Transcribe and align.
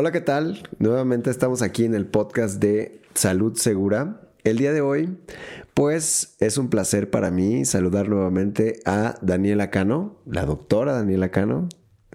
Hola, 0.00 0.12
¿qué 0.12 0.20
tal? 0.20 0.62
Nuevamente 0.78 1.28
estamos 1.28 1.60
aquí 1.60 1.84
en 1.84 1.92
el 1.92 2.06
podcast 2.06 2.60
de 2.60 3.02
Salud 3.14 3.56
Segura. 3.56 4.20
El 4.44 4.56
día 4.56 4.72
de 4.72 4.80
hoy, 4.80 5.18
pues 5.74 6.36
es 6.38 6.56
un 6.56 6.70
placer 6.70 7.10
para 7.10 7.32
mí 7.32 7.64
saludar 7.64 8.08
nuevamente 8.08 8.78
a 8.84 9.16
Daniela 9.22 9.70
Cano, 9.70 10.22
la 10.24 10.46
doctora 10.46 10.92
Daniela 10.92 11.32
Cano, 11.32 11.68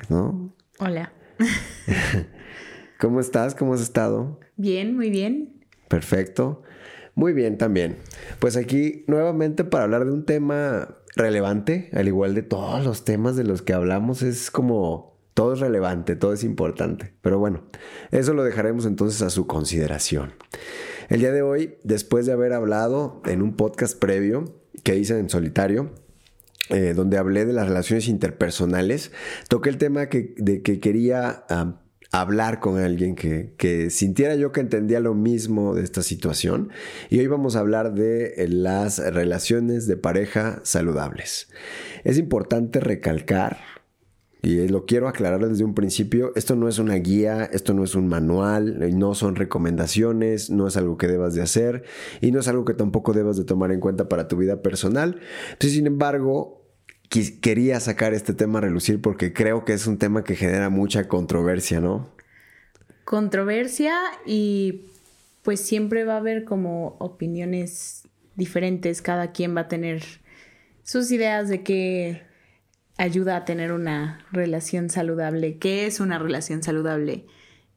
¿no? 0.07 0.55
Hola. 0.79 1.11
¿Cómo 3.01 3.19
estás? 3.19 3.53
¿Cómo 3.53 3.73
has 3.73 3.81
estado? 3.81 4.39
Bien, 4.55 4.95
muy 4.95 5.09
bien. 5.09 5.65
Perfecto. 5.89 6.61
Muy 7.15 7.33
bien 7.33 7.57
también. 7.57 7.97
Pues 8.39 8.55
aquí 8.55 9.03
nuevamente 9.07 9.65
para 9.65 9.83
hablar 9.83 10.05
de 10.05 10.13
un 10.13 10.23
tema 10.23 10.99
relevante, 11.17 11.89
al 11.91 12.07
igual 12.07 12.33
de 12.33 12.43
todos 12.43 12.85
los 12.85 13.03
temas 13.03 13.35
de 13.35 13.43
los 13.43 13.61
que 13.61 13.73
hablamos, 13.73 14.21
es 14.21 14.51
como 14.51 15.12
todo 15.33 15.53
es 15.53 15.59
relevante, 15.59 16.15
todo 16.15 16.33
es 16.33 16.43
importante. 16.43 17.13
Pero 17.21 17.39
bueno, 17.39 17.63
eso 18.11 18.33
lo 18.33 18.43
dejaremos 18.43 18.85
entonces 18.85 19.21
a 19.21 19.29
su 19.29 19.47
consideración. 19.47 20.33
El 21.09 21.19
día 21.19 21.31
de 21.31 21.41
hoy, 21.41 21.75
después 21.83 22.25
de 22.25 22.33
haber 22.33 22.53
hablado 22.53 23.21
en 23.25 23.41
un 23.41 23.55
podcast 23.55 23.97
previo 23.97 24.61
que 24.83 24.97
hice 24.97 25.17
en 25.17 25.29
solitario, 25.29 25.91
eh, 26.69 26.93
donde 26.95 27.17
hablé 27.17 27.45
de 27.45 27.53
las 27.53 27.67
relaciones 27.67 28.07
interpersonales, 28.07 29.11
toqué 29.49 29.69
el 29.69 29.77
tema 29.77 30.07
que, 30.07 30.33
de 30.37 30.61
que 30.61 30.79
quería 30.79 31.43
hablar 32.11 32.59
con 32.59 32.79
alguien 32.79 33.15
que, 33.15 33.53
que, 33.57 33.89
sintiera 33.89 34.35
yo 34.35 34.51
que 34.51 34.61
entendía 34.61 34.99
lo 34.99 35.13
mismo 35.13 35.75
de 35.75 35.83
esta 35.83 36.03
situación. 36.03 36.69
Y 37.09 37.19
hoy 37.19 37.27
vamos 37.27 37.55
a 37.55 37.59
hablar 37.59 37.95
de 37.95 38.35
eh, 38.37 38.47
las 38.47 38.99
relaciones 38.99 39.87
de 39.87 39.97
pareja 39.97 40.61
saludables. 40.63 41.49
Es 42.03 42.17
importante 42.17 42.79
recalcar 42.79 43.57
y 44.43 44.67
lo 44.67 44.85
quiero 44.85 45.07
aclarar 45.07 45.47
desde 45.47 45.63
un 45.63 45.73
principio, 45.73 46.33
esto 46.35 46.57
no 46.57 46.67
es 46.67 46.77
una 46.77 46.95
guía, 46.95 47.45
esto 47.45 47.73
no 47.73 47.85
es 47.85 47.95
un 47.95 48.09
manual, 48.09 48.77
no 48.99 49.15
son 49.15 49.37
recomendaciones, 49.37 50.49
no 50.49 50.67
es 50.67 50.75
algo 50.75 50.97
que 50.97 51.07
debas 51.07 51.33
de 51.33 51.41
hacer 51.41 51.85
y 52.19 52.33
no 52.33 52.41
es 52.41 52.49
algo 52.49 52.65
que 52.65 52.73
tampoco 52.73 53.13
debas 53.13 53.37
de 53.37 53.45
tomar 53.45 53.71
en 53.71 53.79
cuenta 53.79 54.09
para 54.09 54.27
tu 54.27 54.35
vida 54.35 54.61
personal. 54.61 55.21
Entonces, 55.45 55.71
sin 55.71 55.87
embargo, 55.87 56.61
quería 57.41 57.79
sacar 57.79 58.13
este 58.13 58.33
tema 58.33 58.59
a 58.59 58.63
relucir 58.63 58.99
porque 58.99 59.31
creo 59.31 59.63
que 59.63 59.71
es 59.71 59.87
un 59.87 59.97
tema 59.97 60.25
que 60.25 60.35
genera 60.35 60.69
mucha 60.69 61.07
controversia, 61.07 61.79
¿no? 61.79 62.09
Controversia 63.05 63.95
y 64.25 64.87
pues 65.43 65.61
siempre 65.61 66.03
va 66.03 66.15
a 66.15 66.17
haber 66.17 66.43
como 66.43 66.97
opiniones 66.99 68.09
diferentes, 68.35 69.01
cada 69.01 69.31
quien 69.31 69.55
va 69.55 69.61
a 69.61 69.67
tener 69.69 70.03
sus 70.83 71.11
ideas 71.11 71.47
de 71.47 71.63
qué 71.63 72.32
ayuda 72.97 73.37
a 73.37 73.45
tener 73.45 73.71
una 73.71 74.25
relación 74.31 74.89
saludable. 74.89 75.57
¿Qué 75.57 75.85
es 75.85 75.99
una 75.99 76.19
relación 76.19 76.63
saludable? 76.63 77.25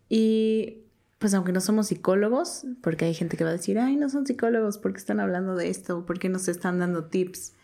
Y 0.08 0.82
pues 1.18 1.32
aunque 1.34 1.52
no 1.52 1.60
somos 1.60 1.88
psicólogos, 1.88 2.66
porque 2.82 3.06
hay 3.06 3.14
gente 3.14 3.36
que 3.36 3.44
va 3.44 3.50
a 3.50 3.54
decir, 3.54 3.78
ay, 3.78 3.96
no 3.96 4.08
son 4.08 4.26
psicólogos, 4.26 4.78
¿por 4.78 4.92
qué 4.92 4.98
están 4.98 5.20
hablando 5.20 5.56
de 5.56 5.70
esto? 5.70 6.04
¿Por 6.04 6.18
qué 6.18 6.28
nos 6.28 6.48
están 6.48 6.78
dando 6.78 7.06
tips? 7.06 7.54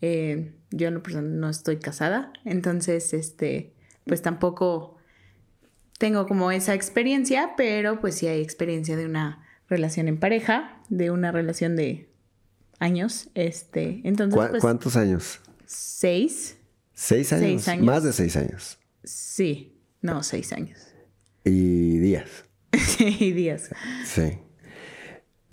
Eh, 0.00 0.54
yo 0.70 0.90
no, 0.90 1.02
no 1.22 1.48
estoy 1.48 1.78
casada, 1.78 2.32
entonces, 2.44 3.12
este, 3.14 3.74
pues 4.04 4.22
tampoco 4.22 4.96
tengo 5.98 6.26
como 6.26 6.50
esa 6.50 6.74
experiencia, 6.74 7.52
pero 7.56 8.00
pues 8.00 8.16
sí 8.16 8.26
hay 8.26 8.42
experiencia 8.42 8.96
de 8.96 9.06
una 9.06 9.42
relación 9.68 10.08
en 10.08 10.18
pareja, 10.18 10.80
de 10.88 11.10
una 11.10 11.32
relación 11.32 11.76
de 11.76 12.08
años, 12.78 13.28
este, 13.34 14.00
entonces... 14.04 14.40
Pues 14.50 14.62
¿Cuántos 14.62 14.96
años? 14.96 15.40
Seis. 15.66 16.55
¿Seis 16.96 17.30
años? 17.32 17.68
Más 17.82 18.02
de 18.02 18.12
seis 18.12 18.36
años. 18.36 18.78
Sí, 19.04 19.78
no, 20.00 20.22
seis 20.22 20.52
años. 20.54 20.78
Y 21.44 21.98
días. 21.98 22.28
sí, 22.72 23.32
días. 23.32 23.68
Sí. 24.06 24.38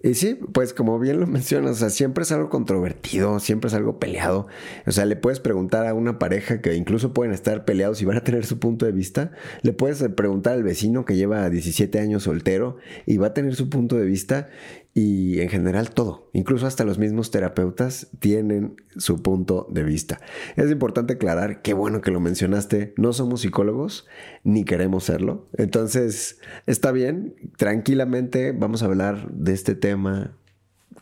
Y 0.02 0.16
sí, 0.16 0.36
pues 0.36 0.74
como 0.74 1.00
bien 1.00 1.20
lo 1.20 1.28
mencionas, 1.28 1.72
o 1.72 1.76
sea, 1.76 1.90
siempre 1.90 2.24
es 2.24 2.32
algo 2.32 2.50
controvertido, 2.50 3.40
siempre 3.40 3.68
es 3.68 3.74
algo 3.74 4.00
peleado. 4.00 4.48
O 4.86 4.92
sea, 4.92 5.06
le 5.06 5.18
puedes 5.18 5.42
preguntar 5.42 5.86
a 5.86 5.94
una 5.94 6.18
pareja 6.18 6.62
que 6.62 6.76
incluso 6.76 7.14
pueden 7.14 7.34
estar 7.34 7.66
peleados 7.66 8.02
y 8.02 8.06
van 8.06 8.18
a 8.18 8.24
tener 8.24 8.46
su 8.46 8.60
punto 8.60 8.86
de 8.86 8.94
vista. 8.94 9.32
Le 9.62 9.74
puedes 9.74 10.04
preguntar 10.16 10.54
al 10.54 10.64
vecino 10.64 11.06
que 11.06 11.16
lleva 11.16 11.50
17 11.50 12.00
años 12.00 12.24
soltero 12.24 12.78
y 13.06 13.18
va 13.18 13.28
a 13.28 13.34
tener 13.34 13.56
su 13.56 13.70
punto 13.70 13.98
de 13.98 14.06
vista 14.06 14.50
y 14.96 15.42
en 15.42 15.50
general 15.50 15.90
todo, 15.90 16.30
incluso 16.34 16.68
hasta 16.68 16.84
los 16.84 17.00
mismos 17.00 17.32
terapeutas 17.32 18.10
tienen 18.20 18.76
su 18.96 19.24
punto 19.24 19.68
de 19.72 19.84
vista. 19.84 20.20
Es 20.56 20.70
importante 20.70 21.14
aclarar, 21.14 21.64
qué 21.64 21.74
bueno 21.74 22.02
que 22.02 22.12
lo 22.12 22.20
mencionaste, 22.20 22.94
no 22.98 23.12
somos 23.12 23.42
psicólogos 23.42 24.08
ni 24.44 24.66
queremos 24.66 25.06
serlo. 25.06 25.48
Entonces, 25.58 26.40
está 26.68 26.92
bien, 26.92 27.36
tranquilamente 27.58 28.52
vamos 28.52 28.84
a 28.84 28.86
hablar 28.86 29.32
de 29.32 29.54
este 29.54 29.74
tema 29.74 30.36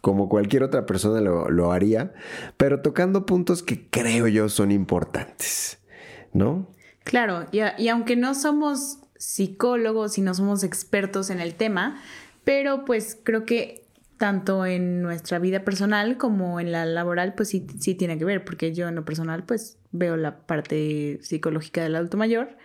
como 0.01 0.29
cualquier 0.29 0.63
otra 0.63 0.85
persona 0.85 1.21
lo, 1.21 1.71
haría, 1.71 2.13
pero 2.57 2.81
tocando 2.81 3.25
puntos 3.25 3.61
que 3.61 3.87
creo 3.89 4.27
yo 4.27 4.49
son 4.49 4.71
importantes, 4.71 5.77
¿no? 6.33 6.67
Claro, 7.03 7.45
y, 7.51 7.87
aunque 7.87 8.15
no 8.15 8.33
somos 8.33 8.99
psicólogos 9.17 10.17
y 10.17 10.21
no 10.21 10.33
somos 10.33 10.63
expertos 10.63 11.29
en 11.29 11.39
el 11.39 11.53
tema, 11.53 12.01
pero 12.43 12.85
pues 12.85 13.17
creo 13.23 13.45
que 13.45 13.80
tanto 14.21 14.67
en 14.67 15.01
nuestra 15.01 15.39
vida 15.39 15.65
personal 15.65 16.19
como 16.19 16.59
en 16.59 16.71
la 16.71 16.85
laboral, 16.85 17.33
pues 17.33 17.49
sí, 17.49 17.65
sí 17.79 17.95
tiene 17.95 18.19
que 18.19 18.23
ver, 18.23 18.45
porque 18.45 18.71
yo 18.71 18.87
en 18.87 18.93
lo 18.93 19.03
personal 19.03 19.45
pues 19.47 19.79
veo 19.91 20.15
la 20.15 20.45
parte 20.45 21.17
psicológica 21.23 21.81
del 21.81 21.95
adulto 21.95 22.17
mayor 22.17 22.55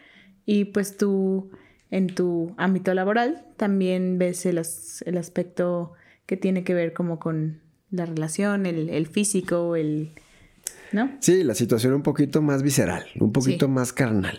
y 0.44 0.66
pues 0.66 0.98
tú 0.98 1.50
en 1.90 2.08
tu 2.08 2.54
ámbito 2.58 2.92
laboral 2.92 3.46
también 3.56 4.18
ves 4.18 4.44
el, 4.44 4.60
el 5.06 5.16
aspecto 5.16 5.94
que 6.26 6.36
tiene 6.36 6.62
que 6.62 6.74
ver 6.74 6.92
como 6.92 7.18
con 7.18 7.62
la 7.90 8.04
relación, 8.04 8.66
el, 8.66 8.90
el 8.90 9.06
físico, 9.06 9.76
el, 9.76 10.10
Sí, 11.20 11.42
la 11.42 11.54
situación 11.54 11.94
un 11.94 12.02
poquito 12.02 12.42
más 12.42 12.62
visceral, 12.62 13.04
un 13.20 13.32
poquito 13.32 13.68
más 13.68 13.92
carnal. 13.92 14.38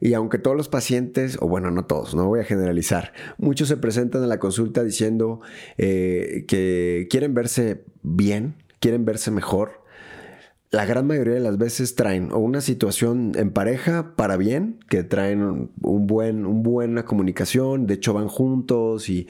Y 0.00 0.14
aunque 0.14 0.38
todos 0.38 0.56
los 0.56 0.68
pacientes, 0.68 1.38
o 1.40 1.48
bueno, 1.48 1.70
no 1.70 1.84
todos, 1.84 2.14
no 2.14 2.26
voy 2.26 2.40
a 2.40 2.44
generalizar, 2.44 3.12
muchos 3.38 3.68
se 3.68 3.76
presentan 3.76 4.22
a 4.22 4.26
la 4.26 4.38
consulta 4.38 4.82
diciendo 4.82 5.40
eh, 5.78 6.44
que 6.48 7.06
quieren 7.10 7.34
verse 7.34 7.84
bien, 8.02 8.56
quieren 8.80 9.04
verse 9.04 9.30
mejor, 9.30 9.81
la 10.72 10.86
gran 10.86 11.06
mayoría 11.06 11.34
de 11.34 11.40
las 11.40 11.58
veces 11.58 11.96
traen 11.96 12.32
o 12.32 12.38
una 12.38 12.62
situación 12.62 13.32
en 13.36 13.50
pareja 13.50 14.16
para 14.16 14.38
bien, 14.38 14.80
que 14.88 15.04
traen 15.04 15.70
un 15.82 16.06
buen, 16.06 16.46
un 16.46 16.62
buena 16.62 17.04
comunicación, 17.04 17.86
de 17.86 17.94
hecho 17.94 18.14
van 18.14 18.28
juntos 18.28 19.10
y, 19.10 19.28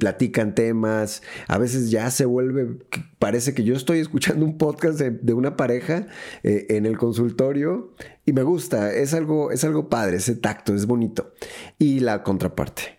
platican 0.00 0.54
temas. 0.54 1.22
A 1.46 1.58
veces 1.58 1.90
ya 1.90 2.10
se 2.10 2.24
vuelve, 2.24 2.78
parece 3.18 3.52
que 3.52 3.64
yo 3.64 3.74
estoy 3.74 3.98
escuchando 3.98 4.46
un 4.46 4.56
podcast 4.56 4.98
de, 4.98 5.34
una 5.34 5.56
pareja 5.56 6.06
eh, 6.42 6.66
en 6.70 6.86
el 6.86 6.96
consultorio 6.96 7.92
y 8.24 8.32
me 8.32 8.42
gusta, 8.42 8.90
es 8.94 9.12
algo, 9.12 9.50
es 9.50 9.64
algo 9.64 9.90
padre, 9.90 10.16
ese 10.16 10.36
tacto, 10.36 10.74
es 10.74 10.86
bonito. 10.86 11.34
Y 11.78 12.00
la 12.00 12.22
contraparte, 12.22 12.98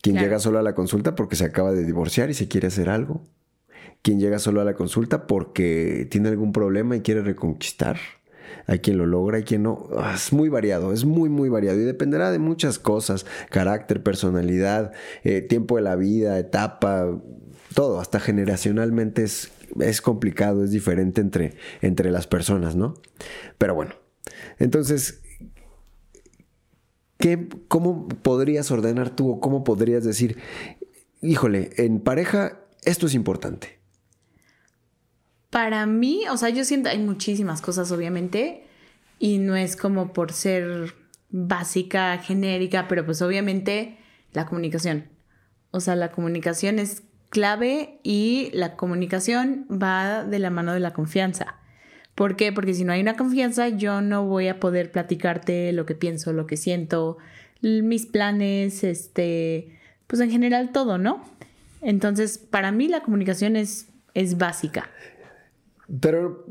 quien 0.00 0.16
llega 0.16 0.38
solo 0.38 0.60
a 0.60 0.62
la 0.62 0.74
consulta 0.74 1.14
porque 1.14 1.36
se 1.36 1.44
acaba 1.44 1.72
de 1.72 1.84
divorciar 1.84 2.30
y 2.30 2.34
se 2.34 2.48
quiere 2.48 2.68
hacer 2.68 2.88
algo 2.88 3.22
quien 4.02 4.20
llega 4.20 4.38
solo 4.38 4.60
a 4.60 4.64
la 4.64 4.74
consulta 4.74 5.26
porque 5.26 6.06
tiene 6.10 6.28
algún 6.28 6.52
problema 6.52 6.96
y 6.96 7.00
quiere 7.00 7.22
reconquistar. 7.22 7.98
Hay 8.66 8.80
quien 8.80 8.98
lo 8.98 9.06
logra, 9.06 9.38
hay 9.38 9.44
quien 9.44 9.62
no. 9.62 9.88
Ah, 9.96 10.12
es 10.14 10.32
muy 10.32 10.48
variado, 10.48 10.92
es 10.92 11.04
muy, 11.04 11.28
muy 11.28 11.48
variado 11.48 11.80
y 11.80 11.84
dependerá 11.84 12.30
de 12.30 12.38
muchas 12.38 12.78
cosas, 12.78 13.26
carácter, 13.50 14.02
personalidad, 14.02 14.92
eh, 15.24 15.40
tiempo 15.40 15.76
de 15.76 15.82
la 15.82 15.96
vida, 15.96 16.38
etapa, 16.38 17.18
todo, 17.74 18.00
hasta 18.00 18.20
generacionalmente 18.20 19.22
es, 19.22 19.50
es 19.80 20.00
complicado, 20.02 20.64
es 20.64 20.70
diferente 20.70 21.20
entre, 21.20 21.54
entre 21.80 22.10
las 22.10 22.26
personas, 22.26 22.76
¿no? 22.76 22.94
Pero 23.56 23.74
bueno, 23.74 23.94
entonces, 24.58 25.22
¿qué, 27.18 27.48
¿cómo 27.68 28.08
podrías 28.08 28.70
ordenar 28.70 29.10
tú 29.10 29.30
o 29.30 29.40
cómo 29.40 29.64
podrías 29.64 30.04
decir, 30.04 30.38
híjole, 31.22 31.70
en 31.76 32.00
pareja 32.00 32.60
esto 32.84 33.06
es 33.06 33.14
importante? 33.14 33.77
Para 35.50 35.86
mí, 35.86 36.22
o 36.30 36.36
sea, 36.36 36.50
yo 36.50 36.64
siento, 36.64 36.88
hay 36.88 36.98
muchísimas 36.98 37.60
cosas, 37.62 37.90
obviamente, 37.90 38.64
y 39.18 39.38
no 39.38 39.56
es 39.56 39.76
como 39.76 40.12
por 40.12 40.32
ser 40.32 40.94
básica, 41.30 42.18
genérica, 42.18 42.86
pero 42.88 43.04
pues 43.04 43.22
obviamente 43.22 43.98
la 44.32 44.46
comunicación. 44.46 45.08
O 45.70 45.80
sea, 45.80 45.96
la 45.96 46.10
comunicación 46.10 46.78
es 46.78 47.02
clave 47.30 48.00
y 48.02 48.50
la 48.52 48.76
comunicación 48.76 49.66
va 49.70 50.24
de 50.24 50.38
la 50.38 50.50
mano 50.50 50.72
de 50.72 50.80
la 50.80 50.92
confianza. 50.92 51.56
¿Por 52.14 52.36
qué? 52.36 52.52
Porque 52.52 52.74
si 52.74 52.84
no 52.84 52.92
hay 52.92 53.00
una 53.00 53.16
confianza, 53.16 53.68
yo 53.68 54.00
no 54.00 54.24
voy 54.24 54.48
a 54.48 54.58
poder 54.58 54.90
platicarte 54.90 55.72
lo 55.72 55.86
que 55.86 55.94
pienso, 55.94 56.32
lo 56.32 56.46
que 56.46 56.56
siento, 56.56 57.18
mis 57.60 58.06
planes, 58.06 58.82
este, 58.82 59.78
pues 60.06 60.20
en 60.20 60.30
general 60.30 60.72
todo, 60.72 60.98
¿no? 60.98 61.24
Entonces, 61.80 62.38
para 62.38 62.72
mí 62.72 62.88
la 62.88 63.02
comunicación 63.02 63.54
es, 63.54 63.88
es 64.14 64.36
básica. 64.36 64.90
Pero 66.00 66.44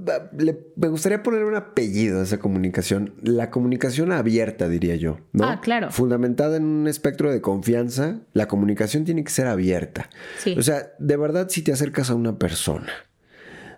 me 0.76 0.88
gustaría 0.88 1.22
poner 1.22 1.44
un 1.44 1.56
apellido 1.56 2.20
a 2.20 2.24
esa 2.24 2.40
comunicación. 2.40 3.14
La 3.22 3.52
comunicación 3.52 4.12
abierta, 4.12 4.68
diría 4.68 4.96
yo. 4.96 5.20
¿no? 5.32 5.46
Ah, 5.46 5.62
claro. 5.62 5.92
Fundamentada 5.92 6.58
en 6.58 6.66
un 6.66 6.88
espectro 6.88 7.32
de 7.32 7.40
confianza, 7.40 8.22
la 8.34 8.48
comunicación 8.48 9.06
tiene 9.06 9.24
que 9.24 9.30
ser 9.30 9.46
abierta. 9.46 10.10
Sí. 10.40 10.56
O 10.58 10.64
sea, 10.64 10.92
de 10.98 11.18
verdad, 11.18 11.50
si 11.50 11.62
te 11.62 11.72
acercas 11.72 12.10
a 12.10 12.16
una 12.16 12.40
persona 12.40 12.92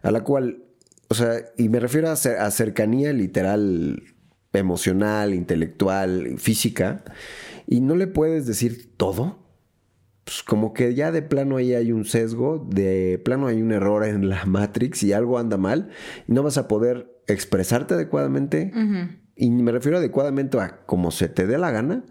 a 0.01 0.11
la 0.11 0.23
cual, 0.23 0.63
o 1.09 1.13
sea, 1.13 1.33
y 1.57 1.67
me 1.67 1.81
refiero 1.81 2.09
a, 2.09 2.13
a 2.13 2.51
cercanía 2.51 3.11
literal, 3.11 4.03
emocional, 4.53 5.33
intelectual, 5.33 6.37
física, 6.37 7.03
y 7.67 7.81
no 7.81 7.95
le 7.95 8.07
puedes 8.07 8.45
decir 8.45 8.95
todo 8.95 9.48
pues, 10.29 10.43
como 10.43 10.73
que 10.73 10.93
ya 10.93 11.11
de 11.11 11.23
plano 11.23 11.57
ahí 11.57 11.73
hay 11.73 11.91
un 11.91 12.05
sesgo, 12.05 12.63
de 12.69 13.19
plano 13.25 13.47
hay 13.47 13.63
un 13.63 13.71
error 13.71 14.05
en 14.05 14.29
la 14.29 14.45
Matrix 14.45 15.01
y 15.01 15.11
algo 15.11 15.39
anda 15.39 15.57
mal, 15.57 15.89
y 16.27 16.33
no 16.33 16.43
vas 16.43 16.59
a 16.59 16.67
poder 16.67 17.19
expresarte 17.25 17.95
adecuadamente. 17.95 18.71
Y 19.35 19.49
me 19.49 19.71
refiero 19.71 19.97
adecuadamente 19.97 20.59
a 20.59 20.85
como 20.85 21.09
se 21.09 21.29
te 21.29 21.47
dé 21.47 21.57
la 21.57 21.71
gana, 21.71 22.03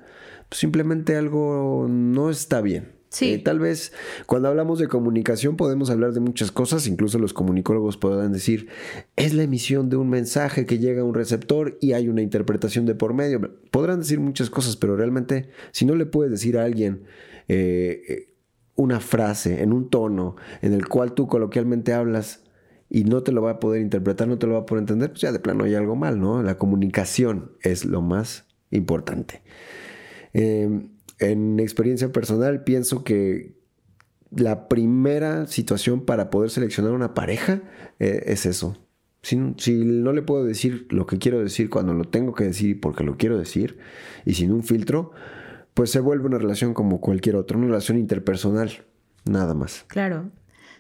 pues 0.49 0.59
simplemente 0.59 1.15
algo 1.15 1.87
no 1.89 2.29
está 2.29 2.61
bien. 2.61 2.97
Sí. 3.11 3.35
Eh, 3.35 3.39
tal 3.39 3.61
vez 3.61 3.93
cuando 4.27 4.49
hablamos 4.49 4.81
de 4.81 4.89
comunicación 4.89 5.57
podemos 5.57 5.89
hablar 5.89 6.13
de 6.13 6.19
muchas 6.19 6.51
cosas, 6.51 6.89
incluso 6.89 7.21
los 7.21 7.33
comunicólogos 7.33 7.97
podrán 7.99 8.33
decir, 8.33 8.67
es 9.15 9.33
la 9.33 9.45
emisión 9.45 9.91
de 9.91 9.97
un 9.97 10.11
mensaje 10.11 10.67
que 10.67 10.79
llega 10.79 11.03
a 11.03 11.05
un 11.05 11.15
receptor 11.15 11.79
y 11.81 11.93
hay 11.93 12.09
una 12.09 12.21
interpretación 12.21 12.85
de 12.85 12.97
por 12.97 13.15
medio. 13.15 13.41
Podrán 13.71 14.01
decir 14.01 14.19
muchas 14.19 14.51
cosas, 14.51 14.77
pero 14.77 14.97
realmente 14.97 15.51
si 15.71 15.87
no 15.87 15.95
le 15.95 16.05
puedes 16.05 16.33
decir 16.33 16.59
a 16.59 16.65
alguien, 16.65 17.05
eh, 17.49 18.35
una 18.79 19.01
frase 19.01 19.63
en 19.63 19.73
un 19.73 19.91
tono 19.91 20.37
en 20.63 20.73
el 20.73 20.87
cual 20.87 21.13
tú 21.13 21.27
coloquialmente 21.27 21.93
hablas 21.93 22.45
y 22.89 23.05
no 23.05 23.23
te 23.23 23.33
lo 23.33 23.43
va 23.43 23.53
a 23.53 23.61
poder 23.61 23.83
interpretar, 23.83 24.29
no 24.29 24.39
te 24.39 24.47
lo 24.47 24.55
va 24.55 24.61
a 24.61 24.67
poder 24.67 24.83
entender, 24.83 25.11
pues 25.11 25.21
ya 25.21 25.33
de 25.33 25.41
plano 25.41 25.65
hay 25.65 25.75
algo 25.75 25.97
mal, 25.97 26.21
¿no? 26.21 26.43
La 26.43 26.57
comunicación 26.57 27.53
es 27.61 27.85
lo 27.85 28.03
más 28.03 28.47
importante. 28.71 29.43
Em, 30.33 30.91
en 31.19 31.59
experiencia 31.61 32.13
personal 32.13 32.65
pienso 32.65 33.05
que 33.05 33.59
la 34.31 34.69
primera 34.69 35.47
situación 35.47 36.05
para 36.05 36.31
poder 36.31 36.51
seleccionar 36.51 36.93
una 36.93 37.15
pareja 37.15 37.63
eh, 37.99 38.25
es 38.27 38.47
eso. 38.47 38.79
Si, 39.23 39.37
si, 39.57 39.75
no 39.85 40.13
le 40.13 40.23
puedo 40.23 40.45
decir 40.45 40.87
lo 40.91 41.07
que 41.07 41.19
quiero 41.19 41.43
decir 41.43 41.71
cuando 41.71 41.93
lo 41.93 42.05
tengo 42.05 42.35
que 42.35 42.45
decir 42.45 42.81
porque 42.81 43.03
lo 43.03 43.17
quiero 43.17 43.37
decir 43.37 43.79
y 44.25 44.35
sin 44.35 44.53
un 44.53 44.63
filtro, 44.63 45.11
pues 45.79 45.93
se 45.93 46.01
vuelve 46.01 46.27
una 46.27 46.39
relación 46.39 46.75
como 46.75 47.01
cualquier 47.01 47.37
otra, 47.37 47.57
una 47.57 47.69
relación 47.69 47.99
interpersonal, 47.99 48.83
nada 49.25 49.55
más. 49.55 49.85
Claro, 49.87 50.29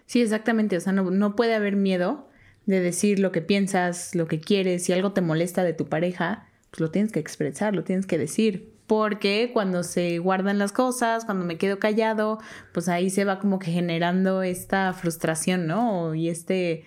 sí, 0.06 0.20
exactamente, 0.20 0.76
o 0.76 0.80
sea, 0.80 0.92
no, 0.92 1.36
puede 1.36 1.54
haber 1.54 1.76
miedo 1.76 2.28
de 2.66 2.80
decir 2.80 3.20
lo 3.20 3.30
que 3.30 3.40
piensas, 3.40 4.16
lo 4.16 4.26
que 4.26 4.40
quieres, 4.40 4.82
si 4.82 4.92
algo 4.92 5.12
te 5.12 5.20
molesta 5.20 5.62
de 5.62 5.72
tu 5.72 5.88
pareja, 5.88 6.48
pues 6.70 6.80
lo 6.80 6.90
tienes 6.90 7.12
que 7.12 7.20
expresar, 7.20 7.76
lo 7.76 7.84
tienes 7.84 8.06
que 8.06 8.18
decir, 8.18 8.74
porque 8.88 9.52
cuando 9.52 9.84
se 9.84 10.18
guardan 10.18 10.58
las 10.58 10.72
cosas, 10.72 11.24
cuando 11.24 11.44
me 11.44 11.58
quedo 11.58 11.78
callado, 11.78 12.40
pues 12.72 12.88
ahí 12.88 13.08
se 13.08 13.24
va 13.24 13.38
como 13.38 13.60
que 13.60 13.70
generando 13.70 14.42
esta 14.42 14.92
frustración, 14.94 15.68
¿no? 15.68 16.16
Y 16.16 16.28
este 16.28 16.82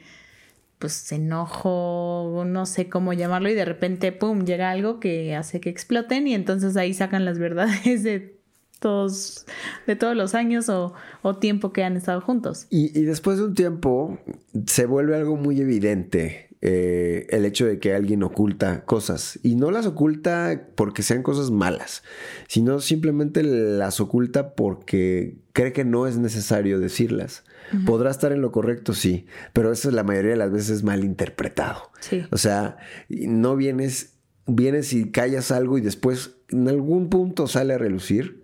pues 0.81 1.12
enojo, 1.12 2.44
no 2.45 2.66
sé 2.66 2.89
cómo 2.89 3.13
llamarlo, 3.13 3.50
y 3.50 3.54
de 3.54 3.63
repente, 3.63 4.12
¡pum!, 4.12 4.44
llega 4.44 4.72
algo 4.72 5.00
que 5.00 5.36
hace 5.36 5.62
que 5.62 5.69
exploten 5.69 6.28
y 6.28 6.33
entonces 6.33 6.75
ahí 6.75 6.94
sacan 6.94 7.24
las 7.24 7.39
verdades 7.39 8.04
de 8.04 8.42
todos, 8.80 9.45
de 9.86 9.95
todos 9.95 10.18
los 10.18 10.33
años 10.33 10.68
o, 10.68 10.94
tiempo 11.39 11.72
que 11.72 11.83
han 11.83 11.95
estado 11.95 12.19
juntos. 12.19 12.66
Y, 12.69 13.00
y, 13.00 13.04
después 13.04 13.38
de 13.38 13.45
un 13.45 13.54
tiempo 13.54 14.19
se 14.66 14.88
vuelve 14.88 15.16
algo 15.16 15.38
muy 15.38 15.62
evidente 15.62 16.51
eh, 16.63 17.25
el 17.31 17.45
hecho 17.45 17.66
de 17.66 17.80
que 17.80 17.95
alguien 17.95 18.22
oculta 18.22 18.86
cosas. 18.86 19.39
Y 19.42 19.56
no 19.56 19.72
las 19.72 19.88
oculta 19.88 20.68
porque 20.75 21.01
sean 21.01 21.24
cosas 21.24 21.50
malas, 21.50 22.04
sino 22.48 22.80
simplemente 22.80 23.42
las 23.42 24.00
oculta 24.00 24.54
porque 24.54 25.38
cree 25.54 25.74
que 25.74 25.86
no 25.86 26.06
es 26.06 26.18
necesario 26.18 26.80
decirlas. 26.80 27.44
Podrá 27.85 28.12
estar 28.12 28.31
en 28.31 28.41
lo 28.41 28.51
correcto, 28.51 28.94
sí, 28.94 29.25
pero 29.53 29.71
eso 29.71 29.91
la 29.91 30.03
mayoría 30.03 30.31
de 30.31 30.38
las 30.38 30.51
veces 30.51 30.69
es 30.69 30.83
mal 30.83 31.03
interpretado. 31.03 31.91
O 32.31 32.38
sea, 32.38 32.77
no 33.09 33.56
vienes, 33.56 34.13
vienes 34.45 34.94
y 34.94 35.12
callas 35.12 35.51
algo 35.51 35.77
y 35.77 35.81
después 35.81 36.35
en 36.50 36.68
algún 36.68 37.09
punto 37.09 37.47
sale 37.47 37.73
a 37.73 37.77
relucir, 37.77 38.44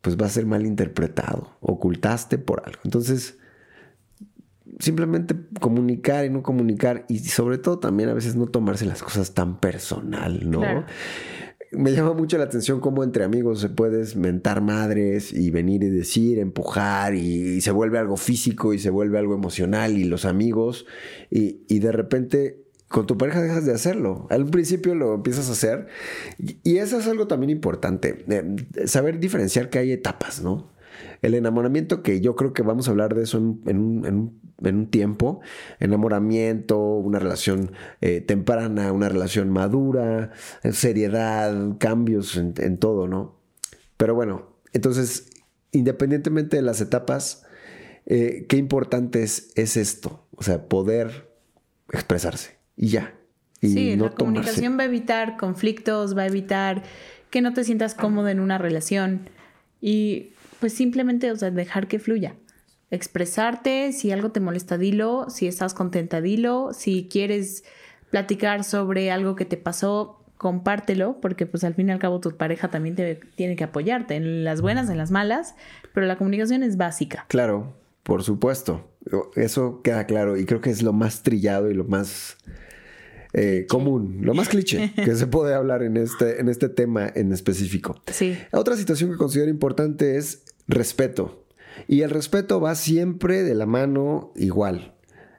pues 0.00 0.16
va 0.16 0.26
a 0.26 0.30
ser 0.30 0.46
mal 0.46 0.64
interpretado. 0.66 1.56
Ocultaste 1.60 2.38
por 2.38 2.62
algo. 2.64 2.80
Entonces, 2.84 3.38
simplemente 4.78 5.34
comunicar 5.60 6.24
y 6.24 6.30
no 6.30 6.42
comunicar 6.42 7.04
y 7.08 7.18
sobre 7.18 7.58
todo 7.58 7.78
también 7.78 8.08
a 8.08 8.14
veces 8.14 8.36
no 8.36 8.46
tomarse 8.46 8.86
las 8.86 9.02
cosas 9.02 9.34
tan 9.34 9.58
personal, 9.58 10.48
¿no? 10.48 10.84
Me 11.72 11.92
llama 11.92 12.14
mucho 12.14 12.38
la 12.38 12.44
atención 12.44 12.80
cómo 12.80 13.04
entre 13.04 13.24
amigos 13.24 13.60
se 13.60 13.68
puedes 13.68 14.16
mentar 14.16 14.60
madres 14.60 15.32
y 15.32 15.50
venir 15.50 15.82
y 15.82 15.90
decir, 15.90 16.38
empujar 16.38 17.14
y, 17.14 17.60
se 17.60 17.70
vuelve 17.70 17.98
algo 17.98 18.16
físico 18.16 18.72
y 18.72 18.78
se 18.78 18.90
vuelve 18.90 19.18
algo 19.18 19.34
emocional 19.34 19.98
y 19.98 20.04
los 20.04 20.24
amigos 20.24 20.86
y, 21.30 21.62
y 21.68 21.80
de 21.80 21.92
repente 21.92 22.68
con 22.88 23.06
tu 23.06 23.18
pareja 23.18 23.42
dejas 23.42 23.66
de 23.66 23.74
hacerlo. 23.74 24.26
Al 24.30 24.46
principio 24.46 24.94
lo 24.94 25.14
empiezas 25.14 25.48
a 25.48 25.52
hacer 25.52 25.88
y 26.64 26.78
eso 26.78 26.98
es 26.98 27.06
algo 27.06 27.26
también 27.26 27.50
importante, 27.50 28.24
eh, 28.28 28.86
saber 28.86 29.20
diferenciar 29.20 29.70
que 29.70 29.78
hay 29.78 29.92
etapas, 29.92 30.42
¿no? 30.42 30.72
El 31.22 31.34
enamoramiento, 31.34 32.02
que 32.02 32.20
yo 32.20 32.36
creo 32.36 32.52
que 32.52 32.62
vamos 32.62 32.88
a 32.88 32.90
hablar 32.90 33.14
de 33.14 33.22
eso 33.22 33.38
en, 33.38 33.78
un, 34.60 34.86
tiempo, 34.90 35.40
enamoramiento, 35.80 36.78
una 36.78 37.18
relación 37.18 37.72
eh, 38.00 38.20
temprana, 38.20 38.92
una 38.92 39.08
relación 39.08 39.50
madura, 39.50 40.32
seriedad, 40.72 41.76
cambios 41.78 42.36
en, 42.36 42.78
todo, 42.78 43.06
¿no? 43.06 43.38
Pero 43.96 44.14
bueno, 44.14 44.56
entonces, 44.72 45.30
independientemente 45.72 46.56
de 46.56 46.62
las 46.62 46.80
etapas, 46.80 47.44
eh, 48.06 48.46
qué 48.48 48.56
importante 48.56 49.22
es, 49.22 49.52
esto, 49.56 50.26
o 50.36 50.42
sea, 50.42 50.68
poder 50.68 51.30
expresarse 51.92 52.58
y 52.76 52.88
ya. 52.88 53.14
Y 53.60 53.68
sí, 53.68 53.96
la 53.96 54.10
comunicación 54.10 54.78
va 54.78 54.82
a 54.82 54.86
evitar 54.86 55.36
conflictos, 55.36 56.16
va 56.16 56.22
a 56.22 56.26
evitar 56.26 56.84
que 57.30 57.40
no 57.40 57.52
te 57.52 57.64
sientas 57.64 57.94
cómodo 57.94 58.28
en 58.28 58.40
una 58.40 58.58
relación. 58.58 59.28
Y 59.80 60.32
pues 60.60 60.72
simplemente, 60.72 61.30
o 61.30 61.36
sea, 61.36 61.50
dejar 61.50 61.88
que 61.88 61.98
fluya. 61.98 62.34
Expresarte, 62.90 63.92
si 63.92 64.12
algo 64.12 64.30
te 64.30 64.40
molesta, 64.40 64.78
dilo, 64.78 65.28
si 65.28 65.46
estás 65.46 65.74
contenta, 65.74 66.20
dilo, 66.20 66.70
si 66.72 67.08
quieres 67.10 67.64
platicar 68.10 68.64
sobre 68.64 69.10
algo 69.10 69.36
que 69.36 69.44
te 69.44 69.56
pasó, 69.56 70.24
compártelo, 70.38 71.20
porque 71.20 71.46
pues 71.46 71.64
al 71.64 71.74
fin 71.74 71.88
y 71.88 71.92
al 71.92 71.98
cabo 71.98 72.20
tu 72.20 72.36
pareja 72.36 72.70
también 72.70 72.94
te, 72.94 73.16
tiene 73.34 73.56
que 73.56 73.64
apoyarte, 73.64 74.14
en 74.14 74.44
las 74.44 74.62
buenas, 74.62 74.88
en 74.88 74.96
las 74.96 75.10
malas, 75.10 75.54
pero 75.92 76.06
la 76.06 76.16
comunicación 76.16 76.62
es 76.62 76.76
básica. 76.76 77.26
Claro, 77.28 77.74
por 78.04 78.22
supuesto. 78.22 78.88
Eso 79.36 79.82
queda 79.82 80.06
claro 80.06 80.36
y 80.36 80.44
creo 80.44 80.60
que 80.60 80.70
es 80.70 80.82
lo 80.82 80.92
más 80.92 81.22
trillado 81.22 81.70
y 81.70 81.74
lo 81.74 81.84
más 81.84 82.36
eh, 83.32 83.66
común, 83.68 84.20
lo 84.22 84.32
más 84.34 84.48
cliché 84.48 84.92
que 84.94 85.14
se 85.14 85.26
puede 85.28 85.54
hablar 85.54 85.82
en 85.82 85.96
este, 85.96 86.40
en 86.40 86.48
este 86.48 86.68
tema 86.68 87.10
en 87.14 87.32
específico. 87.32 88.02
Sí. 88.06 88.38
Otra 88.52 88.76
situación 88.76 89.10
que 89.10 89.16
considero 89.16 89.50
importante 89.50 90.16
es 90.16 90.44
respeto. 90.68 91.44
Y 91.86 92.02
el 92.02 92.10
respeto 92.10 92.60
va 92.60 92.74
siempre 92.74 93.42
de 93.42 93.54
la 93.54 93.66
mano 93.66 94.32
igual, 94.36 94.94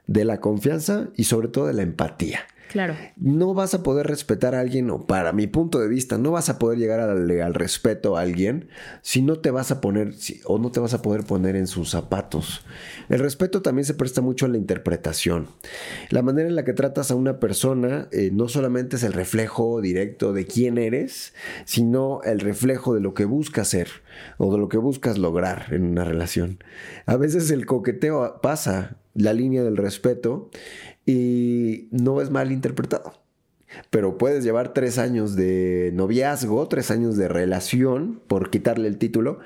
de 0.06 0.24
la 0.24 0.40
confianza 0.40 1.08
y 1.16 1.24
sobre 1.24 1.48
todo 1.48 1.66
de 1.66 1.74
la 1.74 1.82
empatía. 1.82 2.40
Claro. 2.70 2.94
No 3.16 3.52
vas 3.52 3.74
a 3.74 3.82
poder 3.82 4.06
respetar 4.06 4.54
a 4.54 4.60
alguien, 4.60 4.90
o 4.90 5.04
para 5.04 5.32
mi 5.32 5.48
punto 5.48 5.80
de 5.80 5.88
vista, 5.88 6.18
no 6.18 6.30
vas 6.30 6.48
a 6.50 6.58
poder 6.60 6.78
llegar 6.78 7.00
al, 7.00 7.54
respeto 7.54 8.16
a 8.16 8.20
alguien 8.20 8.68
si 9.02 9.22
no 9.22 9.40
te 9.40 9.50
vas 9.50 9.72
a 9.72 9.80
poner 9.80 10.14
o 10.44 10.58
no 10.58 10.70
te 10.70 10.78
vas 10.78 10.94
a 10.94 11.02
poder 11.02 11.24
poner 11.24 11.56
en 11.56 11.66
sus 11.66 11.90
zapatos. 11.90 12.64
El 13.08 13.18
respeto 13.18 13.60
también 13.60 13.84
se 13.84 13.94
presta 13.94 14.20
mucho 14.20 14.46
a 14.46 14.48
la 14.48 14.56
interpretación. 14.56 15.48
La 16.10 16.22
manera 16.22 16.48
en 16.48 16.54
la 16.54 16.64
que 16.64 16.72
tratas 16.72 17.10
a 17.10 17.16
una 17.16 17.40
persona 17.40 18.06
eh, 18.12 18.30
no 18.32 18.46
solamente 18.46 18.96
es 18.96 19.02
el 19.02 19.14
reflejo 19.14 19.80
directo 19.80 20.32
de 20.32 20.46
quién 20.46 20.78
eres, 20.78 21.34
sino 21.64 22.22
el 22.22 22.38
reflejo 22.38 22.94
de 22.94 23.00
lo 23.00 23.14
que 23.14 23.24
buscas 23.24 23.66
ser 23.66 23.88
o 24.38 24.52
de 24.52 24.58
lo 24.58 24.68
que 24.68 24.78
buscas 24.78 25.18
lograr 25.18 25.66
en 25.70 25.82
una 25.82 26.04
relación. 26.04 26.62
A 27.06 27.16
veces 27.16 27.50
el 27.50 27.66
coqueteo 27.66 28.40
pasa 28.40 28.99
la 29.14 29.32
línea 29.32 29.62
del 29.62 29.76
respeto 29.76 30.50
y 31.06 31.88
no 31.90 32.20
es 32.20 32.30
mal 32.30 32.52
interpretado. 32.52 33.14
Pero 33.90 34.18
puedes 34.18 34.42
llevar 34.42 34.74
tres 34.74 34.98
años 34.98 35.36
de 35.36 35.92
noviazgo, 35.94 36.66
tres 36.68 36.90
años 36.90 37.16
de 37.16 37.28
relación, 37.28 38.20
por 38.26 38.50
quitarle 38.50 38.88
el 38.88 38.98
título, 38.98 39.38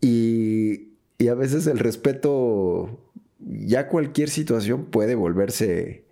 y, 0.00 0.88
y 1.18 1.28
a 1.28 1.34
veces 1.34 1.66
el 1.68 1.78
respeto, 1.78 2.98
ya 3.38 3.88
cualquier 3.88 4.30
situación 4.30 4.86
puede 4.86 5.14
volverse 5.14 6.08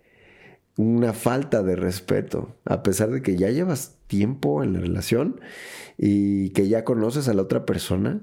una 0.77 1.11
falta 1.11 1.63
de 1.63 1.75
respeto, 1.75 2.55
a 2.63 2.83
pesar 2.83 3.09
de 3.09 3.21
que 3.21 3.35
ya 3.35 3.49
llevas 3.49 3.97
tiempo 4.07 4.63
en 4.63 4.73
la 4.73 4.79
relación 4.79 5.41
y 5.97 6.51
que 6.51 6.67
ya 6.67 6.83
conoces 6.83 7.27
a 7.27 7.33
la 7.33 7.41
otra 7.41 7.65
persona, 7.65 8.21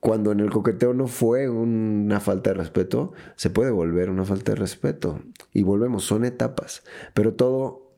cuando 0.00 0.32
en 0.32 0.40
el 0.40 0.50
coqueteo 0.50 0.94
no 0.94 1.06
fue 1.06 1.48
una 1.48 2.20
falta 2.20 2.50
de 2.50 2.54
respeto, 2.54 3.12
se 3.36 3.50
puede 3.50 3.70
volver 3.70 4.08
una 4.08 4.24
falta 4.24 4.52
de 4.52 4.56
respeto. 4.56 5.20
Y 5.52 5.62
volvemos, 5.62 6.04
son 6.04 6.24
etapas. 6.24 6.82
Pero 7.12 7.34
todo, 7.34 7.92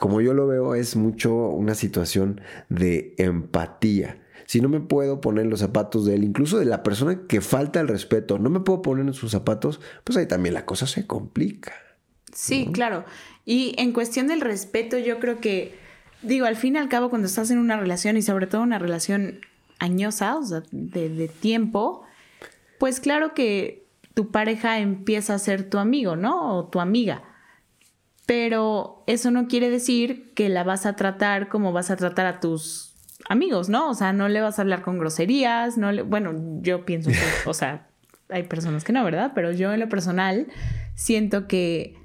como 0.00 0.20
yo 0.20 0.34
lo 0.34 0.48
veo, 0.48 0.74
es 0.74 0.96
mucho 0.96 1.34
una 1.48 1.76
situación 1.76 2.40
de 2.68 3.14
empatía. 3.18 4.20
Si 4.46 4.60
no 4.60 4.68
me 4.68 4.80
puedo 4.80 5.20
poner 5.20 5.46
los 5.46 5.60
zapatos 5.60 6.06
de 6.06 6.16
él, 6.16 6.24
incluso 6.24 6.58
de 6.58 6.64
la 6.64 6.82
persona 6.82 7.20
que 7.28 7.40
falta 7.40 7.78
el 7.80 7.86
respeto, 7.86 8.38
no 8.38 8.50
me 8.50 8.60
puedo 8.60 8.82
poner 8.82 9.06
en 9.06 9.14
sus 9.14 9.30
zapatos, 9.30 9.80
pues 10.02 10.16
ahí 10.16 10.26
también 10.26 10.54
la 10.54 10.66
cosa 10.66 10.86
se 10.86 11.06
complica. 11.06 11.72
Sí, 12.32 12.68
claro. 12.72 13.04
Y 13.44 13.74
en 13.78 13.92
cuestión 13.92 14.26
del 14.26 14.40
respeto, 14.40 14.98
yo 14.98 15.20
creo 15.20 15.38
que, 15.38 15.76
digo, 16.22 16.46
al 16.46 16.56
fin 16.56 16.74
y 16.74 16.78
al 16.78 16.88
cabo, 16.88 17.10
cuando 17.10 17.26
estás 17.26 17.50
en 17.50 17.58
una 17.58 17.76
relación 17.76 18.16
y 18.16 18.22
sobre 18.22 18.46
todo 18.46 18.62
una 18.62 18.78
relación 18.78 19.40
añosa, 19.78 20.36
o 20.36 20.42
sea, 20.42 20.62
de, 20.70 21.28
tiempo, 21.28 22.02
pues 22.78 23.00
claro 23.00 23.34
que 23.34 23.86
tu 24.14 24.30
pareja 24.30 24.78
empieza 24.78 25.34
a 25.34 25.38
ser 25.38 25.68
tu 25.68 25.78
amigo, 25.78 26.16
¿no? 26.16 26.56
O 26.56 26.64
tu 26.66 26.80
amiga. 26.80 27.22
Pero 28.26 29.04
eso 29.06 29.30
no 29.30 29.48
quiere 29.48 29.70
decir 29.70 30.34
que 30.34 30.48
la 30.48 30.64
vas 30.64 30.86
a 30.86 30.96
tratar 30.96 31.48
como 31.48 31.72
vas 31.72 31.90
a 31.90 31.96
tratar 31.96 32.26
a 32.26 32.40
tus 32.40 32.94
amigos, 33.28 33.68
¿no? 33.68 33.88
O 33.88 33.94
sea, 33.94 34.12
no 34.12 34.28
le 34.28 34.40
vas 34.40 34.58
a 34.58 34.62
hablar 34.62 34.82
con 34.82 34.98
groserías, 34.98 35.78
no 35.78 35.92
le... 35.92 36.02
Bueno, 36.02 36.60
yo 36.60 36.84
pienso 36.84 37.10
que, 37.10 37.48
o 37.48 37.54
sea, 37.54 37.86
hay 38.28 38.42
personas 38.42 38.84
que 38.84 38.92
no, 38.92 39.04
¿verdad? 39.04 39.32
Pero 39.34 39.52
yo 39.52 39.72
en 39.72 39.80
lo 39.80 39.88
personal 39.88 40.46
siento 40.94 41.46
que 41.46 41.96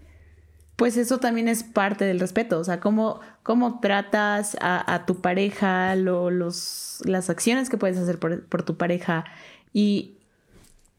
pues 0.76 0.98
eso 0.98 1.20
también 1.20 1.48
es 1.48 1.64
parte 1.64 2.06
del 2.06 2.20
respeto, 2.20 2.60
o 2.60 2.64
sea, 2.64 2.80
cómo, 2.80 3.20
cómo 3.44 3.80
tratas 3.80 4.58
a, 4.60 5.04
tu 5.06 5.22
pareja, 5.22 5.96
los, 5.96 7.02
las 7.06 7.30
acciones 7.30 7.70
que 7.70 7.78
puedes 7.78 7.98
hacer 7.98 8.18
por, 8.20 8.46
por, 8.46 8.64
tu 8.64 8.76
pareja. 8.76 9.24
Y 9.72 10.18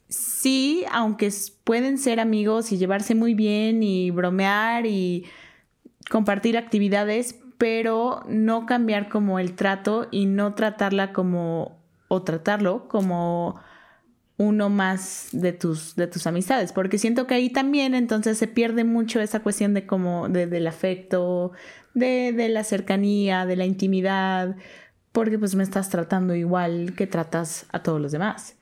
sí, 0.08 0.84
aunque 0.92 1.32
pueden 1.64 1.98
ser 1.98 2.20
amigos 2.20 2.70
y 2.70 2.78
llevarse 2.78 3.14
muy 3.16 3.34
bien 3.34 3.82
y 3.82 4.10
bromear 4.10 4.86
y 4.86 5.26
compartir 6.08 6.56
actividades, 6.56 7.36
pero 7.58 8.22
no 8.28 8.66
cambiar 8.66 9.08
como 9.08 9.40
el 9.40 9.54
trato 9.54 10.06
y 10.12 10.26
no 10.26 10.54
tratarla 10.54 11.12
como, 11.12 11.78
o 12.08 12.22
tratarlo 12.22 12.86
como 12.86 13.60
uno 14.36 14.68
más 14.68 15.28
de 15.32 15.52
tus, 15.52 15.94
de 15.94 16.06
tus 16.06 16.26
amistades, 16.26 16.72
porque 16.72 16.98
siento 16.98 17.26
que 17.26 17.34
ahí 17.34 17.50
también 17.50 17.94
entonces 17.94 18.36
se 18.36 18.48
pierde 18.48 18.84
mucho 18.84 19.20
esa 19.20 19.40
cuestión 19.40 19.74
de 19.74 19.86
como 19.86 20.28
de, 20.28 20.46
del 20.46 20.66
afecto, 20.66 21.52
de, 21.94 22.32
de, 22.32 22.48
la 22.48 22.64
cercanía, 22.64 23.46
de 23.46 23.56
la 23.56 23.64
intimidad, 23.64 24.56
porque 25.12 25.38
pues 25.38 25.54
me 25.54 25.62
estás 25.62 25.88
tratando 25.88 26.34
igual 26.34 26.94
que 26.96 27.06
tratas 27.06 27.66
a 27.70 27.82
todos 27.82 28.00
los 28.00 28.10
demás. 28.10 28.56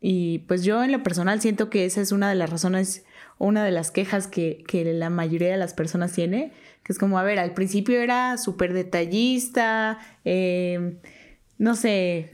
Y 0.00 0.40
pues 0.40 0.64
yo 0.64 0.82
en 0.82 0.90
lo 0.90 1.04
personal 1.04 1.40
siento 1.40 1.70
que 1.70 1.84
esa 1.84 2.00
es 2.00 2.10
una 2.10 2.28
de 2.28 2.34
las 2.34 2.50
razones, 2.50 3.04
una 3.38 3.64
de 3.64 3.70
las 3.70 3.92
quejas 3.92 4.26
que, 4.26 4.64
que 4.66 4.84
la 4.92 5.10
mayoría 5.10 5.52
de 5.52 5.56
las 5.56 5.74
personas 5.74 6.12
tiene, 6.12 6.52
que 6.82 6.92
es 6.92 6.98
como, 6.98 7.20
a 7.20 7.22
ver, 7.22 7.38
al 7.38 7.54
principio 7.54 8.00
era 8.00 8.36
súper 8.36 8.72
detallista, 8.72 10.00
eh, 10.24 10.98
no 11.58 11.76
sé, 11.76 12.30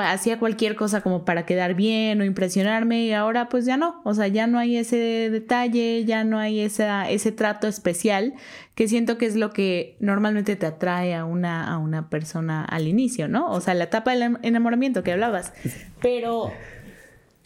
hacía 0.00 0.38
cualquier 0.38 0.76
cosa 0.76 1.00
como 1.00 1.24
para 1.24 1.44
quedar 1.44 1.74
bien 1.74 2.20
o 2.20 2.24
impresionarme 2.24 3.04
y 3.04 3.12
ahora 3.12 3.48
pues 3.48 3.64
ya 3.64 3.76
no, 3.76 4.00
o 4.04 4.14
sea, 4.14 4.28
ya 4.28 4.46
no 4.46 4.58
hay 4.58 4.76
ese 4.76 5.28
detalle, 5.30 6.04
ya 6.04 6.24
no 6.24 6.38
hay 6.38 6.60
esa, 6.60 7.10
ese 7.10 7.32
trato 7.32 7.68
especial 7.68 8.34
que 8.74 8.88
siento 8.88 9.18
que 9.18 9.26
es 9.26 9.36
lo 9.36 9.52
que 9.52 9.96
normalmente 10.00 10.56
te 10.56 10.66
atrae 10.66 11.14
a 11.14 11.24
una, 11.24 11.70
a 11.70 11.78
una 11.78 12.08
persona 12.08 12.64
al 12.64 12.88
inicio, 12.88 13.28
¿no? 13.28 13.50
O 13.50 13.60
sea, 13.60 13.74
la 13.74 13.84
etapa 13.84 14.14
del 14.14 14.38
enamoramiento 14.42 15.02
que 15.02 15.12
hablabas. 15.12 15.52
Pero, 16.00 16.52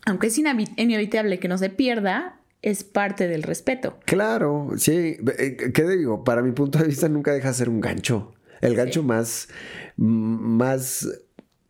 aunque 0.05 0.29
es 0.29 0.39
inevitable 0.39 1.39
que 1.39 1.49
no 1.49 1.59
se 1.59 1.71
pierda, 1.71 2.41
es 2.63 2.85
parte 2.85 3.29
del 3.29 3.43
respeto. 3.43 3.99
Claro, 4.05 4.71
sí. 4.77 5.17
Eh, 5.39 5.57
¿Qué 5.75 5.89
digo? 5.89 6.25
Para 6.25 6.43
mi 6.43 6.53
punto 6.53 6.79
de 6.79 6.87
vista 6.87 7.09
nunca 7.09 7.33
deja 7.33 7.49
de 7.49 7.55
ser 7.55 7.69
un 7.69 7.81
gancho. 7.81 8.33
El 8.61 8.75
gancho 8.75 9.03
más, 9.03 9.49
más 9.97 11.07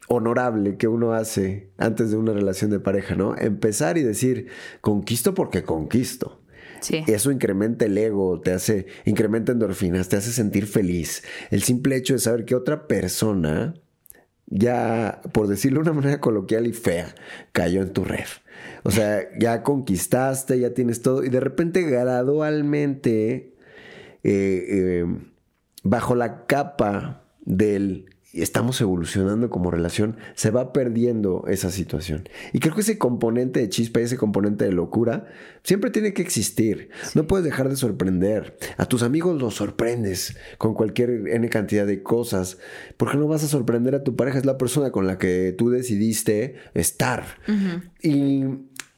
honorable 0.08 0.76
que 0.76 0.88
uno 0.88 1.12
hace 1.12 1.70
antes 1.78 2.10
de 2.10 2.16
una 2.16 2.32
relación 2.32 2.70
de 2.70 2.80
pareja, 2.80 3.14
¿no? 3.14 3.36
Empezar 3.36 3.98
y 3.98 4.02
decir, 4.02 4.48
conquisto 4.80 5.34
porque 5.34 5.62
conquisto. 5.62 6.40
Sí. 6.80 7.02
Eso 7.06 7.30
incrementa 7.30 7.86
el 7.86 7.96
ego, 7.96 8.40
te 8.40 8.52
hace, 8.52 8.86
incrementa 9.04 9.52
endorfinas, 9.52 10.08
te 10.08 10.16
hace 10.16 10.30
sentir 10.30 10.66
feliz. 10.66 11.24
El 11.50 11.62
simple 11.62 11.96
hecho 11.96 12.14
de 12.14 12.20
saber 12.20 12.44
que 12.44 12.54
otra 12.54 12.86
persona, 12.86 13.74
ya, 14.46 15.22
por 15.32 15.48
decirlo 15.48 15.82
de 15.82 15.90
una 15.90 16.00
manera 16.00 16.20
coloquial 16.20 16.66
y 16.66 16.72
fea, 16.72 17.14
cayó 17.52 17.82
en 17.82 17.92
tu 17.92 18.04
red. 18.04 18.26
O 18.84 18.90
sea, 18.90 19.26
ya 19.38 19.62
conquistaste, 19.62 20.60
ya 20.60 20.74
tienes 20.74 21.02
todo, 21.02 21.24
y 21.24 21.28
de 21.28 21.40
repente 21.40 21.82
gradualmente, 21.82 23.54
eh, 24.22 24.66
eh, 24.68 25.06
bajo 25.82 26.14
la 26.14 26.46
capa 26.46 27.24
del 27.44 28.15
estamos 28.42 28.80
evolucionando 28.80 29.50
como 29.50 29.70
relación, 29.70 30.16
se 30.34 30.50
va 30.50 30.72
perdiendo 30.72 31.44
esa 31.48 31.70
situación. 31.70 32.28
Y 32.52 32.60
creo 32.60 32.74
que 32.74 32.80
ese 32.80 32.98
componente 32.98 33.60
de 33.60 33.68
chispa 33.68 34.00
y 34.00 34.04
ese 34.04 34.16
componente 34.16 34.64
de 34.64 34.72
locura 34.72 35.26
siempre 35.62 35.90
tiene 35.90 36.12
que 36.12 36.22
existir. 36.22 36.90
No 37.14 37.26
puedes 37.26 37.44
dejar 37.44 37.68
de 37.68 37.76
sorprender. 37.76 38.56
A 38.76 38.86
tus 38.86 39.02
amigos 39.02 39.40
los 39.40 39.54
sorprendes 39.54 40.36
con 40.58 40.74
cualquier 40.74 41.28
N 41.28 41.48
cantidad 41.48 41.86
de 41.86 42.02
cosas. 42.02 42.58
porque 42.96 43.16
no 43.16 43.28
vas 43.28 43.44
a 43.44 43.48
sorprender 43.48 43.94
a 43.94 44.04
tu 44.04 44.16
pareja? 44.16 44.38
Es 44.38 44.46
la 44.46 44.58
persona 44.58 44.90
con 44.90 45.06
la 45.06 45.18
que 45.18 45.54
tú 45.56 45.70
decidiste 45.70 46.56
estar. 46.74 47.24
Y 48.02 48.44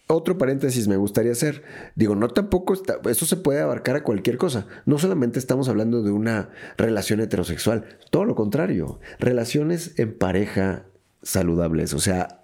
otro 0.09 0.39
paréntesis 0.39 0.89
me 0.89 0.97
gustaría 0.97 1.33
hacer. 1.33 1.63
Digo, 1.95 2.15
no 2.15 2.29
tampoco 2.29 2.75
está, 2.75 2.99
eso 3.09 3.27
se 3.27 3.37
puede 3.37 3.61
abarcar 3.61 3.97
a 3.97 4.03
cualquier 4.03 4.39
cosa. 4.39 4.67
No 4.87 4.99
solamente 4.99 5.39
estamos 5.39 5.69
hablando 5.69 6.03
de 6.03 6.11
una 6.11 6.51
relación 6.77 7.21
heterosexual, 7.21 7.99
todo 8.11 8.25
lo 8.25 8.35
contrario. 8.35 9.01
Relaciones 9.19 9.99
en 9.99 10.17
pareja 10.17 10.87
saludables, 11.23 11.93
o 11.95 11.99
sea, 11.99 12.41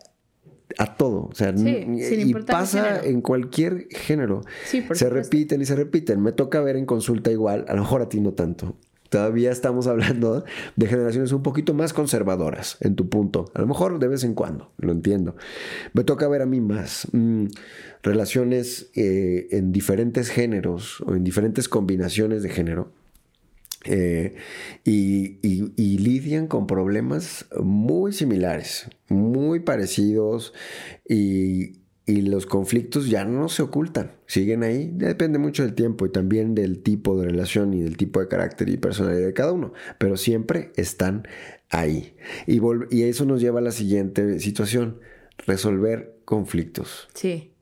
a 0.78 0.96
todo. 0.96 1.28
O 1.30 1.34
sea, 1.34 1.54
y 1.56 2.34
pasa 2.34 3.00
en 3.02 3.20
cualquier 3.22 3.88
género. 3.90 4.42
se 4.92 5.08
repiten 5.08 5.62
y 5.62 5.64
se 5.64 5.74
repiten. 5.74 6.22
Me 6.22 6.32
toca 6.32 6.60
ver 6.60 6.76
en 6.76 6.86
consulta 6.86 7.30
igual, 7.30 7.64
a 7.68 7.74
lo 7.74 7.82
mejor 7.82 8.02
a 8.02 8.08
ti 8.08 8.20
no 8.20 8.32
tanto 8.32 8.76
todavía 9.14 9.52
estamos 9.52 9.86
hablando 9.86 10.44
de 10.74 10.86
generaciones 10.88 11.30
un 11.30 11.44
poquito 11.44 11.72
más 11.72 11.92
conservadoras 11.92 12.78
en 12.80 12.96
tu 12.96 13.08
punto. 13.08 13.44
A 13.54 13.60
lo 13.60 13.68
mejor 13.68 14.00
de 14.00 14.08
vez 14.08 14.24
en 14.24 14.34
cuando, 14.34 14.72
lo 14.76 14.90
entiendo. 14.90 15.36
Me 15.92 16.02
toca 16.02 16.26
ver 16.26 16.42
a 16.42 16.46
mí 16.46 16.60
más 16.60 17.06
mm, 17.12 17.44
relaciones 18.02 18.90
eh, 18.96 19.46
en 19.52 19.70
diferentes 19.70 20.30
géneros 20.30 21.00
o 21.02 21.14
en 21.14 21.22
diferentes 21.22 21.68
combinaciones 21.68 22.42
de 22.42 22.48
género. 22.48 22.90
Eh, 23.84 24.34
y, 24.84 25.38
lidian 25.98 26.48
con 26.48 26.66
problemas 26.66 27.46
muy 27.62 28.12
similares, 28.12 28.90
muy 29.08 29.60
parecidos 29.60 30.54
y, 31.08 31.83
y 32.06 32.22
los 32.22 32.44
conflictos 32.44 33.08
ya 33.08 33.24
no 33.24 33.48
se 33.48 33.62
ocultan, 33.62 34.12
siguen 34.26 34.62
ahí. 34.62 34.90
Depende 34.92 35.38
mucho 35.38 35.62
del 35.62 35.74
tiempo 35.74 36.04
y 36.04 36.12
también 36.12 36.54
del 36.54 36.82
tipo 36.82 37.18
de 37.18 37.26
relación 37.26 37.72
y 37.72 37.82
del 37.82 37.96
tipo 37.96 38.20
de 38.20 38.28
carácter 38.28 38.68
y 38.68 38.76
personalidad 38.76 39.26
de 39.26 39.32
cada 39.32 39.52
uno, 39.52 39.72
pero 39.98 40.16
siempre 40.16 40.72
están 40.76 41.26
ahí. 41.70 42.14
Y, 42.46 42.60
y 42.90 43.02
eso 43.04 43.24
nos 43.24 43.40
lleva 43.40 43.60
a 43.60 43.62
la 43.62 43.72
siguiente 43.72 44.38
situación, 44.40 45.00
resolver 45.46 46.18
conflictos. 46.24 47.08
Sí. 47.14 47.52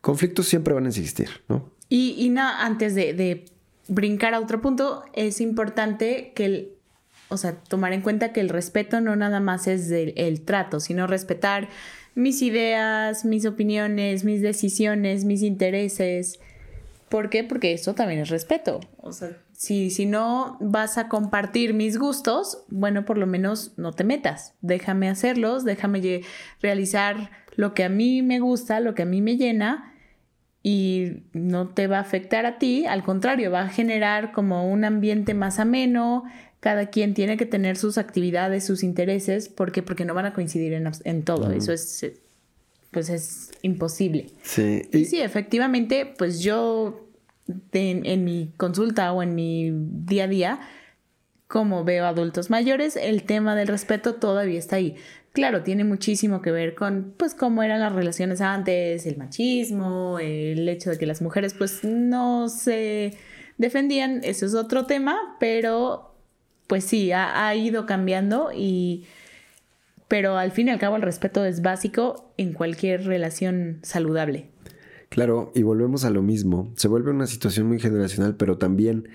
conflictos 0.00 0.46
siempre 0.46 0.74
van 0.74 0.86
a 0.86 0.88
existir, 0.88 1.28
¿no? 1.48 1.70
Y, 1.88 2.14
y 2.16 2.34
antes 2.38 2.94
de, 2.94 3.44
brincar 3.88 4.32
a 4.34 4.40
otro 4.40 4.60
punto, 4.60 5.02
es 5.12 5.40
importante 5.40 6.32
que 6.34 6.44
el, 6.44 6.72
o 7.32 7.36
sea, 7.36 7.54
tomar 7.54 7.92
en 7.92 8.02
cuenta 8.02 8.32
que 8.32 8.40
el 8.40 8.48
respeto 8.48 9.00
no 9.00 9.16
nada 9.16 9.40
más 9.40 9.66
es 9.66 9.90
el 9.90 10.42
trato, 10.42 10.80
sino 10.80 11.06
respetar 11.06 11.68
mis 12.14 12.42
ideas, 12.42 13.24
mis 13.24 13.46
opiniones, 13.46 14.24
mis 14.24 14.42
decisiones, 14.42 15.24
mis 15.24 15.42
intereses. 15.42 16.38
¿Por 17.08 17.30
qué? 17.30 17.44
Porque 17.44 17.72
eso 17.72 17.94
también 17.94 18.20
es 18.20 18.28
respeto. 18.28 18.80
O 18.98 19.12
sea, 19.12 19.30
si, 19.52 19.90
si 19.90 20.06
no 20.06 20.56
vas 20.60 20.98
a 20.98 21.08
compartir 21.08 21.74
mis 21.74 21.98
gustos, 21.98 22.64
bueno, 22.68 23.04
por 23.04 23.18
lo 23.18 23.26
menos 23.26 23.72
no 23.76 23.92
te 23.92 24.04
metas. 24.04 24.54
Déjame 24.60 25.08
hacerlos, 25.08 25.64
déjame 25.64 26.22
realizar 26.60 27.30
lo 27.54 27.74
que 27.74 27.84
a 27.84 27.88
mí 27.88 28.22
me 28.22 28.40
gusta, 28.40 28.80
lo 28.80 28.94
que 28.94 29.02
a 29.02 29.06
mí 29.06 29.20
me 29.20 29.36
llena 29.36 29.92
y 30.62 31.24
no 31.32 31.68
te 31.68 31.86
va 31.86 31.98
a 31.98 32.02
afectar 32.02 32.46
a 32.46 32.58
ti, 32.58 32.86
al 32.86 33.02
contrario, 33.02 33.50
va 33.50 33.62
a 33.62 33.68
generar 33.68 34.32
como 34.32 34.70
un 34.70 34.84
ambiente 34.84 35.34
más 35.34 35.58
ameno, 35.58 36.24
cada 36.62 36.90
quien 36.90 37.12
tiene 37.12 37.36
que 37.36 37.44
tener 37.44 37.76
sus 37.76 37.98
actividades, 37.98 38.64
sus 38.64 38.84
intereses, 38.84 39.48
¿por 39.48 39.72
qué? 39.72 39.82
Porque 39.82 40.04
no 40.04 40.14
van 40.14 40.26
a 40.26 40.32
coincidir 40.32 40.72
en, 40.72 41.22
todo, 41.24 41.50
eso 41.50 41.72
es, 41.72 42.06
pues 42.92 43.10
es 43.10 43.50
imposible. 43.62 44.28
Sí. 44.42 44.82
Y, 44.92 45.06
sí, 45.06 45.20
efectivamente, 45.20 46.14
pues 46.16 46.38
yo 46.38 47.08
en, 47.72 48.24
mi 48.24 48.52
consulta 48.56 49.12
o 49.12 49.24
en 49.24 49.34
mi 49.34 49.72
día 49.74 50.24
a 50.24 50.28
día, 50.28 50.60
como 51.48 51.82
veo 51.82 52.06
adultos 52.06 52.48
mayores, 52.48 52.94
el 52.94 53.24
tema 53.24 53.56
del 53.56 53.66
respeto 53.66 54.14
todavía 54.14 54.60
está 54.60 54.76
ahí. 54.76 54.94
Claro, 55.32 55.64
tiene 55.64 55.82
muchísimo 55.82 56.42
que 56.42 56.52
ver 56.52 56.76
con 56.76 57.12
pues 57.16 57.34
cómo 57.34 57.64
eran 57.64 57.80
las 57.80 57.92
relaciones 57.92 58.40
antes, 58.40 59.04
el 59.04 59.16
machismo, 59.16 60.20
el 60.20 60.68
hecho 60.68 60.90
de 60.90 60.98
que 60.98 61.06
las 61.06 61.20
mujeres 61.22 61.54
pues 61.54 61.82
no 61.82 62.48
se 62.48 63.18
defendían, 63.58 64.20
eso 64.22 64.46
es 64.46 64.54
otro 64.54 64.86
tema, 64.86 65.18
pero 65.40 66.11
pues 66.72 66.84
sí, 66.84 67.12
ha, 67.12 67.46
ha 67.46 67.54
ido 67.54 67.84
cambiando 67.84 68.48
y 68.50 69.04
pero 70.08 70.38
al 70.38 70.52
fin 70.52 70.68
y 70.68 70.70
al 70.70 70.78
cabo 70.78 70.96
el 70.96 71.02
respeto 71.02 71.44
es 71.44 71.60
básico 71.60 72.32
en 72.38 72.54
cualquier 72.54 73.04
relación 73.04 73.80
saludable. 73.82 74.48
Claro, 75.10 75.52
y 75.54 75.64
volvemos 75.64 76.06
a 76.06 76.10
lo 76.10 76.22
mismo. 76.22 76.72
Se 76.76 76.88
vuelve 76.88 77.10
una 77.10 77.26
situación 77.26 77.66
muy 77.66 77.78
generacional, 77.78 78.36
pero 78.36 78.56
también 78.56 79.10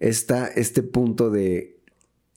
está 0.00 0.46
este 0.46 0.82
punto 0.82 1.28
de, 1.28 1.76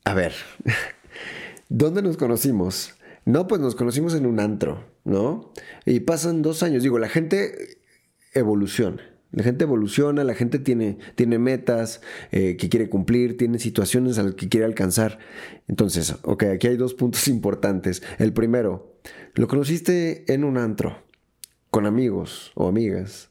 a 0.04 0.14
ver, 0.14 0.34
¿dónde 1.70 2.02
nos 2.02 2.18
conocimos? 2.18 2.96
No, 3.24 3.48
pues 3.48 3.62
nos 3.62 3.76
conocimos 3.76 4.14
en 4.14 4.26
un 4.26 4.42
antro, 4.42 4.84
¿no? 5.06 5.54
Y 5.86 6.02
pasan 6.02 6.42
dos 6.42 6.64
años. 6.64 6.84
Digo, 6.84 7.00
la 7.00 7.08
gente 7.08 7.78
evoluciona. 8.34 9.10
La 9.32 9.44
gente 9.44 9.66
evoluciona, 9.66 10.24
la 10.24 10.34
gente 10.34 10.58
tiene, 10.58 10.98
tiene 11.16 11.38
metas 11.38 12.02
eh, 12.32 12.58
que 12.58 12.68
quiere 12.68 12.90
cumplir, 12.90 13.38
tiene 13.38 13.60
situaciones 13.60 14.18
a 14.18 14.24
las 14.24 14.34
que 14.34 14.50
quiere 14.50 14.66
alcanzar. 14.66 15.20
Entonces, 15.68 16.16
ok, 16.24 16.44
aquí 16.44 16.68
hay 16.68 16.78
dos 16.78 16.96
puntos 16.96 17.28
importantes. 17.30 18.02
El 18.18 18.34
primero, 18.34 18.98
lo 19.36 19.48
conociste 19.48 20.32
en 20.34 20.44
un 20.44 20.58
antro, 20.58 21.04
con 21.70 21.86
amigos 21.86 22.52
o 22.56 22.68
amigas, 22.68 23.30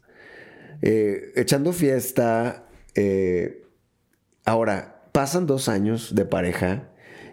eh, 0.83 1.33
echando 1.35 1.73
fiesta. 1.73 2.69
Eh, 2.95 3.64
ahora, 4.45 5.11
pasan 5.12 5.47
dos 5.47 5.69
años 5.69 6.14
de 6.14 6.25
pareja 6.25 6.90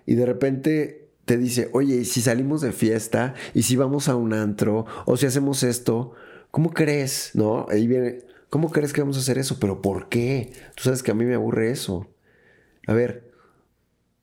y 0.07 0.15
de 0.15 0.25
repente 0.25 1.12
te 1.25 1.38
dice, 1.38 1.69
oye, 1.74 1.98
¿y 1.98 2.05
si 2.05 2.22
salimos 2.22 2.62
de 2.62 2.72
fiesta? 2.72 3.36
¿Y 3.53 3.63
si 3.63 3.75
vamos 3.75 4.10
a 4.10 4.15
un 4.15 4.34
antro? 4.34 4.86
¿O 5.05 5.17
si 5.17 5.27
hacemos 5.27 5.62
esto? 5.62 6.13
¿Cómo 6.50 6.72
crees? 6.72 7.31
¿No? 7.34 7.67
Ahí 7.69 7.86
viene 7.88 8.24
¿Cómo 8.55 8.71
crees 8.71 8.93
que 8.93 9.01
vamos 9.01 9.17
a 9.17 9.19
hacer 9.19 9.38
eso? 9.38 9.59
¿Pero 9.59 9.81
por 9.81 10.07
qué? 10.07 10.53
Tú 10.75 10.83
sabes 10.83 11.03
que 11.03 11.12
a 11.12 11.13
mí 11.13 11.25
me 11.25 11.35
aburre 11.35 11.71
eso. 11.71 12.07
A 12.88 12.93
ver, 12.93 13.29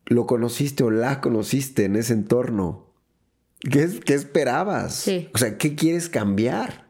¿lo 0.06 0.26
conociste 0.26 0.82
o 0.84 0.90
la 0.90 1.20
conociste 1.20 1.84
en 1.84 1.96
ese 1.96 2.14
entorno? 2.14 2.94
¿Qué, 3.60 4.00
qué 4.02 4.14
esperabas? 4.14 5.06
O 5.34 5.36
sea, 5.36 5.58
¿qué 5.58 5.74
quieres 5.74 6.08
cambiar? 6.08 6.88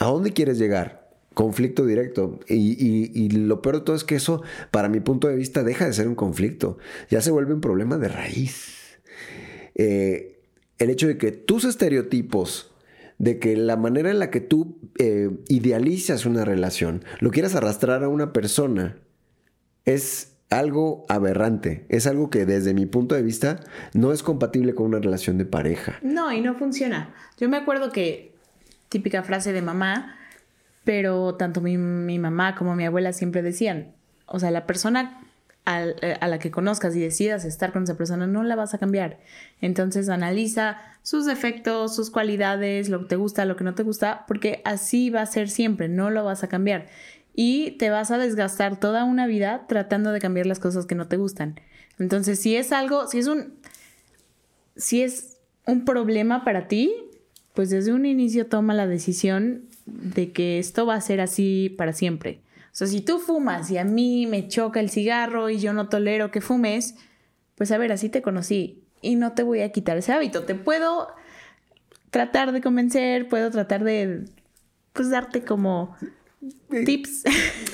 ¿A 0.00 0.06
dónde 0.06 0.32
quieres 0.32 0.58
llegar? 0.58 1.08
Conflicto 1.34 1.86
directo. 1.86 2.40
Y, 2.48 3.28
lo 3.28 3.62
peor 3.62 3.76
de 3.76 3.82
todo 3.82 3.94
es 3.94 4.02
que 4.02 4.16
eso, 4.16 4.42
para 4.72 4.88
mi 4.88 4.98
punto 4.98 5.28
de 5.28 5.36
vista, 5.36 5.62
deja 5.62 5.86
de 5.86 5.92
ser 5.92 6.08
un 6.08 6.16
conflicto. 6.16 6.78
Ya 7.08 7.20
se 7.20 7.30
vuelve 7.30 7.54
un 7.54 7.60
problema 7.60 7.96
de 7.96 8.08
raíz. 8.08 8.98
Eh, 9.76 10.40
el 10.78 10.90
hecho 10.90 11.06
de 11.06 11.16
que 11.16 11.30
tus 11.30 11.64
estereotipos 11.64 12.72
de 13.18 13.38
que 13.38 13.56
la 13.56 13.76
manera 13.76 14.10
en 14.10 14.18
la 14.18 14.30
que 14.30 14.40
tú 14.40 14.78
eh, 14.98 15.30
idealizas 15.48 16.26
una 16.26 16.44
relación, 16.44 17.04
lo 17.20 17.30
quieras 17.30 17.54
arrastrar 17.54 18.04
a 18.04 18.08
una 18.08 18.32
persona, 18.32 18.98
es 19.84 20.36
algo 20.50 21.04
aberrante, 21.08 21.86
es 21.88 22.06
algo 22.06 22.30
que 22.30 22.46
desde 22.46 22.74
mi 22.74 22.86
punto 22.86 23.14
de 23.14 23.22
vista 23.22 23.60
no 23.94 24.12
es 24.12 24.22
compatible 24.22 24.74
con 24.74 24.86
una 24.86 24.98
relación 24.98 25.38
de 25.38 25.44
pareja. 25.44 25.98
No, 26.02 26.32
y 26.32 26.40
no 26.40 26.54
funciona. 26.54 27.14
Yo 27.38 27.48
me 27.48 27.56
acuerdo 27.56 27.90
que, 27.90 28.34
típica 28.88 29.22
frase 29.22 29.52
de 29.52 29.62
mamá, 29.62 30.16
pero 30.84 31.34
tanto 31.34 31.60
mi, 31.60 31.76
mi 31.76 32.18
mamá 32.18 32.54
como 32.54 32.76
mi 32.76 32.84
abuela 32.84 33.12
siempre 33.12 33.42
decían, 33.42 33.94
o 34.26 34.38
sea, 34.38 34.50
la 34.50 34.66
persona 34.66 35.26
eh, 35.68 36.16
a, 36.20 36.28
la 36.28 36.38
que 36.38 36.52
conozcas 36.52 36.94
y 36.94 37.00
decidas 37.00 37.44
estar 37.44 37.72
con 37.72 37.82
esa 37.82 37.96
persona, 37.96 38.28
no 38.28 38.44
la 38.44 38.54
vas 38.54 38.72
a 38.74 38.78
cambiar. 38.78 39.18
Entonces 39.60 40.08
analiza 40.08 40.78
sus 41.06 41.24
defectos, 41.24 41.94
sus 41.94 42.10
cualidades, 42.10 42.88
lo 42.88 42.98
que 42.98 43.04
te 43.04 43.14
gusta, 43.14 43.44
lo 43.44 43.54
que 43.54 43.62
no 43.62 43.76
te 43.76 43.84
gusta, 43.84 44.24
porque 44.26 44.60
así 44.64 45.08
va 45.08 45.22
a 45.22 45.26
ser 45.26 45.48
siempre, 45.48 45.88
no 45.88 46.10
lo 46.10 46.24
vas 46.24 46.42
a 46.42 46.48
cambiar. 46.48 46.88
Y 47.32 47.76
te 47.78 47.90
vas 47.90 48.10
a 48.10 48.18
desgastar 48.18 48.80
toda 48.80 49.04
una 49.04 49.28
vida 49.28 49.66
tratando 49.68 50.10
de 50.10 50.18
cambiar 50.18 50.46
las 50.46 50.58
cosas 50.58 50.84
que 50.84 50.96
no 50.96 51.06
te 51.06 51.16
gustan. 51.16 51.60
Entonces, 52.00 52.40
si 52.40 52.56
es 52.56 52.72
algo, 52.72 53.06
si 53.06 53.20
es 53.20 53.28
un, 53.28 53.54
si 54.74 55.02
es 55.02 55.38
un 55.64 55.84
problema 55.84 56.42
para 56.42 56.66
ti, 56.66 56.92
pues 57.54 57.70
desde 57.70 57.92
un 57.92 58.04
inicio 58.04 58.46
toma 58.46 58.74
la 58.74 58.88
decisión 58.88 59.62
de 59.86 60.32
que 60.32 60.58
esto 60.58 60.86
va 60.86 60.96
a 60.96 61.00
ser 61.00 61.20
así 61.20 61.72
para 61.78 61.92
siempre. 61.92 62.40
O 62.64 62.74
sea, 62.74 62.88
si 62.88 63.00
tú 63.00 63.20
fumas 63.20 63.70
y 63.70 63.78
a 63.78 63.84
mí 63.84 64.26
me 64.26 64.48
choca 64.48 64.80
el 64.80 64.90
cigarro 64.90 65.50
y 65.50 65.60
yo 65.60 65.72
no 65.72 65.88
tolero 65.88 66.32
que 66.32 66.40
fumes, 66.40 66.96
pues 67.54 67.70
a 67.70 67.78
ver, 67.78 67.92
así 67.92 68.08
te 68.08 68.22
conocí 68.22 68.82
y 69.02 69.16
no 69.16 69.32
te 69.32 69.42
voy 69.42 69.60
a 69.60 69.72
quitar 69.72 69.96
ese 69.96 70.12
hábito. 70.12 70.44
Te 70.44 70.54
puedo 70.54 71.08
tratar 72.10 72.52
de 72.52 72.60
convencer, 72.60 73.28
puedo 73.28 73.50
tratar 73.50 73.84
de, 73.84 74.24
pues, 74.92 75.10
darte 75.10 75.42
como 75.42 75.96
tips. 76.84 77.24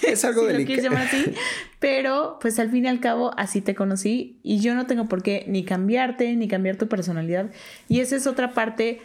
Es 0.06 0.24
algo 0.24 0.42
si 0.46 0.52
delicado. 0.52 0.96
así. 0.96 1.34
Pero, 1.78 2.38
pues 2.40 2.58
al 2.58 2.70
fin 2.70 2.84
y 2.84 2.88
al 2.88 3.00
cabo, 3.00 3.32
así 3.36 3.60
te 3.60 3.74
conocí 3.74 4.38
y 4.42 4.60
yo 4.60 4.74
no 4.74 4.86
tengo 4.86 5.06
por 5.06 5.22
qué 5.22 5.44
ni 5.48 5.64
cambiarte, 5.64 6.34
ni 6.36 6.48
cambiar 6.48 6.76
tu 6.76 6.88
personalidad. 6.88 7.50
Y 7.88 8.00
esa 8.00 8.16
es 8.16 8.26
otra 8.26 8.52
parte 8.52 9.00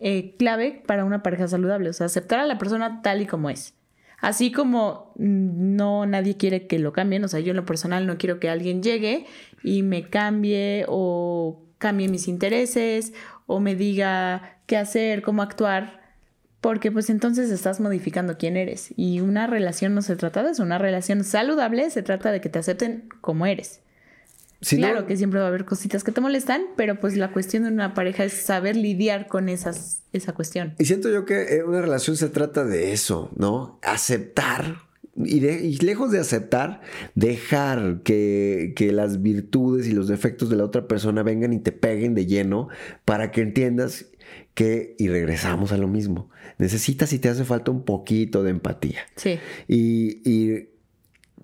eh, 0.00 0.34
clave 0.38 0.82
para 0.86 1.04
una 1.04 1.22
pareja 1.22 1.48
saludable. 1.48 1.90
O 1.90 1.92
sea, 1.92 2.06
aceptar 2.06 2.40
a 2.40 2.46
la 2.46 2.58
persona 2.58 3.02
tal 3.02 3.22
y 3.22 3.26
como 3.26 3.50
es. 3.50 3.74
Así 4.20 4.50
como 4.50 5.12
no 5.16 6.06
nadie 6.06 6.36
quiere 6.36 6.66
que 6.66 6.78
lo 6.78 6.92
cambien, 6.92 7.24
o 7.24 7.28
sea, 7.28 7.40
yo 7.40 7.50
en 7.50 7.56
lo 7.56 7.64
personal 7.64 8.06
no 8.06 8.18
quiero 8.18 8.40
que 8.40 8.48
alguien 8.48 8.82
llegue 8.82 9.26
y 9.62 9.82
me 9.82 10.08
cambie 10.08 10.84
o 10.88 11.62
cambie 11.78 12.08
mis 12.08 12.26
intereses 12.26 13.12
o 13.46 13.60
me 13.60 13.76
diga 13.76 14.58
qué 14.66 14.76
hacer, 14.76 15.22
cómo 15.22 15.42
actuar, 15.42 16.00
porque 16.60 16.90
pues 16.90 17.10
entonces 17.10 17.50
estás 17.50 17.78
modificando 17.78 18.36
quién 18.36 18.56
eres. 18.56 18.92
Y 18.96 19.20
una 19.20 19.46
relación 19.46 19.94
no 19.94 20.02
se 20.02 20.16
trata 20.16 20.42
de 20.42 20.50
eso, 20.50 20.62
una 20.64 20.78
relación 20.78 21.22
saludable 21.22 21.88
se 21.90 22.02
trata 22.02 22.32
de 22.32 22.40
que 22.40 22.48
te 22.48 22.58
acepten 22.58 23.08
como 23.20 23.46
eres 23.46 23.82
claro 24.60 25.06
que 25.06 25.16
siempre 25.16 25.38
va 25.40 25.46
a 25.46 25.48
haber 25.48 25.64
cositas 25.64 26.04
que 26.04 26.12
te 26.12 26.20
molestan, 26.20 26.62
pero 26.76 26.98
pues 27.00 27.16
la 27.16 27.32
cuestión 27.32 27.64
de 27.64 27.70
una 27.70 27.94
pareja 27.94 28.24
es 28.24 28.32
saber 28.32 28.76
lidiar 28.76 29.26
con 29.28 29.48
esas, 29.48 30.02
esa 30.12 30.32
cuestión. 30.32 30.74
Y 30.78 30.86
siento 30.86 31.10
yo 31.10 31.24
que 31.24 31.56
eh, 31.56 31.64
una 31.64 31.80
relación 31.80 32.16
se 32.16 32.28
trata 32.28 32.64
de 32.64 32.92
eso, 32.92 33.30
¿no? 33.36 33.78
Aceptar. 33.82 34.88
Y, 35.16 35.40
lejos 35.84 36.12
de 36.12 36.20
aceptar, 36.20 36.80
dejar 37.16 38.02
que, 38.04 38.72
que 38.76 38.92
las 38.92 39.20
virtudes 39.20 39.88
y 39.88 39.92
los 39.92 40.06
defectos 40.06 40.48
de 40.48 40.54
la 40.54 40.64
otra 40.64 40.86
persona 40.86 41.24
vengan 41.24 41.52
y 41.52 41.58
te 41.58 41.72
peguen 41.72 42.14
de 42.14 42.26
lleno 42.26 42.68
para 43.04 43.32
que 43.32 43.40
entiendas 43.40 44.06
que, 44.54 44.94
y 44.98 45.08
regresamos 45.08 45.72
a 45.72 45.76
lo 45.76 45.88
mismo, 45.88 46.30
necesitas 46.58 47.12
y 47.12 47.18
te 47.18 47.28
hace 47.28 47.44
falta 47.44 47.70
un 47.70 47.84
poquito 47.84 48.42
de 48.42 48.50
empatía. 48.50 49.00
Sí. 49.16 49.38
Y, 49.66 50.20
y 50.28 50.68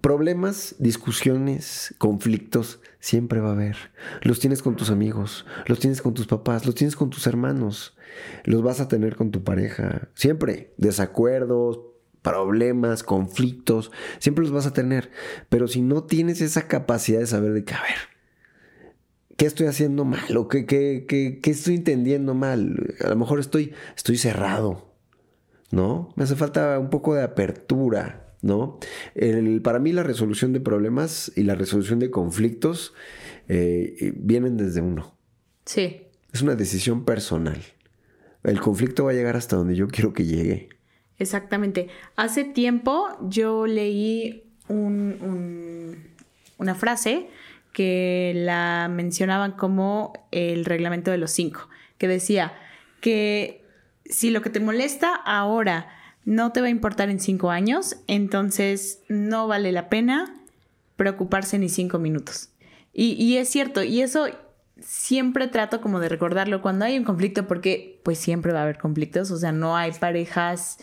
Problemas, 0.05 0.75
discusiones, 0.79 1.95
conflictos, 1.97 2.79
siempre 3.01 3.41
va 3.41 3.49
a 3.49 3.53
haber. 3.53 3.79
Los 4.21 4.39
tienes 4.39 4.61
con 4.61 4.77
tus 4.77 4.91
amigos, 4.91 5.47
los 5.65 5.79
tienes 5.79 6.03
con 6.03 6.13
tus 6.13 6.27
papás, 6.27 6.67
los 6.67 6.75
tienes 6.75 6.95
con 6.95 7.09
tus 7.09 7.27
hermanos, 7.27 7.97
los 8.45 8.63
vas 8.63 8.81
a 8.81 8.89
tener 8.89 9.17
con 9.17 9.31
tu 9.31 9.45
pareja. 9.45 10.09
Siempre, 10.13 10.75
desacuerdos, 10.77 11.81
problemas, 12.21 13.03
conflictos, 13.03 13.93
siempre 14.19 14.45
los 14.45 14.53
vas 14.53 14.67
a 14.67 14.75
tener. 14.75 15.11
Pero 15.49 15.69
si 15.69 15.81
no 15.81 16.05
tienes 16.05 16.43
esa 16.43 16.69
capacidad 16.69 17.21
de 17.21 17.27
saber 17.27 17.55
de 17.55 17.65
qué, 17.65 17.73
a 17.73 17.81
ver, 17.81 18.93
¿qué 19.39 19.47
estoy 19.47 19.69
haciendo 19.69 20.05
mal? 20.05 20.37
¿O 20.37 20.49
qué, 20.49 20.67
qué, 20.67 21.07
qué, 21.09 21.41
qué 21.43 21.51
estoy 21.51 21.77
entendiendo 21.77 22.35
mal? 22.35 22.95
A 23.03 23.09
lo 23.09 23.17
mejor 23.17 23.41
estoy, 23.41 23.73
estoy 23.97 24.19
cerrado, 24.19 24.93
¿no? 25.71 26.13
Me 26.15 26.25
hace 26.25 26.37
falta 26.37 26.79
un 26.79 26.91
poco 26.91 27.15
de 27.15 27.23
apertura 27.23 28.24
¿no? 28.45 28.79
para 29.63 29.79
mí 29.79 29.93
la 29.93 30.03
resolución 30.03 30.53
de 30.53 30.61
problemas 30.61 31.33
y 31.35 31.45
la 31.45 31.55
resolución 31.55 31.99
de 31.99 32.11
conflictos 32.11 32.95
eh, 33.49 34.13
vienen 34.17 34.57
desde 34.57 34.81
uno. 34.83 35.17
Sí. 35.65 36.03
Es 36.33 36.43
una 36.43 36.55
decisión 36.55 37.05
personal. 37.05 37.63
El 38.43 38.61
conflicto 38.61 39.05
va 39.05 39.13
a 39.13 39.15
llegar 39.15 39.37
hasta 39.37 39.57
donde 39.57 39.75
yo 39.75 39.89
quiero 39.89 40.13
que 40.13 40.27
llegue. 40.27 40.69
Exactamente. 41.19 41.89
Hace 42.17 42.45
tiempo 42.45 43.07
yo 43.23 43.67
leí 43.67 44.45
una 44.69 45.95
frase 46.75 47.29
que 47.73 48.33
la 48.37 48.89
mencionaban 48.91 49.53
como 49.53 50.13
el 50.31 50.65
reglamento 50.65 51.11
de 51.11 51.19
los 51.19 51.31
cinco, 51.31 51.69
que 51.99 52.09
decía 52.09 52.53
que 53.01 53.65
si 54.05 54.31
lo 54.31 54.43
que 54.43 54.51
te 54.51 54.61
molesta 54.61 55.15
ahora 55.15 55.89
no 56.25 56.53
te 56.53 56.61
va 56.61 56.69
a 56.69 56.71
importar 56.71 57.11
en 57.11 57.21
cinco 57.21 57.51
años, 57.51 57.97
entonces 58.07 59.03
no 59.09 59.47
vale 59.47 59.73
la 59.73 59.89
pena 59.89 60.35
preocuparse 60.97 61.59
ni 61.59 61.69
cinco 61.69 61.99
minutos. 61.99 62.51
Y, 62.97 63.37
es 63.39 63.49
cierto, 63.49 63.83
y 63.83 64.03
eso 64.03 64.27
siempre 64.81 65.49
trato 65.49 65.81
como 65.81 65.99
de 65.99 66.09
recordarlo 66.09 66.63
cuando 66.63 66.85
hay 66.85 66.97
un 66.97 67.05
conflicto, 67.05 67.49
porque 67.49 68.01
pues 68.05 68.19
siempre 68.19 68.53
va 68.53 68.61
a 68.61 68.63
haber 68.63 68.79
conflictos, 68.79 69.33
o 69.33 69.37
sea, 69.37 69.51
no 69.51 69.77
hay 69.77 69.91
parejas 69.93 70.79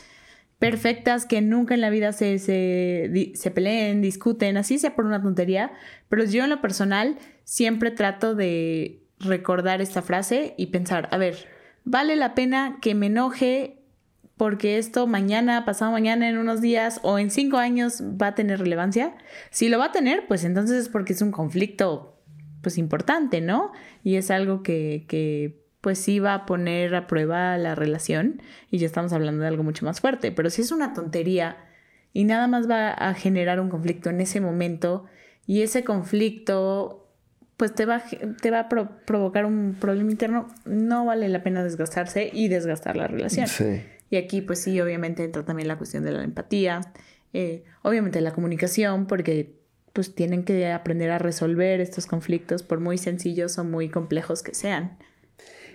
perfectas 0.60 1.25
que 1.25 1.41
nunca 1.41 1.73
en 1.73 1.80
la 1.80 1.89
vida 1.89 2.12
se, 2.12 2.38
se, 2.38 3.32
se, 3.34 3.51
peleen, 3.51 4.01
discuten, 4.01 4.58
así 4.58 4.77
sea 4.77 4.93
por 4.93 5.06
una 5.06 5.21
tontería, 5.21 5.71
pero 6.10 6.25
yo 6.25 6.43
en 6.43 6.49
lo 6.49 6.60
personal 6.60 7.17
siempre 7.45 7.91
trato 7.91 8.36
de 8.36 9.01
recordar 9.17 9.82
esta 9.82 10.01
frase 10.01 10.54
y 10.58 10.67
pensar, 10.67 11.08
a 11.12 11.17
ver, 11.17 11.47
¿vale 11.86 12.17
la 12.17 12.36
pena 12.36 12.77
que 12.82 12.93
me 12.93 13.06
enoje 13.08 13.81
porque 14.41 14.80
esto 14.80 15.06
mañana, 15.06 15.65
pasado 15.65 15.91
mañana, 15.91 16.27
en 16.27 16.39
unos 16.39 16.62
días 16.62 16.99
o 17.04 17.19
en 17.19 17.30
cinco 17.30 17.58
años 17.58 18.01
va 18.01 18.30
a 18.30 18.34
tener 18.34 18.58
relevancia? 18.58 19.13
Si 19.51 19.69
lo 19.69 19.77
va 19.77 19.86
a 19.86 19.91
tener, 19.91 20.25
pues 20.25 20.43
entonces 20.43 20.80
es 20.80 20.89
porque 20.89 21.13
es 21.13 21.21
un 21.21 21.30
conflicto 21.30 22.19
pues 22.63 22.80
importante, 22.80 23.39
¿no? 23.39 23.71
Y 24.04 24.15
es 24.15 24.32
algo 24.32 24.63
que, 24.63 25.06
que 25.08 25.63
pues 25.80 25.99
sí 25.99 26.17
va 26.17 26.34
a 26.34 26.45
poner 26.47 26.95
a 26.95 27.06
prueba 27.06 27.56
la 27.60 27.75
relación 27.75 28.41
y 28.71 28.80
ya 28.80 28.88
estamos 28.88 29.13
hablando 29.13 29.43
de 29.43 29.47
algo 29.47 29.62
mucho 29.62 29.86
más 29.86 30.01
fuerte, 30.01 30.32
pero 30.32 30.49
si 30.49 30.63
es 30.63 30.71
una 30.71 30.93
tontería 30.93 31.58
y 32.12 32.23
nada 32.23 32.47
más 32.47 32.67
va 32.67 32.89
a 32.89 33.13
generar 33.13 33.60
un 33.60 33.69
conflicto 33.69 34.10
en 34.10 34.21
ese 34.21 34.41
momento 34.41 35.06
y 35.45 35.62
ese 35.62 35.84
conflicto 35.84 37.13
pues 37.58 37.75
te 37.75 37.86
va, 37.86 38.01
te 38.41 38.49
va 38.49 38.62
a 38.62 38.69
provocar 38.69 39.45
un 39.45 39.77
problema 39.80 40.10
interno, 40.10 40.47
no 40.65 41.06
vale 41.06 41.30
la 41.30 41.43
pena 41.43 41.63
desgastarse 41.63 42.32
y 42.34 42.47
desgastar 42.47 42.97
la 42.97 43.06
relación. 43.06 43.45
Y 44.12 44.17
aquí 44.17 44.41
pues 44.41 44.60
sí, 44.60 44.80
obviamente 44.80 45.24
entra 45.24 45.43
también 45.43 45.67
la 45.67 45.78
cuestión 45.78 46.04
de 46.04 46.12
la 46.12 46.24
empatía, 46.24 46.82
eh, 47.34 47.63
obviamente 47.82 48.21
la 48.21 48.34
comunicación, 48.34 49.08
porque 49.08 49.56
pues 49.93 50.13
tienen 50.13 50.43
que 50.43 50.67
aprender 50.71 51.12
a 51.12 51.17
resolver 51.17 51.82
estos 51.82 52.06
conflictos 52.06 52.62
por 52.62 52.80
muy 52.80 52.97
sencillos 52.97 53.58
o 53.58 53.63
muy 53.63 53.89
complejos 53.89 54.43
que 54.43 54.54
sean. 54.54 54.97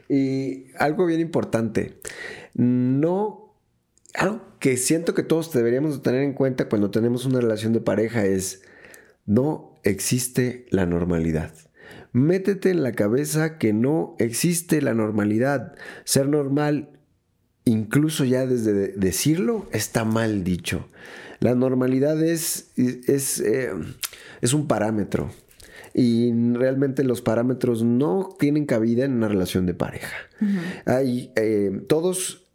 Y 0.09 0.67
algo 0.77 1.07
bien 1.07 1.21
importante, 1.21 1.99
no, 2.55 3.55
algo 4.15 4.43
que 4.61 4.77
siento 4.77 5.15
que 5.15 5.23
todos 5.23 5.53
deberíamos 5.53 6.03
tener 6.03 6.23
en 6.23 6.35
cuenta 6.35 6.69
cuando 6.69 6.91
tenemos 6.91 7.25
una 7.25 7.41
relación 7.41 7.73
de 7.73 7.81
pareja 7.81 8.25
es, 8.25 8.63
no 9.25 9.79
existe 9.83 10.67
la 10.71 10.87
normalidad. 10.87 11.53
Métete 12.13 12.71
en 12.71 12.83
la 12.83 12.93
cabeza 12.93 13.59
que 13.59 13.73
no 13.73 14.15
existe 14.19 14.81
la 14.81 14.95
normalidad. 14.95 15.75
Ser 16.05 16.29
normal, 16.29 16.96
incluso 17.67 18.25
ya 18.25 18.47
desde 18.47 18.89
decirlo, 18.89 19.67
está 19.73 20.05
mal 20.05 20.43
dicho. 20.43 20.87
La 21.41 21.55
normalidad 21.55 22.23
es, 22.25 22.71
es, 22.77 23.41
eh, 23.41 23.71
es 24.41 24.55
un 24.55 24.67
parámetro 24.67 25.31
y 25.93 26.33
realmente 26.55 27.05
los 27.05 27.21
parámetros 27.21 27.83
no 27.83 28.31
tienen 28.39 28.65
cabida 28.65 29.05
en 29.05 29.13
una 29.13 29.29
relación 29.29 29.67
de 29.67 29.75
pareja. 29.75 30.17
Hay, 30.87 31.33
eh, 31.37 31.83
todos 31.89 32.46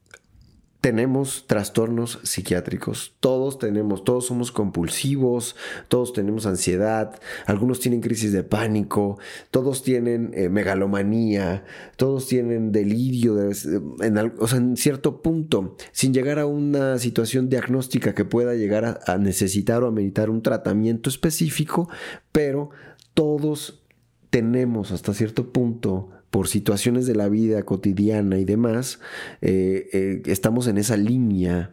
tenemos 0.82 1.46
trastornos 1.46 2.20
psiquiátricos, 2.24 3.14
todos 3.20 3.60
tenemos, 3.60 4.04
todos 4.04 4.26
somos 4.26 4.52
compulsivos, 4.52 5.56
todos 5.88 6.12
tenemos 6.12 6.48
ansiedad, 6.48 7.20
algunos 7.46 7.80
tienen 7.80 8.02
crisis 8.02 8.32
de 8.34 8.44
pánico, 8.44 9.20
todos 9.52 9.84
tienen 9.84 10.32
eh, 10.34 10.50
megalomanía, 10.50 11.64
todos 11.98 12.28
tienen 12.28 12.72
delirio, 12.72 13.40
en, 13.40 14.18
o 14.40 14.48
sea, 14.48 14.58
en 14.58 14.76
cierto 14.76 15.22
punto, 15.22 15.78
sin 15.92 16.16
llegar 16.16 16.40
a 16.40 16.48
una 16.48 16.98
situación 16.98 17.48
diagnóstica 17.48 18.16
que 18.16 18.26
pueda 18.26 18.56
llegar 18.56 18.86
a, 18.86 19.00
a 19.06 19.20
necesitar 19.20 19.84
o 19.84 19.88
a 19.88 19.92
meditar 19.92 20.32
un 20.32 20.42
tratamiento 20.42 21.12
específico, 21.12 21.90
pero 22.32 22.72
todos 23.14 23.84
tenemos 24.32 24.92
hasta 24.92 25.14
cierto 25.14 25.54
punto 25.54 26.10
por 26.32 26.48
situaciones 26.48 27.06
de 27.06 27.16
la 27.16 27.30
vida 27.30 27.64
cotidiana 27.64 28.40
y 28.40 28.46
demás, 28.46 29.00
eh, 29.42 29.90
eh, 29.94 30.22
estamos 30.26 30.68
en 30.68 30.78
esa 30.78 30.98
línea 30.98 31.72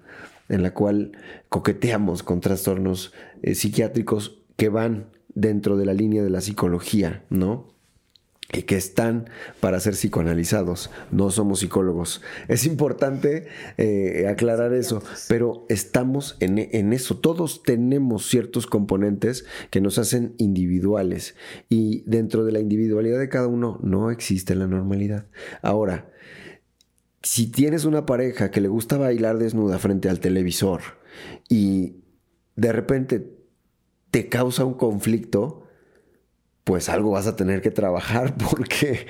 en 0.48 0.62
la 0.62 0.74
cual 0.74 1.12
coqueteamos 1.48 2.22
con 2.22 2.40
trastornos 2.40 3.12
eh, 3.42 3.54
psiquiátricos 3.54 4.42
que 4.56 4.68
van 4.68 5.06
dentro 5.34 5.76
de 5.76 5.86
la 5.86 5.94
línea 5.94 6.22
de 6.22 6.30
la 6.30 6.40
psicología, 6.40 7.22
¿no? 7.30 7.68
Y 8.52 8.62
que 8.62 8.76
están 8.76 9.28
para 9.60 9.78
ser 9.78 9.92
psicoanalizados. 9.92 10.90
No 11.10 11.30
somos 11.30 11.60
psicólogos. 11.60 12.22
Es 12.48 12.64
importante 12.64 13.46
eh, 13.76 14.26
aclarar 14.28 14.72
eso, 14.72 15.02
pero 15.28 15.66
estamos 15.68 16.36
en, 16.40 16.58
en, 16.58 16.92
eso. 16.94 17.18
Todos 17.18 17.62
tenemos 17.62 18.26
ciertos 18.26 18.66
componentes 18.66 19.44
que 19.70 19.82
nos 19.82 19.98
hacen 19.98 20.34
individuales 20.38 21.36
y 21.68 22.02
dentro 22.06 22.44
de 22.44 22.52
la 22.52 22.60
individualidad 22.60 23.18
de 23.18 23.28
cada 23.28 23.48
uno 23.48 23.78
no 23.82 24.10
existe 24.10 24.54
la 24.54 24.66
normalidad. 24.66 25.26
Ahora, 25.60 26.10
si 27.22 27.50
tienes 27.50 27.84
una 27.84 28.06
pareja 28.06 28.50
que 28.50 28.62
le 28.62 28.68
gusta 28.68 28.96
bailar 28.96 29.38
desnuda 29.38 29.78
frente 29.78 30.08
al 30.08 30.20
televisor 30.20 30.80
y 31.48 31.96
de 32.56 32.72
repente 32.72 33.38
te 34.10 34.30
causa 34.30 34.64
un 34.64 34.74
conflicto, 34.74 35.67
pues 36.68 36.90
algo 36.90 37.12
vas 37.12 37.26
a 37.26 37.34
tener 37.34 37.62
que 37.62 37.70
trabajar 37.70 38.36
porque 38.50 39.06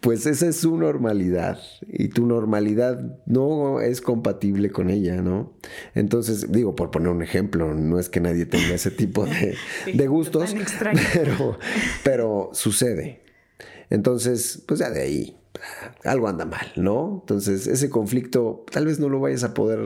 pues 0.00 0.26
esa 0.26 0.48
es 0.48 0.56
su 0.56 0.76
normalidad 0.76 1.60
y 1.86 2.08
tu 2.08 2.26
normalidad 2.26 3.16
no 3.26 3.80
es 3.80 4.00
compatible 4.00 4.70
con 4.70 4.90
ella, 4.90 5.22
¿no? 5.22 5.52
Entonces, 5.94 6.50
digo, 6.50 6.74
por 6.74 6.90
poner 6.90 7.10
un 7.10 7.22
ejemplo, 7.22 7.74
no 7.74 8.00
es 8.00 8.08
que 8.08 8.18
nadie 8.18 8.44
tenga 8.44 8.74
ese 8.74 8.90
tipo 8.90 9.24
de, 9.24 9.54
de 9.94 10.06
gustos, 10.08 10.52
pero, 11.14 11.60
pero 12.02 12.50
sucede. 12.54 13.22
Entonces, 13.88 14.64
pues 14.66 14.80
ya 14.80 14.90
de 14.90 15.02
ahí 15.02 15.36
algo 16.02 16.26
anda 16.26 16.44
mal, 16.44 16.72
¿no? 16.74 17.18
Entonces, 17.20 17.68
ese 17.68 17.88
conflicto 17.88 18.64
tal 18.68 18.86
vez 18.86 18.98
no 18.98 19.08
lo 19.08 19.20
vayas 19.20 19.44
a 19.44 19.54
poder 19.54 19.78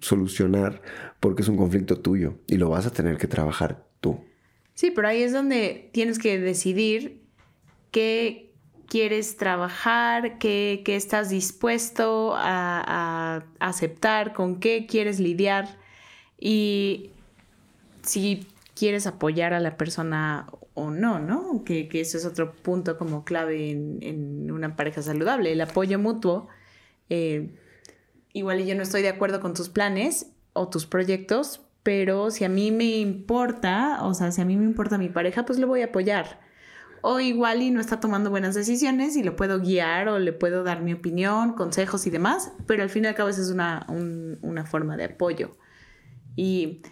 solucionar 0.00 0.82
porque 1.20 1.42
es 1.42 1.48
un 1.48 1.56
conflicto 1.56 2.00
tuyo 2.00 2.34
y 2.48 2.56
lo 2.56 2.68
vas 2.68 2.84
a 2.84 2.90
tener 2.90 3.16
que 3.16 3.28
trabajar. 3.28 3.87
Sí, 4.78 4.92
pero 4.92 5.08
ahí 5.08 5.24
es 5.24 5.32
donde 5.32 5.90
tienes 5.92 6.20
que 6.20 6.38
decidir 6.38 7.20
qué 7.90 8.54
quieres 8.86 9.36
trabajar, 9.36 10.38
qué, 10.38 10.84
estás 10.86 11.30
dispuesto 11.30 12.32
a, 12.36 13.44
aceptar, 13.58 14.32
con 14.34 14.60
qué 14.60 14.86
quieres 14.86 15.18
lidiar 15.18 15.66
y 16.38 17.10
si 18.02 18.46
quieres 18.76 19.08
apoyar 19.08 19.52
a 19.52 19.58
la 19.58 19.76
persona 19.76 20.46
o 20.74 20.92
no, 20.92 21.18
¿no? 21.18 21.64
Que, 21.64 21.88
que 21.88 22.00
eso 22.00 22.16
es 22.16 22.24
otro 22.24 22.52
punto 22.52 22.96
como 22.98 23.24
clave 23.24 23.72
en, 23.72 24.48
una 24.52 24.76
pareja 24.76 25.02
saludable, 25.02 25.50
el 25.50 25.60
apoyo 25.60 25.98
mutuo. 25.98 26.46
Eh, 27.10 27.50
igual 28.32 28.64
yo 28.64 28.76
no 28.76 28.84
estoy 28.84 29.02
de 29.02 29.08
acuerdo 29.08 29.40
con 29.40 29.54
tus 29.54 29.70
planes 29.70 30.30
o 30.52 30.68
tus 30.68 30.86
proyectos, 30.86 31.62
pero 31.88 32.30
si 32.30 32.44
a 32.44 32.50
mí 32.50 32.70
me 32.70 32.98
importa, 32.98 34.00
o 34.02 34.12
sea, 34.12 34.30
si 34.30 34.42
a 34.42 34.44
mí 34.44 34.58
me 34.58 34.64
importa 34.66 34.98
mi 34.98 35.08
pareja, 35.08 35.46
pues 35.46 35.58
le 35.58 35.64
voy 35.64 35.80
a 35.80 35.86
apoyar. 35.86 36.38
O 37.00 37.18
igual 37.18 37.62
y 37.62 37.70
no 37.70 37.80
está 37.80 37.98
tomando 37.98 38.28
buenas 38.28 38.54
decisiones 38.54 39.16
y 39.16 39.22
lo 39.22 39.36
puedo 39.36 39.58
guiar 39.58 40.10
o 40.10 40.18
le 40.18 40.34
puedo 40.34 40.64
dar 40.64 40.82
mi 40.82 40.92
opinión, 40.92 41.54
consejos 41.54 42.06
y 42.06 42.10
demás, 42.10 42.52
pero 42.66 42.82
al 42.82 42.90
fin 42.90 43.04
y 43.04 43.06
al 43.06 43.14
cabo 43.14 43.30
esa 43.30 43.40
es 43.40 43.48
una, 43.48 43.86
forma 44.66 44.98
de 44.98 45.04
apoyo. 45.04 45.56
Y 46.36 46.82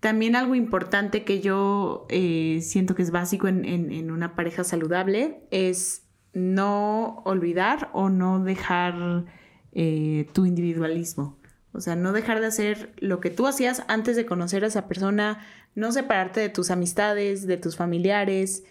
también 0.00 0.36
algo 0.36 0.54
importante 0.54 1.24
que 1.24 1.40
yo 1.40 2.04
eh, 2.10 2.58
siento 2.60 2.94
que 2.94 3.00
es 3.00 3.12
básico 3.12 3.48
en, 3.48 4.10
una 4.10 4.34
pareja 4.34 4.64
saludable 4.64 5.46
es 5.50 6.06
no 6.34 7.22
olvidar 7.24 7.88
o 7.94 8.10
no 8.10 8.44
dejar 8.44 9.24
eh, 9.72 10.28
tu 10.34 10.44
individualismo. 10.44 11.39
O 11.72 11.80
sea, 11.80 11.94
no 11.94 12.12
dejar 12.12 12.40
de 12.40 12.46
hacer 12.46 12.92
lo 12.98 13.20
que 13.20 13.30
tú 13.30 13.46
hacías 13.46 13.84
antes 13.86 14.16
de 14.16 14.26
conocer 14.26 14.64
a 14.64 14.66
esa 14.66 14.88
persona, 14.88 15.46
no 15.74 15.92
separarte 15.92 16.40
de 16.40 16.48
tus 16.48 16.70
amistades, 16.70 17.46
de 17.46 17.56
tus 17.56 17.76
familiares 17.76 18.64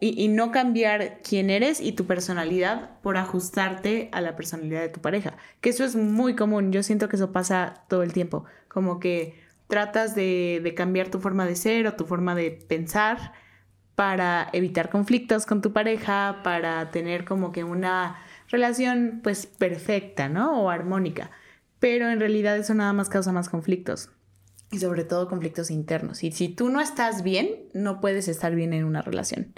y, 0.00 0.28
no 0.28 0.50
cambiar 0.50 1.20
quién 1.22 1.50
eres 1.50 1.80
y 1.80 1.92
tu 1.92 2.06
personalidad 2.06 2.98
por 3.02 3.16
ajustarte 3.16 4.08
a 4.12 4.20
la 4.20 4.34
personalidad 4.34 4.80
de 4.80 4.88
tu 4.88 5.00
pareja. 5.00 5.36
Que 5.60 5.70
eso 5.70 5.84
es 5.84 5.94
muy 5.94 6.34
común, 6.34 6.72
yo 6.72 6.82
siento 6.82 7.08
que 7.08 7.16
eso 7.16 7.30
pasa 7.30 7.84
todo 7.88 8.02
el 8.02 8.12
tiempo, 8.12 8.46
como 8.68 8.98
que 8.98 9.38
tratas 9.68 10.14
de, 10.14 10.60
de 10.64 10.74
cambiar 10.74 11.08
tu 11.08 11.20
forma 11.20 11.46
de 11.46 11.56
ser 11.56 11.86
o 11.86 11.94
tu 11.94 12.04
forma 12.04 12.34
de 12.34 12.50
pensar 12.50 13.32
para 13.94 14.48
evitar 14.52 14.90
conflictos 14.90 15.46
con 15.46 15.62
tu 15.62 15.72
pareja, 15.72 16.40
para 16.42 16.90
tener 16.90 17.24
como 17.24 17.52
que 17.52 17.64
una 17.64 18.16
relación 18.48 19.20
pues 19.22 19.46
perfecta, 19.46 20.28
¿no? 20.28 20.62
O 20.62 20.70
armónica 20.70 21.30
pero 21.78 22.08
en 22.10 22.20
realidad 22.20 22.56
eso 22.56 22.74
nada 22.74 22.92
más 22.92 23.08
causa 23.08 23.32
más 23.32 23.48
conflictos 23.48 24.10
y 24.70 24.78
sobre 24.78 25.04
todo 25.04 25.28
conflictos 25.28 25.70
internos. 25.70 26.24
Y 26.24 26.32
si 26.32 26.48
tú 26.48 26.68
no 26.68 26.80
estás 26.80 27.22
bien, 27.22 27.48
no 27.72 28.00
puedes 28.00 28.28
estar 28.28 28.54
bien 28.54 28.72
en 28.72 28.84
una 28.84 29.02
relación. 29.02 29.54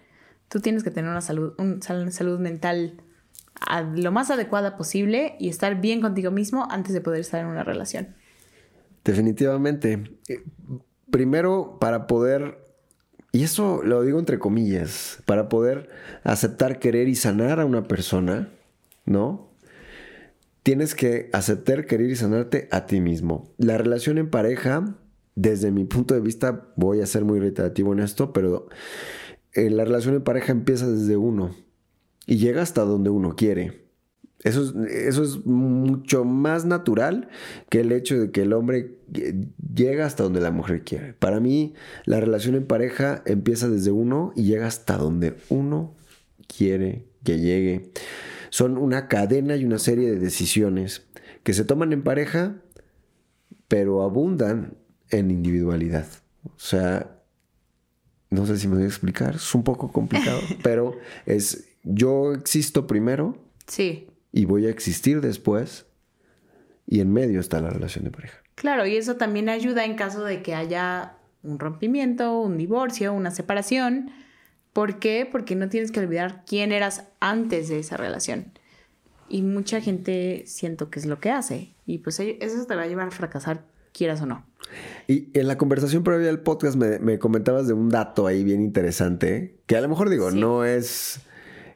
Tú 0.48 0.60
tienes 0.60 0.82
que 0.82 0.90
tener 0.90 1.10
una 1.10 1.20
salud, 1.20 1.54
una 1.58 2.10
salud 2.10 2.38
mental 2.38 3.02
lo 3.96 4.12
más 4.12 4.30
adecuada 4.30 4.76
posible 4.76 5.36
y 5.38 5.48
estar 5.48 5.80
bien 5.80 6.00
contigo 6.00 6.30
mismo 6.30 6.68
antes 6.70 6.92
de 6.92 7.00
poder 7.00 7.20
estar 7.20 7.40
en 7.40 7.46
una 7.48 7.64
relación. 7.64 8.14
Definitivamente. 9.04 10.04
Eh, 10.28 10.42
primero, 11.10 11.78
para 11.80 12.06
poder, 12.06 12.58
y 13.32 13.42
eso 13.42 13.82
lo 13.82 14.02
digo 14.02 14.18
entre 14.18 14.38
comillas, 14.38 15.22
para 15.24 15.48
poder 15.48 15.90
aceptar, 16.24 16.78
querer 16.78 17.08
y 17.08 17.14
sanar 17.14 17.60
a 17.60 17.66
una 17.66 17.84
persona, 17.84 18.48
¿no? 19.04 19.47
Tienes 20.62 20.94
que 20.94 21.30
aceptar, 21.32 21.86
querer 21.86 22.10
y 22.10 22.16
sanarte 22.16 22.68
a 22.70 22.86
ti 22.86 23.00
mismo. 23.00 23.54
La 23.58 23.78
relación 23.78 24.18
en 24.18 24.30
pareja, 24.30 24.96
desde 25.34 25.70
mi 25.70 25.84
punto 25.84 26.14
de 26.14 26.20
vista, 26.20 26.68
voy 26.76 27.00
a 27.00 27.06
ser 27.06 27.24
muy 27.24 27.40
reiterativo 27.40 27.92
en 27.92 28.00
esto, 28.00 28.32
pero 28.32 28.68
eh, 29.52 29.70
la 29.70 29.84
relación 29.84 30.14
en 30.14 30.22
pareja 30.22 30.52
empieza 30.52 30.86
desde 30.88 31.16
uno 31.16 31.54
y 32.26 32.36
llega 32.36 32.62
hasta 32.62 32.82
donde 32.82 33.10
uno 33.10 33.36
quiere. 33.36 33.88
Eso 34.44 34.62
es, 34.62 34.92
eso 34.92 35.24
es 35.24 35.46
mucho 35.46 36.24
más 36.24 36.64
natural 36.64 37.28
que 37.70 37.80
el 37.80 37.90
hecho 37.90 38.16
de 38.18 38.30
que 38.30 38.42
el 38.42 38.52
hombre 38.52 38.98
llega 39.74 40.06
hasta 40.06 40.22
donde 40.22 40.40
la 40.40 40.52
mujer 40.52 40.84
quiere. 40.84 41.12
Para 41.14 41.40
mí, 41.40 41.74
la 42.04 42.20
relación 42.20 42.54
en 42.54 42.66
pareja 42.66 43.22
empieza 43.26 43.68
desde 43.68 43.90
uno 43.90 44.32
y 44.36 44.44
llega 44.44 44.68
hasta 44.68 44.96
donde 44.96 45.34
uno 45.48 45.96
quiere 46.46 47.06
que 47.24 47.40
llegue. 47.40 47.90
Son 48.50 48.78
una 48.78 49.08
cadena 49.08 49.56
y 49.56 49.64
una 49.64 49.78
serie 49.78 50.10
de 50.10 50.18
decisiones 50.18 51.06
que 51.42 51.52
se 51.54 51.64
toman 51.64 51.92
en 51.92 52.02
pareja, 52.02 52.56
pero 53.68 54.02
abundan 54.02 54.76
en 55.10 55.30
individualidad. 55.30 56.06
O 56.44 56.58
sea, 56.58 57.20
no 58.30 58.46
sé 58.46 58.58
si 58.58 58.68
me 58.68 58.76
voy 58.76 58.84
a 58.84 58.88
explicar, 58.88 59.36
es 59.36 59.54
un 59.54 59.64
poco 59.64 59.92
complicado, 59.92 60.40
pero 60.62 60.96
es 61.26 61.68
yo 61.84 62.32
existo 62.34 62.86
primero. 62.86 63.38
Sí. 63.66 64.08
Y 64.32 64.44
voy 64.44 64.66
a 64.66 64.70
existir 64.70 65.20
después. 65.20 65.86
Y 66.86 67.00
en 67.00 67.12
medio 67.12 67.40
está 67.40 67.60
la 67.60 67.70
relación 67.70 68.04
de 68.04 68.10
pareja. 68.10 68.38
Claro, 68.54 68.86
y 68.86 68.96
eso 68.96 69.16
también 69.16 69.48
ayuda 69.48 69.84
en 69.84 69.94
caso 69.94 70.24
de 70.24 70.42
que 70.42 70.54
haya 70.54 71.16
un 71.42 71.58
rompimiento, 71.58 72.40
un 72.40 72.56
divorcio, 72.56 73.12
una 73.12 73.30
separación 73.30 74.10
¿Por 74.78 75.00
qué? 75.00 75.28
Porque 75.28 75.56
no 75.56 75.68
tienes 75.68 75.90
que 75.90 75.98
olvidar 75.98 76.44
quién 76.46 76.70
eras 76.70 77.02
antes 77.18 77.68
de 77.68 77.80
esa 77.80 77.96
relación. 77.96 78.52
Y 79.28 79.42
mucha 79.42 79.80
gente 79.80 80.44
siento 80.46 80.88
que 80.88 81.00
es 81.00 81.06
lo 81.06 81.18
que 81.18 81.32
hace. 81.32 81.74
Y 81.84 81.98
pues 81.98 82.20
eso 82.20 82.64
te 82.64 82.76
va 82.76 82.82
a 82.82 82.86
llevar 82.86 83.08
a 83.08 83.10
fracasar, 83.10 83.64
quieras 83.92 84.22
o 84.22 84.26
no. 84.26 84.46
Y 85.08 85.36
en 85.36 85.48
la 85.48 85.58
conversación 85.58 86.04
previa 86.04 86.28
del 86.28 86.38
podcast 86.38 86.76
me, 86.76 87.18
comentabas 87.18 87.66
de 87.66 87.72
un 87.72 87.88
dato 87.88 88.28
ahí 88.28 88.44
bien 88.44 88.62
interesante, 88.62 89.58
que 89.66 89.76
a 89.76 89.80
lo 89.80 89.88
mejor 89.88 90.10
digo, 90.10 90.30
no 90.30 90.64
es... 90.64 91.22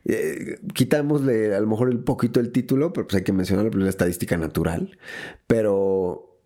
Eh, 0.05 0.61
quitámosle 0.73 1.57
a 1.57 1.61
lo 1.61 1.67
mejor 1.67 1.88
un 1.88 2.05
poquito 2.05 2.38
el 2.38 2.53
título, 2.53 2.93
pero 2.93 3.09
pues 3.09 3.17
hay 3.17 3.25
que 3.25 3.33
mencionar 3.33 3.75
la 3.75 3.91
estadística 3.91 4.37
natural. 4.37 4.97
Pero, 5.49 6.38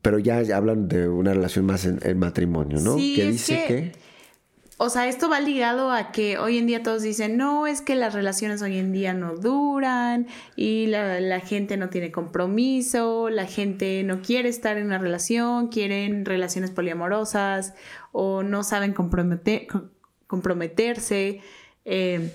pero 0.00 0.18
ya, 0.18 0.38
hablan 0.56 0.88
de 0.88 1.10
una 1.10 1.34
relación 1.34 1.66
más 1.66 1.84
en, 1.84 1.98
el 2.04 2.16
matrimonio, 2.16 2.80
¿no? 2.80 2.96
que 2.96 3.30
dice 3.30 3.64
que 3.68 4.07
o 4.80 4.90
sea, 4.90 5.08
esto 5.08 5.28
va 5.28 5.40
ligado 5.40 5.90
a 5.90 6.12
que 6.12 6.38
hoy 6.38 6.56
en 6.56 6.68
día 6.68 6.84
todos 6.84 7.02
dicen, 7.02 7.36
no, 7.36 7.66
es 7.66 7.82
que 7.82 7.96
las 7.96 8.14
relaciones 8.14 8.62
hoy 8.62 8.78
en 8.78 8.92
día 8.92 9.12
no 9.12 9.34
duran 9.34 10.28
y 10.54 10.86
la, 10.86 11.40
gente 11.40 11.76
no 11.76 11.88
tiene 11.88 12.12
compromiso, 12.12 13.28
la 13.28 13.46
gente 13.46 14.04
no 14.04 14.22
quiere 14.22 14.48
estar 14.48 14.78
en 14.78 14.86
una 14.86 14.98
relación, 14.98 15.66
quieren 15.66 16.24
relaciones 16.24 16.70
poliamorosas 16.70 17.74
o 18.12 18.44
no 18.44 18.62
saben 18.62 18.92
comprometerse. 18.92 21.40
Eh, 21.84 22.32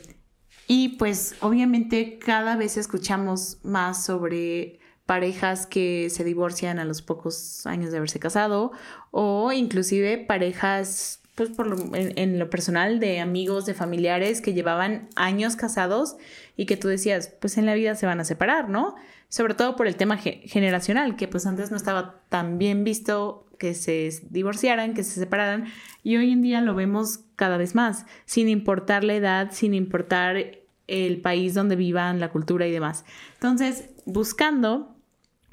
y 0.67 0.97
pues 0.97 1.35
obviamente 1.39 2.19
cada 2.19 2.57
vez 2.57 2.75
escuchamos 2.75 3.59
más 3.63 4.03
sobre 4.03 4.81
parejas 5.05 5.65
que 5.65 6.09
se 6.09 6.25
divorcian 6.25 6.77
a 6.77 6.83
los 6.83 7.01
pocos 7.01 7.65
años 7.65 7.91
de 7.91 7.97
haberse 7.97 8.19
casado 8.19 8.73
o 9.11 9.53
inclusive 9.53 10.17
parejas 10.17 11.22
pues 11.35 11.49
por 11.49 11.67
lo, 11.67 11.95
en, 11.95 12.37
lo 12.37 12.49
personal 12.49 12.99
de 12.99 13.19
amigos, 13.19 13.65
de 13.65 13.73
familiares 13.73 14.41
que 14.41 14.53
llevaban 14.53 15.09
años 15.15 15.55
casados 15.55 16.15
y 16.55 16.65
que 16.65 16.77
tú 16.77 16.87
decías, 16.87 17.33
pues 17.41 17.57
en 17.57 17.65
la 17.65 17.73
vida 17.73 17.95
se 17.95 18.05
van 18.05 18.19
a 18.19 18.25
separar, 18.25 18.69
¿no? 18.69 18.95
Sobre 19.29 19.55
todo 19.55 19.75
por 19.75 19.87
el 19.87 19.95
tema 19.95 20.17
generacional, 20.17 21.15
que 21.15 21.27
pues 21.27 21.47
antes 21.47 21.71
no 21.71 21.77
estaba 21.77 22.21
tan 22.29 22.59
bien 22.59 22.83
visto 22.83 23.47
que 23.57 23.73
se 23.73 24.11
divorciaran, 24.29 24.93
que 24.93 25.03
se 25.03 25.19
separaran, 25.19 25.65
y 26.03 26.17
hoy 26.17 26.31
en 26.31 26.41
día 26.41 26.61
lo 26.61 26.75
vemos 26.75 27.21
cada 27.35 27.57
vez 27.57 27.73
más, 27.73 28.05
sin 28.25 28.47
importar 28.49 29.03
la 29.03 29.15
edad, 29.15 29.49
sin 29.51 29.73
importar 29.73 30.59
el 30.87 31.21
país 31.21 31.53
donde 31.53 31.75
vivan, 31.75 32.19
la 32.19 32.29
cultura 32.29 32.67
y 32.67 32.71
demás. 32.71 33.05
Entonces, 33.35 33.89
buscando, 34.05 34.95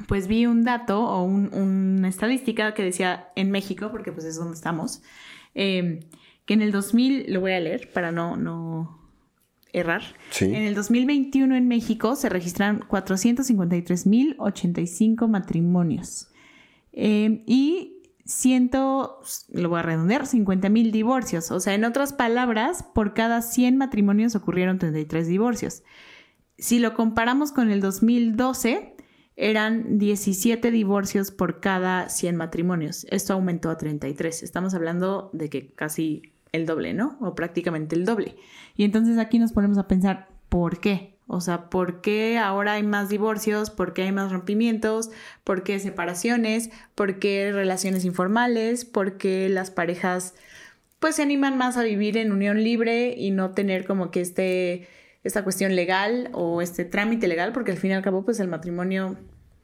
pues 0.08 0.26
vi 0.26 0.44
un 0.44 0.64
dato 0.64 1.00
o 1.00 1.22
una 1.22 2.08
estadística 2.08 2.74
que 2.74 2.82
decía 2.82 3.28
en 3.36 3.50
México, 3.50 3.90
porque 3.90 4.12
pues 4.12 4.26
es 4.26 4.36
donde 4.36 4.54
estamos, 4.54 5.02
Em, 5.54 6.00
que 6.44 6.54
en 6.54 6.62
el 6.62 6.72
2000, 6.72 7.32
lo 7.32 7.40
voy 7.40 7.52
a 7.52 7.60
leer 7.60 7.92
para 7.92 8.10
no, 8.12 8.36
no 8.36 8.98
errar, 9.72 10.02
en 10.40 10.56
el 10.56 10.74
2021 10.74 11.54
en 11.54 11.68
México 11.68 12.16
se 12.16 12.28
registran 12.28 12.80
453.085 12.80 15.28
matrimonios 15.28 16.26
em, 16.92 17.44
y 17.46 18.02
ciento, 18.24 19.20
lo 19.52 19.68
voy 19.68 19.80
a 19.80 19.82
redondear, 19.82 20.22
50.000 20.22 20.90
divorcios. 20.90 21.50
O 21.50 21.60
sea, 21.60 21.74
en 21.74 21.84
otras 21.84 22.12
palabras, 22.12 22.84
por 22.94 23.14
cada 23.14 23.42
100 23.42 23.76
matrimonios 23.76 24.34
ocurrieron 24.34 24.78
33 24.78 25.26
divorcios. 25.26 25.82
Si 26.56 26.78
lo 26.78 26.94
comparamos 26.94 27.52
con 27.52 27.70
el 27.70 27.80
2012, 27.80 28.94
eran 29.40 29.98
17 29.98 30.70
divorcios 30.70 31.30
por 31.30 31.60
cada 31.60 32.10
100 32.10 32.36
matrimonios. 32.36 33.06
Esto 33.10 33.32
aumentó 33.32 33.70
a 33.70 33.78
33. 33.78 34.42
Estamos 34.42 34.74
hablando 34.74 35.30
de 35.32 35.48
que 35.48 35.72
casi 35.72 36.32
el 36.52 36.66
doble, 36.66 36.92
¿no? 36.92 37.16
O 37.20 37.34
prácticamente 37.34 37.96
el 37.96 38.04
doble. 38.04 38.36
Y 38.76 38.84
entonces 38.84 39.16
aquí 39.16 39.38
nos 39.38 39.52
ponemos 39.52 39.78
a 39.78 39.88
pensar, 39.88 40.28
¿por 40.50 40.78
qué? 40.78 41.16
O 41.26 41.40
sea, 41.40 41.70
¿por 41.70 42.02
qué 42.02 42.38
ahora 42.38 42.74
hay 42.74 42.82
más 42.82 43.08
divorcios? 43.08 43.70
¿Por 43.70 43.94
qué 43.94 44.02
hay 44.02 44.12
más 44.12 44.30
rompimientos? 44.30 45.10
¿Por 45.42 45.62
qué 45.62 45.78
separaciones? 45.78 46.70
¿Por 46.94 47.18
qué 47.18 47.50
relaciones 47.50 48.04
informales? 48.04 48.84
¿Por 48.84 49.16
qué 49.16 49.48
las 49.48 49.70
parejas 49.70 50.34
pues 50.98 51.16
se 51.16 51.22
animan 51.22 51.56
más 51.56 51.78
a 51.78 51.82
vivir 51.82 52.18
en 52.18 52.30
unión 52.30 52.62
libre 52.62 53.14
y 53.16 53.30
no 53.30 53.52
tener 53.52 53.86
como 53.86 54.10
que 54.10 54.20
este 54.20 54.86
esta 55.22 55.44
cuestión 55.44 55.76
legal 55.76 56.30
o 56.32 56.62
este 56.62 56.84
trámite 56.84 57.28
legal, 57.28 57.52
porque 57.52 57.72
al 57.72 57.78
fin 57.78 57.90
y 57.90 57.94
al 57.94 58.02
cabo, 58.02 58.24
pues 58.24 58.40
el 58.40 58.48
matrimonio, 58.48 59.18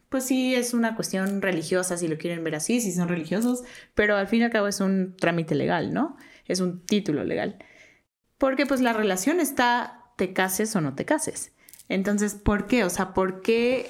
pues 0.09 0.23
sí 0.23 0.55
es 0.55 0.73
una 0.73 0.95
cuestión 0.95 1.41
religiosa, 1.41 1.97
si 1.97 2.07
lo 2.07 2.17
quieren 2.17 2.43
ver 2.43 2.55
así, 2.55 2.79
si 2.79 2.91
son 2.91 3.07
religiosos, 3.07 3.63
pero 3.95 4.15
al 4.15 4.27
fin 4.27 4.41
y 4.41 4.43
al 4.43 4.51
cabo 4.51 4.67
es 4.67 4.79
un 4.79 5.15
trámite 5.17 5.55
legal, 5.55 5.93
¿no? 5.93 6.15
Es 6.45 6.59
un 6.59 6.81
título 6.85 7.23
legal. 7.23 7.57
Porque 8.37 8.65
pues 8.65 8.81
la 8.81 8.93
relación 8.93 9.39
está, 9.39 10.03
te 10.15 10.33
cases 10.33 10.75
o 10.75 10.81
no 10.81 10.93
te 10.93 11.05
cases. 11.05 11.51
Entonces, 11.89 12.35
¿por 12.35 12.67
qué? 12.67 12.83
O 12.83 12.89
sea, 12.89 13.13
¿por 13.13 13.41
qué 13.41 13.89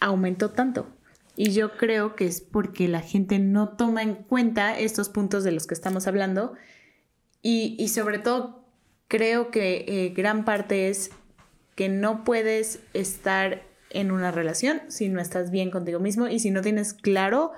aumentó 0.00 0.50
tanto? 0.50 0.88
Y 1.36 1.52
yo 1.52 1.76
creo 1.76 2.14
que 2.14 2.26
es 2.26 2.40
porque 2.40 2.88
la 2.88 3.00
gente 3.00 3.38
no 3.38 3.70
toma 3.70 4.02
en 4.02 4.14
cuenta 4.14 4.78
estos 4.78 5.08
puntos 5.08 5.44
de 5.44 5.52
los 5.52 5.66
que 5.66 5.74
estamos 5.74 6.06
hablando 6.06 6.54
y, 7.42 7.76
y 7.78 7.88
sobre 7.88 8.18
todo 8.18 8.61
creo 9.12 9.50
que 9.50 9.84
eh, 9.86 10.14
gran 10.16 10.46
parte 10.46 10.88
es 10.88 11.10
que 11.74 11.90
no 11.90 12.24
puedes 12.24 12.78
estar 12.94 13.62
en 13.90 14.10
una 14.10 14.30
relación 14.30 14.80
si 14.88 15.10
no 15.10 15.20
estás 15.20 15.50
bien 15.50 15.70
contigo 15.70 16.00
mismo 16.00 16.28
y 16.28 16.38
si 16.38 16.50
no 16.50 16.62
tienes 16.62 16.94
claro 16.94 17.52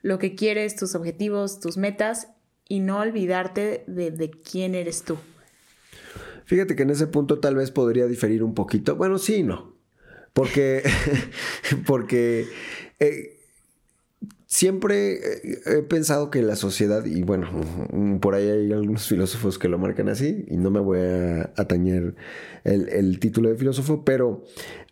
lo 0.00 0.18
que 0.18 0.34
quieres, 0.34 0.76
tus 0.76 0.94
objetivos, 0.94 1.60
tus 1.60 1.76
metas 1.76 2.28
y 2.66 2.80
no 2.80 2.98
olvidarte 2.98 3.84
de, 3.88 4.30
quién 4.30 4.74
eres 4.74 5.02
tú. 5.02 5.18
Fíjate 6.46 6.74
que 6.76 6.84
en 6.84 6.90
ese 6.90 7.06
punto 7.06 7.40
tal 7.40 7.56
vez 7.56 7.70
podría 7.70 8.06
diferir 8.06 8.42
un 8.42 8.54
poquito. 8.54 8.96
Bueno, 8.96 9.18
sí 9.18 9.34
y 9.34 9.42
no. 9.42 9.74
Porque, 10.32 10.82
porque 11.86 12.48
eh, 13.00 13.39
Siempre 14.52 15.20
he 15.64 15.82
pensado 15.82 16.28
que 16.28 16.42
la 16.42 16.56
sociedad, 16.56 17.04
y 17.04 17.22
bueno, 17.22 17.48
por 18.20 18.34
ahí 18.34 18.48
hay 18.48 18.72
algunos 18.72 19.06
filósofos 19.06 19.60
que 19.60 19.68
lo 19.68 19.78
marcan 19.78 20.08
así, 20.08 20.44
y 20.48 20.56
no 20.56 20.72
me 20.72 20.80
voy 20.80 20.98
a 20.98 21.52
atañer 21.56 22.16
el, 22.64 23.20
título 23.20 23.48
de 23.48 23.54
filósofo, 23.54 24.04
pero 24.04 24.42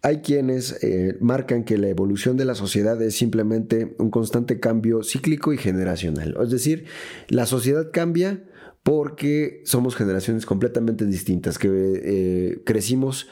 hay 0.01 0.18
quienes 0.18 0.81
eh, 0.85 1.16
marcan 1.21 1.64
que 1.64 1.77
la 1.77 1.88
evolución 1.88 2.37
de 2.37 2.44
la 2.44 2.55
sociedad 2.55 3.03
es 3.03 3.16
simplemente 3.16 3.97
un 3.99 4.11
constante 4.11 4.61
cambio 4.61 5.03
cíclico 5.03 5.53
y 5.53 5.59
generacional. 5.59 6.37
Es 6.40 6.51
decir, 6.51 6.85
la 7.27 7.44
sociedad 7.44 7.90
cambia 7.92 8.44
porque 8.85 9.61
somos 9.64 9.97
generaciones 9.97 10.47
completamente 10.47 11.05
distintas, 11.05 11.59
que 11.59 11.68
eh, 11.68 12.62
crecimos 12.64 13.27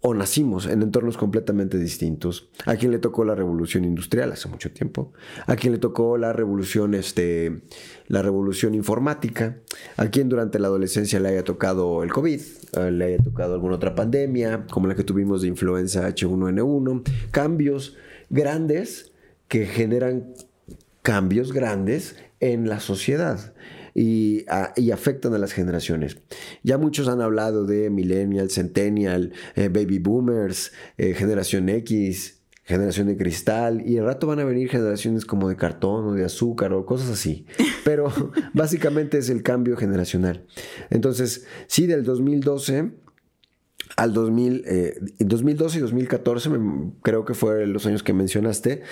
o 0.00 0.14
nacimos 0.14 0.66
en 0.66 0.82
entornos 0.82 1.16
completamente 1.16 1.76
distintos. 1.76 2.48
A 2.66 2.76
quien 2.76 2.92
le 2.92 2.98
tocó 2.98 3.24
la 3.24 3.34
revolución 3.34 3.84
industrial 3.84 4.32
hace 4.32 4.48
mucho 4.48 4.70
tiempo, 4.72 5.12
a 5.46 5.56
quien 5.56 5.72
le 5.72 5.78
tocó 5.78 6.16
la 6.18 6.32
revolución, 6.32 6.94
este, 6.94 7.62
la 8.06 8.22
revolución 8.22 8.74
informática, 8.74 9.58
a 9.96 10.06
quien 10.08 10.28
durante 10.28 10.58
la 10.58 10.68
adolescencia 10.68 11.18
le 11.18 11.30
haya 11.30 11.44
tocado 11.44 12.02
el 12.04 12.12
COVID, 12.12 12.40
le 12.92 13.04
haya 13.04 13.18
tocado 13.18 13.54
alguna 13.54 13.76
otra 13.76 13.94
pandemia, 13.94 14.66
como 14.70 14.86
la 14.86 14.94
que 14.94 15.04
tuvimos 15.04 15.42
de 15.42 15.48
influenza 15.48 16.08
H1N1, 16.08 17.02
cambios 17.32 17.96
grandes 18.30 19.12
que 19.48 19.66
generan 19.66 20.34
cambios 21.02 21.52
grandes 21.52 22.16
en 22.40 22.68
la 22.68 22.80
sociedad. 22.80 23.52
Y, 23.94 24.44
afectan 24.92 25.34
a 25.34 25.38
las 25.38 25.52
generaciones. 25.52 26.18
Ya 26.62 26.78
muchos 26.78 27.08
han 27.08 27.20
hablado 27.20 27.64
de 27.64 27.90
millennial, 27.90 28.50
centennial, 28.50 29.32
eh, 29.54 29.68
baby 29.68 29.98
boomers, 29.98 30.72
eh, 30.96 31.14
generación 31.14 31.68
X, 31.68 32.40
generación 32.64 33.08
de 33.08 33.16
cristal, 33.16 33.82
y 33.86 33.98
al 33.98 34.06
rato 34.06 34.26
van 34.26 34.40
a 34.40 34.44
venir 34.44 34.68
generaciones 34.68 35.24
como 35.24 35.48
de 35.48 35.56
cartón 35.56 36.06
o 36.06 36.12
de 36.14 36.24
azúcar 36.24 36.72
o 36.72 36.84
cosas 36.84 37.10
así. 37.10 37.46
Pero 37.84 38.12
básicamente 38.52 39.18
es 39.18 39.30
el 39.30 39.42
cambio 39.42 39.76
generacional. 39.76 40.46
Entonces, 40.90 41.46
sí, 41.66 41.86
del 41.86 42.04
2012 42.04 42.92
al 43.96 44.12
2000, 44.12 44.64
2012 45.18 45.78
y 45.78 45.80
2014, 45.80 46.50
creo 47.02 47.24
que 47.24 47.34
fueron 47.34 47.72
los 47.72 47.86
años 47.86 48.02
que 48.02 48.12
mencionaste, 48.12 48.82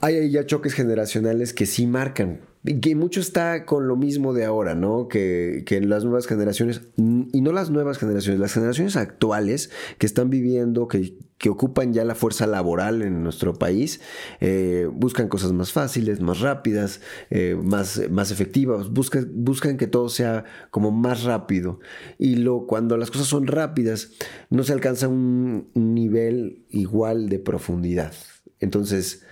hay 0.00 0.30
ya 0.30 0.46
choques 0.46 0.74
generacionales 0.74 1.52
que 1.52 1.66
sí 1.66 1.86
marcan. 1.86 2.40
Que 2.82 2.96
mucho 2.96 3.20
está 3.20 3.64
con 3.64 3.86
lo 3.86 3.96
mismo 3.96 4.32
de 4.32 4.44
ahora, 4.44 4.74
¿no? 4.74 5.06
Que, 5.06 5.62
que, 5.64 5.80
las 5.80 6.04
nuevas 6.04 6.26
generaciones, 6.26 6.82
y 6.96 7.40
no 7.40 7.52
las 7.52 7.70
nuevas 7.70 7.96
generaciones, 7.98 8.40
las 8.40 8.52
generaciones 8.52 8.96
actuales 8.96 9.70
que 9.98 10.06
están 10.06 10.30
viviendo, 10.30 10.88
que, 10.88 11.16
que 11.38 11.48
ocupan 11.48 11.92
ya 11.92 12.04
la 12.04 12.14
fuerza 12.14 12.46
laboral 12.46 13.02
en 13.02 13.22
nuestro 13.22 13.54
país, 13.54 14.00
eh, 14.40 14.88
buscan 14.90 15.28
cosas 15.28 15.52
más 15.52 15.72
fáciles, 15.72 16.20
más 16.20 16.40
rápidas, 16.40 17.00
eh, 17.30 17.56
más, 17.62 18.02
más 18.10 18.30
efectivas, 18.32 18.90
buscan, 18.90 19.30
buscan 19.32 19.76
que 19.76 19.86
todo 19.86 20.08
sea 20.08 20.44
como 20.70 20.90
más 20.90 21.22
rápido. 21.22 21.78
Y 22.18 22.36
lo, 22.36 22.66
cuando 22.66 22.96
las 22.96 23.10
cosas 23.10 23.28
son 23.28 23.46
rápidas, 23.46 24.10
no 24.50 24.64
se 24.64 24.72
alcanza 24.72 25.08
un 25.08 25.70
nivel 25.74 26.64
igual 26.70 27.28
de 27.28 27.38
profundidad. 27.38 28.12
Entonces, 28.58 29.24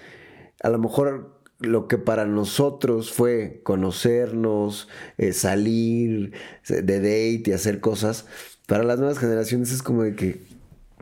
a 0.62 0.68
lo 0.68 0.78
mejor 0.78 1.33
lo 1.64 1.88
que 1.88 1.98
para 1.98 2.24
nosotros 2.27 3.12
fue 3.12 3.61
conocernos, 3.62 4.88
eh, 5.18 5.33
salir 5.33 6.33
de 6.68 7.00
date 7.00 7.42
y 7.46 7.53
hacer 7.53 7.81
cosas, 7.81 8.27
para 8.66 8.85
las 8.85 8.98
nuevas 8.98 9.18
generaciones 9.18 9.72
es 9.72 9.83
como 9.83 10.03
de 10.03 10.14
que, 10.14 10.42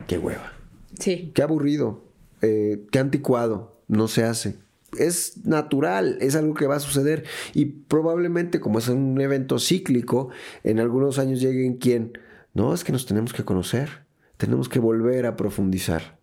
qué 0.07 0.17
hueva. 0.17 0.53
Sí. 0.99 1.31
Qué 1.33 1.41
aburrido, 1.41 2.03
eh, 2.41 2.85
qué 2.91 2.99
anticuado, 2.99 3.79
no 3.87 4.07
se 4.07 4.23
hace. 4.23 4.55
Es 4.97 5.45
natural, 5.45 6.17
es 6.21 6.35
algo 6.35 6.53
que 6.53 6.67
va 6.67 6.75
a 6.75 6.79
suceder 6.79 7.23
y 7.53 7.65
probablemente 7.65 8.59
como 8.59 8.79
es 8.79 8.87
un 8.89 9.19
evento 9.19 9.57
cíclico, 9.59 10.29
en 10.63 10.79
algunos 10.79 11.17
años 11.19 11.39
lleguen 11.39 11.77
quien, 11.77 12.17
no, 12.53 12.73
es 12.73 12.83
que 12.83 12.91
nos 12.91 13.05
tenemos 13.05 13.33
que 13.33 13.43
conocer, 13.43 14.03
tenemos 14.37 14.69
que 14.69 14.79
volver 14.79 15.25
a 15.25 15.35
profundizar. 15.35 16.19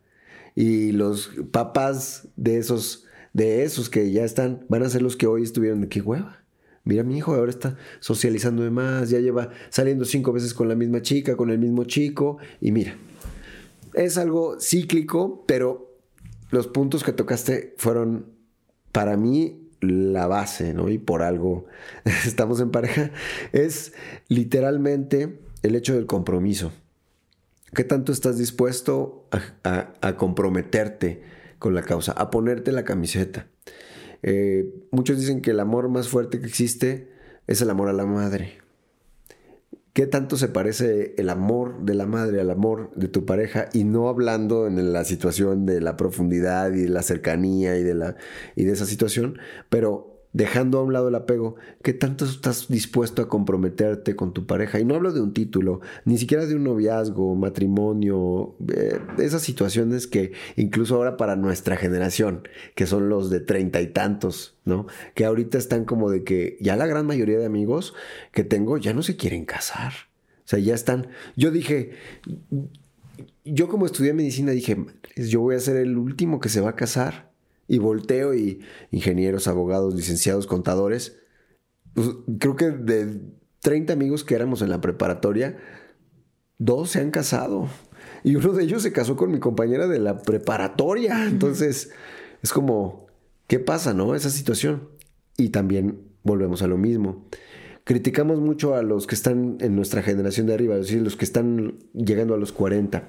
Y 0.54 0.92
los 0.92 1.30
papás 1.50 2.28
de 2.36 2.58
esos 2.58 3.06
de 3.32 3.62
esos 3.62 3.88
que 3.88 4.10
ya 4.10 4.24
están, 4.24 4.64
van 4.68 4.82
a 4.82 4.88
ser 4.88 5.02
los 5.02 5.16
que 5.16 5.26
hoy 5.26 5.42
estuvieron 5.42 5.80
de 5.80 5.88
qué 5.88 6.00
hueva. 6.00 6.44
Mira, 6.84 7.02
mi 7.02 7.18
hijo 7.18 7.34
ahora 7.34 7.50
está 7.50 7.76
socializando 8.00 8.62
de 8.62 8.70
más, 8.70 9.10
ya 9.10 9.20
lleva 9.20 9.50
saliendo 9.68 10.04
cinco 10.04 10.32
veces 10.32 10.54
con 10.54 10.68
la 10.68 10.74
misma 10.74 11.02
chica, 11.02 11.36
con 11.36 11.50
el 11.50 11.58
mismo 11.58 11.84
chico, 11.84 12.38
y 12.60 12.72
mira, 12.72 12.96
es 13.94 14.16
algo 14.16 14.58
cíclico, 14.60 15.44
pero 15.46 15.98
los 16.50 16.66
puntos 16.68 17.04
que 17.04 17.12
tocaste 17.12 17.74
fueron 17.76 18.26
para 18.92 19.16
mí 19.16 19.68
la 19.80 20.26
base, 20.26 20.74
¿no? 20.74 20.88
Y 20.88 20.98
por 20.98 21.22
algo 21.22 21.66
estamos 22.26 22.60
en 22.60 22.70
pareja, 22.70 23.10
es 23.52 23.92
literalmente 24.28 25.38
el 25.62 25.76
hecho 25.76 25.94
del 25.94 26.06
compromiso. 26.06 26.72
¿Qué 27.74 27.84
tanto 27.84 28.10
estás 28.10 28.36
dispuesto 28.36 29.28
a 29.62 30.16
comprometerte? 30.16 31.22
Con 31.60 31.74
la 31.74 31.82
causa, 31.82 32.10
a 32.12 32.30
ponerte 32.30 32.72
la 32.72 32.84
camiseta. 32.84 33.46
Eh, 34.22 34.74
muchos 34.90 35.18
dicen 35.18 35.40
que 35.40 35.52
el 35.52 35.60
amor 35.60 35.88
más 35.88 36.08
fuerte 36.08 36.40
que 36.40 36.46
existe 36.46 37.12
es 37.46 37.62
el 37.62 37.70
amor 37.70 37.88
a 37.88 37.92
la 37.92 38.06
madre. 38.06 38.58
¿Qué 39.92 40.06
tanto 40.06 40.36
se 40.36 40.48
parece 40.48 41.14
el 41.18 41.28
amor 41.28 41.82
de 41.84 41.94
la 41.94 42.06
madre 42.06 42.40
al 42.40 42.50
amor 42.50 42.90
de 42.94 43.08
tu 43.08 43.26
pareja? 43.26 43.68
Y 43.72 43.84
no 43.84 44.08
hablando 44.08 44.66
en 44.66 44.92
la 44.92 45.04
situación 45.04 45.66
de 45.66 45.80
la 45.80 45.96
profundidad 45.96 46.72
y 46.72 46.82
de 46.82 46.88
la 46.88 47.02
cercanía 47.02 47.76
y 47.76 47.82
de, 47.82 47.94
la, 47.94 48.16
y 48.56 48.64
de 48.64 48.72
esa 48.72 48.86
situación, 48.86 49.38
pero 49.68 50.09
dejando 50.32 50.78
a 50.78 50.82
un 50.82 50.92
lado 50.92 51.08
el 51.08 51.14
apego, 51.14 51.56
¿qué 51.82 51.92
tanto 51.92 52.24
estás 52.24 52.68
dispuesto 52.68 53.22
a 53.22 53.28
comprometerte 53.28 54.14
con 54.14 54.32
tu 54.32 54.46
pareja? 54.46 54.78
Y 54.78 54.84
no 54.84 54.94
hablo 54.94 55.12
de 55.12 55.20
un 55.20 55.32
título, 55.32 55.80
ni 56.04 56.18
siquiera 56.18 56.46
de 56.46 56.54
un 56.54 56.64
noviazgo, 56.64 57.34
matrimonio, 57.34 58.54
eh, 58.72 59.00
esas 59.18 59.42
situaciones 59.42 60.06
que 60.06 60.32
incluso 60.56 60.96
ahora 60.96 61.16
para 61.16 61.36
nuestra 61.36 61.76
generación, 61.76 62.48
que 62.74 62.86
son 62.86 63.08
los 63.08 63.30
de 63.30 63.40
treinta 63.40 63.80
y 63.80 63.88
tantos, 63.88 64.58
¿no? 64.64 64.86
Que 65.14 65.24
ahorita 65.24 65.58
están 65.58 65.84
como 65.84 66.10
de 66.10 66.22
que 66.22 66.56
ya 66.60 66.76
la 66.76 66.86
gran 66.86 67.06
mayoría 67.06 67.38
de 67.38 67.46
amigos 67.46 67.94
que 68.32 68.44
tengo 68.44 68.78
ya 68.78 68.92
no 68.92 69.02
se 69.02 69.16
quieren 69.16 69.44
casar. 69.44 69.92
O 70.44 70.48
sea, 70.50 70.58
ya 70.58 70.74
están. 70.74 71.08
Yo 71.36 71.50
dije, 71.50 71.92
yo 73.44 73.68
como 73.68 73.86
estudié 73.86 74.12
medicina 74.12 74.52
dije, 74.52 74.76
yo 75.16 75.40
voy 75.40 75.56
a 75.56 75.60
ser 75.60 75.76
el 75.76 75.96
último 75.96 76.40
que 76.40 76.48
se 76.48 76.60
va 76.60 76.70
a 76.70 76.76
casar 76.76 77.29
y 77.70 77.78
volteo 77.78 78.34
y 78.34 78.60
ingenieros, 78.90 79.46
abogados, 79.46 79.94
licenciados, 79.94 80.48
contadores. 80.48 81.20
Pues, 81.94 82.08
creo 82.40 82.56
que 82.56 82.72
de 82.72 83.20
30 83.60 83.92
amigos 83.92 84.24
que 84.24 84.34
éramos 84.34 84.60
en 84.60 84.70
la 84.70 84.80
preparatoria, 84.80 85.56
dos 86.58 86.90
se 86.90 87.00
han 87.00 87.12
casado. 87.12 87.68
Y 88.24 88.34
uno 88.34 88.54
de 88.54 88.64
ellos 88.64 88.82
se 88.82 88.90
casó 88.90 89.14
con 89.14 89.30
mi 89.30 89.38
compañera 89.38 89.86
de 89.86 90.00
la 90.00 90.20
preparatoria. 90.20 91.28
Entonces, 91.28 91.92
es 92.42 92.52
como, 92.52 93.06
¿qué 93.46 93.60
pasa, 93.60 93.94
no? 93.94 94.16
Esa 94.16 94.30
situación. 94.30 94.88
Y 95.36 95.50
también 95.50 96.08
volvemos 96.24 96.62
a 96.62 96.66
lo 96.66 96.76
mismo. 96.76 97.28
Criticamos 97.84 98.40
mucho 98.40 98.74
a 98.74 98.82
los 98.82 99.06
que 99.06 99.14
están 99.14 99.58
en 99.60 99.76
nuestra 99.76 100.02
generación 100.02 100.48
de 100.48 100.54
arriba, 100.54 100.74
es 100.74 100.88
decir, 100.88 101.02
los 101.02 101.14
que 101.14 101.24
están 101.24 101.78
llegando 101.94 102.34
a 102.34 102.36
los 102.36 102.50
40, 102.50 103.08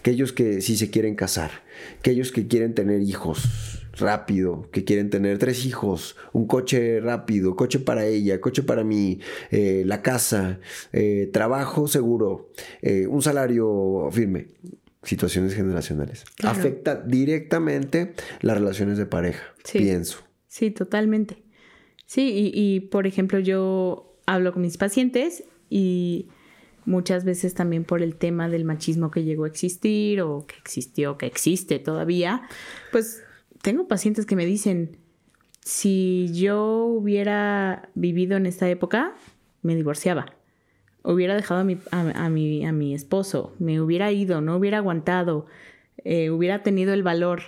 aquellos 0.00 0.32
que 0.32 0.60
sí 0.60 0.76
se 0.76 0.90
quieren 0.90 1.14
casar, 1.14 1.50
aquellos 2.00 2.32
que 2.32 2.46
quieren 2.46 2.74
tener 2.74 3.02
hijos, 3.02 3.79
rápido, 3.92 4.68
que 4.70 4.84
quieren 4.84 5.10
tener 5.10 5.38
tres 5.38 5.64
hijos, 5.64 6.16
un 6.32 6.46
coche 6.46 7.00
rápido, 7.00 7.56
coche 7.56 7.78
para 7.78 8.06
ella, 8.06 8.40
coche 8.40 8.62
para 8.62 8.84
mí, 8.84 9.20
eh, 9.50 9.82
la 9.86 10.02
casa, 10.02 10.60
eh, 10.92 11.28
trabajo 11.32 11.88
seguro, 11.88 12.50
eh, 12.82 13.06
un 13.06 13.22
salario 13.22 14.08
firme. 14.12 14.48
Situaciones 15.02 15.54
generacionales. 15.54 16.26
Afecta 16.44 16.94
directamente 16.94 18.12
las 18.42 18.58
relaciones 18.58 18.98
de 18.98 19.06
pareja, 19.06 19.54
pienso. 19.72 20.18
Sí, 20.46 20.70
totalmente. 20.70 21.42
Sí, 22.04 22.52
y, 22.52 22.52
y 22.52 22.80
por 22.80 23.06
ejemplo, 23.06 23.38
yo 23.38 24.18
hablo 24.26 24.52
con 24.52 24.60
mis 24.60 24.76
pacientes 24.76 25.44
y 25.70 26.28
muchas 26.84 27.24
veces 27.24 27.54
también 27.54 27.84
por 27.84 28.02
el 28.02 28.16
tema 28.16 28.48
del 28.48 28.64
machismo 28.64 29.10
que 29.10 29.24
llegó 29.24 29.44
a 29.44 29.48
existir 29.48 30.20
o 30.20 30.44
que 30.46 30.56
existió, 30.56 31.16
que 31.16 31.26
existe 31.26 31.78
todavía, 31.78 32.42
pues 32.92 33.22
tengo 33.62 33.88
pacientes 33.88 34.26
que 34.26 34.36
me 34.36 34.46
dicen, 34.46 34.98
si 35.60 36.30
yo 36.32 36.84
hubiera 36.84 37.90
vivido 37.94 38.36
en 38.36 38.46
esta 38.46 38.68
época, 38.68 39.14
me 39.62 39.76
divorciaba. 39.76 40.26
Hubiera 41.02 41.34
dejado 41.34 41.60
a 41.60 41.64
mi, 41.64 41.78
a, 41.90 42.28
mi, 42.28 42.64
a 42.64 42.72
mi 42.72 42.94
esposo, 42.94 43.54
me 43.58 43.80
hubiera 43.80 44.12
ido, 44.12 44.40
no 44.40 44.56
hubiera 44.56 44.78
aguantado, 44.78 45.46
eh, 46.04 46.30
hubiera 46.30 46.62
tenido 46.62 46.92
el 46.92 47.02
valor. 47.02 47.42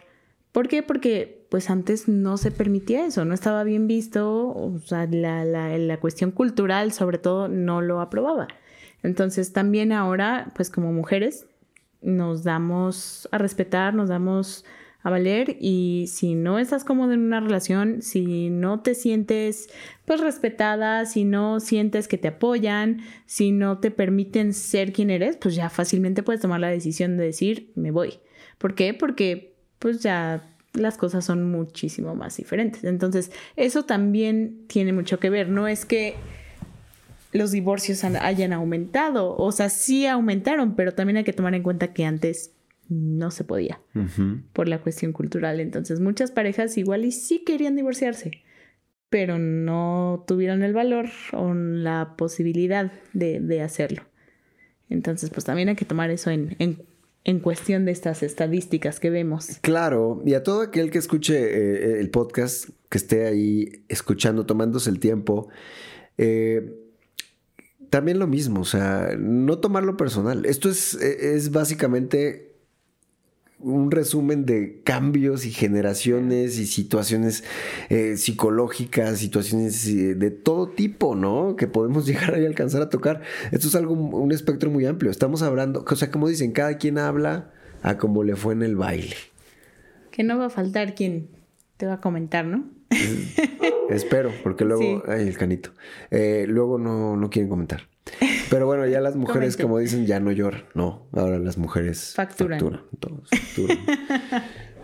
¿Por 0.53 0.69
qué? 0.69 0.83
Porque 0.83 1.47
pues 1.51 1.69
antes 1.69 2.09
no 2.09 2.39
se 2.39 2.51
permitía 2.51 3.05
eso, 3.05 3.25
no 3.27 3.35
estaba 3.35 3.63
bien 3.63 3.87
visto, 3.87 4.49
o 4.49 4.79
sea, 4.79 5.07
la, 5.07 5.45
la, 5.45 5.77
la 5.77 6.01
cuestión 6.01 6.31
cultural 6.31 6.93
sobre 6.93 7.19
todo 7.19 7.49
no 7.49 7.83
lo 7.83 8.01
aprobaba. 8.01 8.49
Entonces 9.03 9.53
también 9.53 9.93
ahora, 9.93 10.51
pues 10.55 10.71
como 10.71 10.93
mujeres, 10.93 11.47
nos 12.01 12.43
damos 12.43 13.29
a 13.33 13.39
respetar, 13.39 13.95
nos 13.95 14.09
damos 14.09 14.65
a 15.03 15.11
valer 15.11 15.57
y 15.61 16.07
si 16.09 16.35
no 16.35 16.59
estás 16.59 16.85
cómodo 16.85 17.13
en 17.13 17.21
una 17.21 17.41
relación, 17.41 18.03
si 18.03 18.51
no 18.51 18.81
te 18.81 18.95
sientes 18.95 19.69
pues 20.05 20.21
respetada, 20.21 21.07
si 21.07 21.25
no 21.25 21.61
sientes 21.61 22.09
que 22.09 22.19
te 22.19 22.29
apoyan, 22.29 23.01
si 23.27 23.53
no 23.53 23.79
te 23.79 23.91
permiten 23.91 24.55
ser 24.55 24.93
quien 24.93 25.11
eres, 25.11 25.37
pues 25.37 25.55
ya 25.55 25.71
fácilmente 25.71 26.23
puedes 26.23 26.41
tomar 26.41 26.61
la 26.61 26.69
decisión 26.69 27.17
de 27.17 27.25
decir 27.25 27.73
me 27.75 27.91
voy. 27.91 28.21
¿Por 28.59 28.75
qué? 28.75 28.95
Porque 28.95 29.55
pues 29.79 30.01
ya 30.01 30.49
las 30.75 30.97
cosas 30.97 31.25
son 31.25 31.51
muchísimo 31.51 32.15
más 32.15 32.37
diferentes. 32.37 32.85
Entonces, 32.85 33.31
eso 33.57 33.85
también 33.85 34.65
tiene 34.69 34.93
mucho 34.93 35.19
que 35.19 35.31
ver. 35.31 35.49
No 35.49 35.69
es 35.69 35.85
que 35.85 36.15
los 37.33 37.51
divorcios 37.51 38.05
hayan 38.05 38.53
aumentado, 38.53 39.35
o 39.37 39.53
sea, 39.53 39.71
sí 39.71 40.07
aumentaron, 40.07 40.75
pero 40.75 40.93
también 40.93 41.17
hay 41.17 41.25
que 41.25 41.33
tomar 41.33 41.55
en 41.55 41.63
cuenta 41.63 41.93
que 41.93 42.05
antes 42.05 42.52
no 42.93 43.31
se 43.31 43.45
podía 43.45 43.81
por 44.53 44.69
la 44.69 44.81
cuestión 44.81 45.13
cultural. 45.13 45.61
Entonces 45.61 46.01
muchas 46.01 46.31
parejas 46.31 46.77
igual 46.77 47.05
y 47.05 47.13
sí 47.13 47.43
querían 47.45 47.77
divorciarse, 47.77 48.43
pero 49.09 49.39
no 49.39 50.25
tuvieron 50.27 50.63
el 50.63 50.73
valor 50.73 51.07
o 51.33 51.55
la 51.55 52.15
posibilidad 52.17 52.93
de, 53.13 53.61
hacerlo. 53.63 54.03
Entonces 54.91 55.31
pues 55.31 55.45
también 55.45 55.69
hay 55.69 55.77
que 55.77 55.85
tomar 55.85 56.11
eso 56.11 56.31
en, 56.31 56.57
en, 57.25 57.41
cuestión 57.41 57.85
de 57.85 57.93
estas 57.93 58.23
estadísticas 58.23 59.01
que 59.01 59.11
vemos. 59.11 59.59
Claro, 59.63 60.23
y 60.27 60.35
a 60.35 60.43
todo 60.43 60.61
aquel 60.61 60.91
que 60.91 60.99
escuche 60.99 61.37
eh, 61.37 62.01
el 62.01 62.11
podcast, 62.11 62.69
que 62.89 62.99
esté 62.99 63.27
ahí 63.27 63.85
escuchando, 63.89 64.45
tomándose 64.45 64.91
el 64.91 64.99
tiempo, 64.99 65.49
Eh, 66.19 66.79
también 67.89 68.19
lo 68.19 68.27
mismo, 68.27 68.61
o 68.61 68.65
sea, 68.65 69.15
no 69.19 69.59
tomarlo 69.59 69.97
personal. 69.97 70.47
Esto 70.47 70.69
es, 70.69 70.95
es 70.95 71.51
básicamente 71.51 72.52
un 73.63 73.91
resumen 73.91 74.45
de 74.45 74.81
cambios 74.85 75.47
y 75.47 75.51
generaciones 75.51 76.59
y 76.59 76.67
situaciones 76.67 77.45
eh, 77.89 78.17
psicológicas, 78.17 79.19
situaciones 79.19 79.87
eh, 79.87 80.15
de 80.15 80.31
todo 80.31 80.69
tipo, 80.69 81.15
¿no? 81.15 81.57
Que 81.57 81.67
podemos 81.67 82.07
llegar 82.07 82.35
a 82.35 82.37
alcanzar 82.39 82.83
a 82.83 82.91
tocar. 82.91 83.23
Esto 83.51 83.69
es 83.69 83.75
algo, 83.75 83.95
un 83.95 84.33
espectro 84.33 84.71
muy 84.71 84.87
amplio. 84.87 85.11
Estamos 85.11 85.43
hablando, 85.43 85.85
o 85.89 85.97
sea, 85.97 86.11
como 86.11 86.29
dicen, 86.29 86.53
cada 86.53 86.79
quien 86.79 86.99
habla 86.99 87.53
a 87.83 87.99
como 87.99 88.25
le 88.25 88.37
fue 88.37 88.55
en 88.55 88.63
el 88.63 88.77
baile. 88.77 89.17
Que 90.11 90.23
no 90.25 90.39
va 90.39 90.47
a 90.47 90.51
faltar 90.51 90.95
quien 90.95 91.29
te 91.77 91.87
va 91.87 91.95
a 91.95 92.01
comentar, 92.01 92.45
¿no? 92.45 92.71
Espero, 93.91 94.31
porque 94.43 94.65
luego, 94.65 95.03
ay, 95.09 95.29
el 95.29 95.37
canito. 95.37 95.71
Eh, 96.11 96.47
luego 96.49 96.79
no, 96.79 97.17
no 97.17 97.31
quieren 97.31 97.49
comentar. 97.49 97.92
Pero 98.53 98.67
bueno, 98.67 98.87
ya 98.87 99.01
las 99.01 99.17
mujeres, 99.17 99.57
como 99.57 99.79
dicen, 99.79 100.05
ya 100.05 100.21
no 100.21 100.31
lloran. 100.31 100.65
No, 100.75 101.07
ahora 101.13 101.39
las 101.39 101.57
mujeres 101.57 102.13
facturan. 102.15 102.61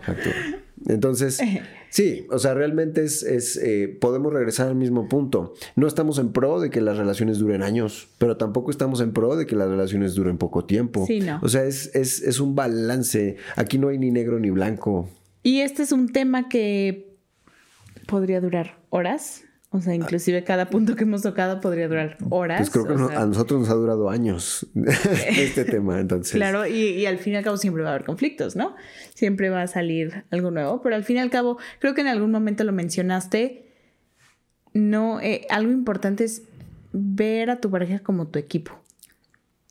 Facturan. 0.01 0.55
Entonces, 0.87 1.39
sí, 1.89 2.25
o 2.31 2.39
sea, 2.39 2.55
realmente 2.55 3.03
es, 3.03 3.21
es 3.21 3.57
eh, 3.57 3.95
podemos 4.01 4.33
regresar 4.33 4.69
al 4.69 4.75
mismo 4.75 5.07
punto. 5.07 5.53
No 5.75 5.85
estamos 5.85 6.17
en 6.17 6.31
pro 6.31 6.59
de 6.59 6.71
que 6.71 6.81
las 6.81 6.97
relaciones 6.97 7.37
duren 7.37 7.61
años, 7.61 8.07
pero 8.17 8.37
tampoco 8.37 8.71
estamos 8.71 9.01
en 9.01 9.13
pro 9.13 9.35
de 9.35 9.45
que 9.45 9.55
las 9.55 9.69
relaciones 9.69 10.15
duren 10.15 10.39
poco 10.39 10.65
tiempo. 10.65 11.05
Sí, 11.05 11.19
no. 11.19 11.39
O 11.43 11.47
sea, 11.47 11.63
es, 11.65 11.93
es, 11.93 12.23
es 12.23 12.39
un 12.39 12.55
balance. 12.55 13.37
Aquí 13.55 13.77
no 13.77 13.89
hay 13.89 13.99
ni 13.99 14.09
negro 14.09 14.39
ni 14.39 14.49
blanco. 14.49 15.07
Y 15.43 15.59
este 15.59 15.83
es 15.83 15.91
un 15.91 16.11
tema 16.11 16.49
que 16.49 17.15
podría 18.07 18.41
durar 18.41 18.79
horas. 18.89 19.43
O 19.71 19.81
sea, 19.81 19.93
inclusive 19.93 20.43
cada 20.43 20.71
punto 20.71 20.95
que 20.95 21.03
hemos 21.03 21.21
tocado 21.21 21.61
podría 21.61 21.87
durar 21.87 22.17
horas. 22.31 22.57
Pues 22.57 22.71
creo 22.71 22.87
que 22.87 23.13
a 23.15 23.25
nosotros 23.27 23.59
nos 23.59 23.69
ha 23.69 23.75
durado 23.75 24.09
años 24.09 24.65
este 25.27 25.63
tema, 25.63 25.99
entonces. 25.99 26.33
Claro, 26.33 26.65
y, 26.65 27.05
al 27.05 27.19
fin 27.19 27.33
y 27.33 27.35
al 27.35 27.43
cabo 27.43 27.55
siempre 27.57 27.83
va 27.83 27.89
a 27.89 27.93
haber 27.93 28.05
conflictos, 28.05 28.55
¿no? 28.55 28.75
Siempre 29.13 29.51
va 29.51 29.61
a 29.61 29.67
salir 29.67 30.23
algo 30.31 30.49
nuevo, 30.49 30.81
pero 30.81 30.95
al 30.95 31.03
fin 31.03 31.17
y 31.17 31.19
al 31.19 31.29
cabo, 31.29 31.59
creo 31.77 31.93
que 31.93 32.01
en 32.01 32.07
algún 32.07 32.31
momento 32.31 32.63
lo 32.63 32.71
mencionaste, 32.71 33.67
no, 34.73 35.21
eh, 35.21 35.45
algo 35.51 35.71
importante 35.71 36.23
es 36.23 36.43
ver 36.91 37.51
a 37.51 37.61
tu 37.61 37.69
pareja 37.69 37.99
como 37.99 38.27
tu 38.27 38.39
equipo. 38.39 38.71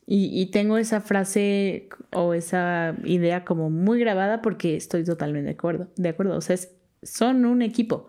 Y, 0.05 0.29
y, 0.41 0.49
tengo 0.49 0.77
esa 0.77 1.01
frase 1.01 1.89
o 2.13 2.33
esa 2.33 2.95
idea 3.03 3.43
como 3.43 3.69
muy 3.69 3.99
grabada 3.99 4.41
porque 4.41 4.77
estoy 4.77 5.03
totalmente 5.03 5.47
de 5.47 5.53
acuerdo. 5.55 5.89
De 5.97 6.09
acuerdo, 6.09 6.37
o 6.37 6.41
sea, 6.41 6.57
son 7.03 7.45
un 7.45 7.61
equipo 7.61 8.07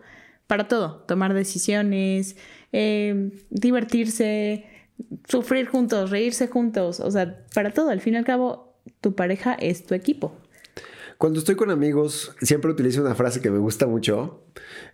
para 0.50 0.66
todo, 0.66 1.04
tomar 1.06 1.32
decisiones, 1.32 2.34
eh, 2.72 3.30
divertirse, 3.50 4.66
sufrir 5.28 5.68
juntos, 5.68 6.10
reírse 6.10 6.48
juntos, 6.48 6.98
o 6.98 7.08
sea, 7.08 7.44
para 7.54 7.70
todo, 7.70 7.90
al 7.90 8.00
fin 8.00 8.14
y 8.14 8.16
al 8.16 8.24
cabo, 8.24 8.74
tu 9.00 9.14
pareja 9.14 9.54
es 9.54 9.86
tu 9.86 9.94
equipo. 9.94 10.36
Cuando 11.18 11.38
estoy 11.38 11.54
con 11.54 11.70
amigos, 11.70 12.34
siempre 12.42 12.68
utilizo 12.68 13.00
una 13.00 13.14
frase 13.14 13.40
que 13.40 13.48
me 13.52 13.58
gusta 13.58 13.86
mucho. 13.86 14.42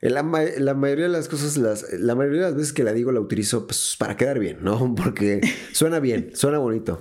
La, 0.02 0.22
la 0.58 0.74
mayoría 0.74 1.06
de 1.06 1.10
las 1.10 1.26
cosas, 1.26 1.56
las, 1.56 1.90
la 1.90 2.14
mayoría 2.14 2.40
de 2.40 2.46
las 2.48 2.56
veces 2.56 2.74
que 2.74 2.84
la 2.84 2.92
digo, 2.92 3.10
la 3.10 3.20
utilizo 3.20 3.66
pues, 3.66 3.96
para 3.98 4.18
quedar 4.18 4.38
bien, 4.38 4.58
¿no? 4.60 4.94
Porque 5.02 5.40
suena 5.72 6.00
bien, 6.00 6.32
suena 6.34 6.58
bonito. 6.58 6.98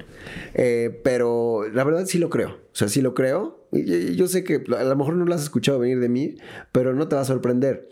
Eh, 0.53 1.01
pero 1.03 1.67
la 1.73 1.83
verdad 1.83 2.05
sí 2.05 2.19
lo 2.19 2.29
creo. 2.29 2.51
O 2.51 2.75
sea, 2.77 2.87
sí 2.87 3.01
lo 3.01 3.13
creo. 3.13 3.67
Y, 3.73 4.15
yo 4.15 4.27
sé 4.27 4.45
que 4.45 4.63
a 4.77 4.83
lo 4.85 4.95
mejor 4.95 5.15
no 5.15 5.25
lo 5.25 5.35
has 5.35 5.43
escuchado 5.43 5.77
venir 5.77 5.99
de 5.99 6.07
mí, 6.07 6.37
pero 6.71 6.93
no 6.93 7.09
te 7.09 7.17
va 7.17 7.23
a 7.23 7.25
sorprender 7.25 7.89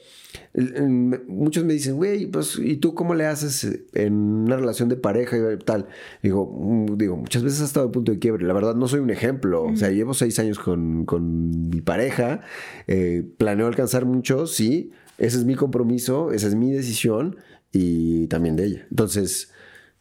muchos 1.28 1.64
me 1.66 1.74
dicen, 1.74 1.96
güey, 1.96 2.26
pues, 2.28 2.58
¿y 2.60 2.78
tú 2.78 2.94
cómo 2.94 3.16
le 3.16 3.26
haces 3.26 3.86
en 3.94 4.14
una 4.14 4.56
relación 4.56 4.90
de 4.90 4.96
pareja 4.96 5.38
y 5.38 5.58
tal? 5.58 5.88
Digo, 6.22 6.46
mm, 6.46 6.98
digo, 6.98 7.18
muchas 7.18 7.44
veces 7.44 7.62
ha 7.62 7.66
estado 7.66 7.88
a 7.88 7.92
punto 7.92 8.12
de 8.12 8.20
quiebre. 8.20 8.46
La 8.46 8.54
verdad, 8.54 8.76
no 8.76 8.88
soy 8.88 9.00
un 9.00 9.10
ejemplo. 9.10 9.64
O 9.64 9.76
sea, 9.76 9.90
llevo 9.90 10.14
seis 10.14 10.40
años 10.40 10.60
con, 10.60 11.06
con 11.06 11.70
mi 11.70 11.82
pareja. 11.82 12.42
Eh, 12.88 13.28
planeo 13.38 13.68
alcanzar 13.68 14.06
mucho, 14.06 14.48
sí. 14.48 14.92
Ese 15.18 15.38
es 15.38 15.46
mi 15.46 15.56
compromiso, 15.56 16.32
esa 16.32 16.48
es 16.48 16.56
mi 16.56 16.72
decisión 16.72 17.38
y 17.72 18.28
también 18.28 18.56
de 18.56 18.66
ella. 18.66 18.88
Entonces, 18.90 19.52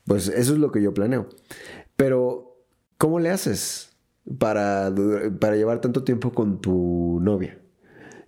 pues 0.04 0.28
eso 0.28 0.52
es 0.54 0.58
lo 0.58 0.72
que 0.72 0.82
yo 0.82 0.94
planeo. 0.94 1.28
Pero, 1.96 2.64
¿cómo 2.98 3.20
le 3.20 3.30
haces 3.30 3.90
para, 4.38 4.92
para 5.38 5.56
llevar 5.56 5.80
tanto 5.80 6.04
tiempo 6.04 6.32
con 6.32 6.60
tu 6.60 7.20
novia? 7.20 7.61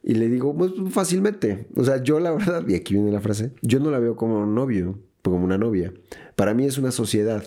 Y 0.06 0.14
le 0.14 0.28
digo, 0.28 0.54
pues 0.54 0.72
fácilmente. 0.90 1.66
O 1.76 1.82
sea, 1.82 2.02
yo 2.02 2.20
la 2.20 2.30
verdad, 2.30 2.62
y 2.68 2.74
aquí 2.74 2.92
viene 2.92 3.10
la 3.10 3.22
frase, 3.22 3.52
yo 3.62 3.80
no 3.80 3.90
la 3.90 3.98
veo 3.98 4.16
como 4.16 4.38
un 4.38 4.54
novio, 4.54 4.98
como 5.22 5.42
una 5.42 5.56
novia. 5.56 5.94
Para 6.36 6.52
mí 6.52 6.66
es 6.66 6.76
una 6.76 6.90
sociedad. 6.90 7.42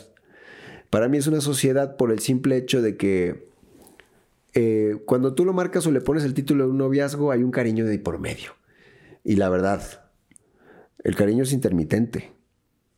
Para 0.89 1.07
mí 1.07 1.17
es 1.17 1.27
una 1.27 1.39
sociedad 1.39 1.97
por 1.97 2.11
el 2.11 2.17
simple 2.17 2.57
hecho 2.57 2.81
de 2.81 2.97
que 2.97 3.47
eh, 4.55 4.97
cuando 5.05 5.35
tú 5.35 5.45
lo 5.45 5.53
marcas 5.53 5.85
o 5.85 5.91
le 5.91 6.01
pones 6.01 6.23
el 6.23 6.33
título 6.33 6.63
de 6.63 6.71
un 6.71 6.79
noviazgo, 6.79 7.31
hay 7.31 7.43
un 7.43 7.51
cariño 7.51 7.85
de 7.85 7.99
por 7.99 8.17
medio. 8.17 8.53
Y 9.23 9.35
la 9.35 9.49
verdad, 9.49 10.09
el 11.03 11.15
cariño 11.15 11.43
es 11.43 11.53
intermitente. 11.53 12.33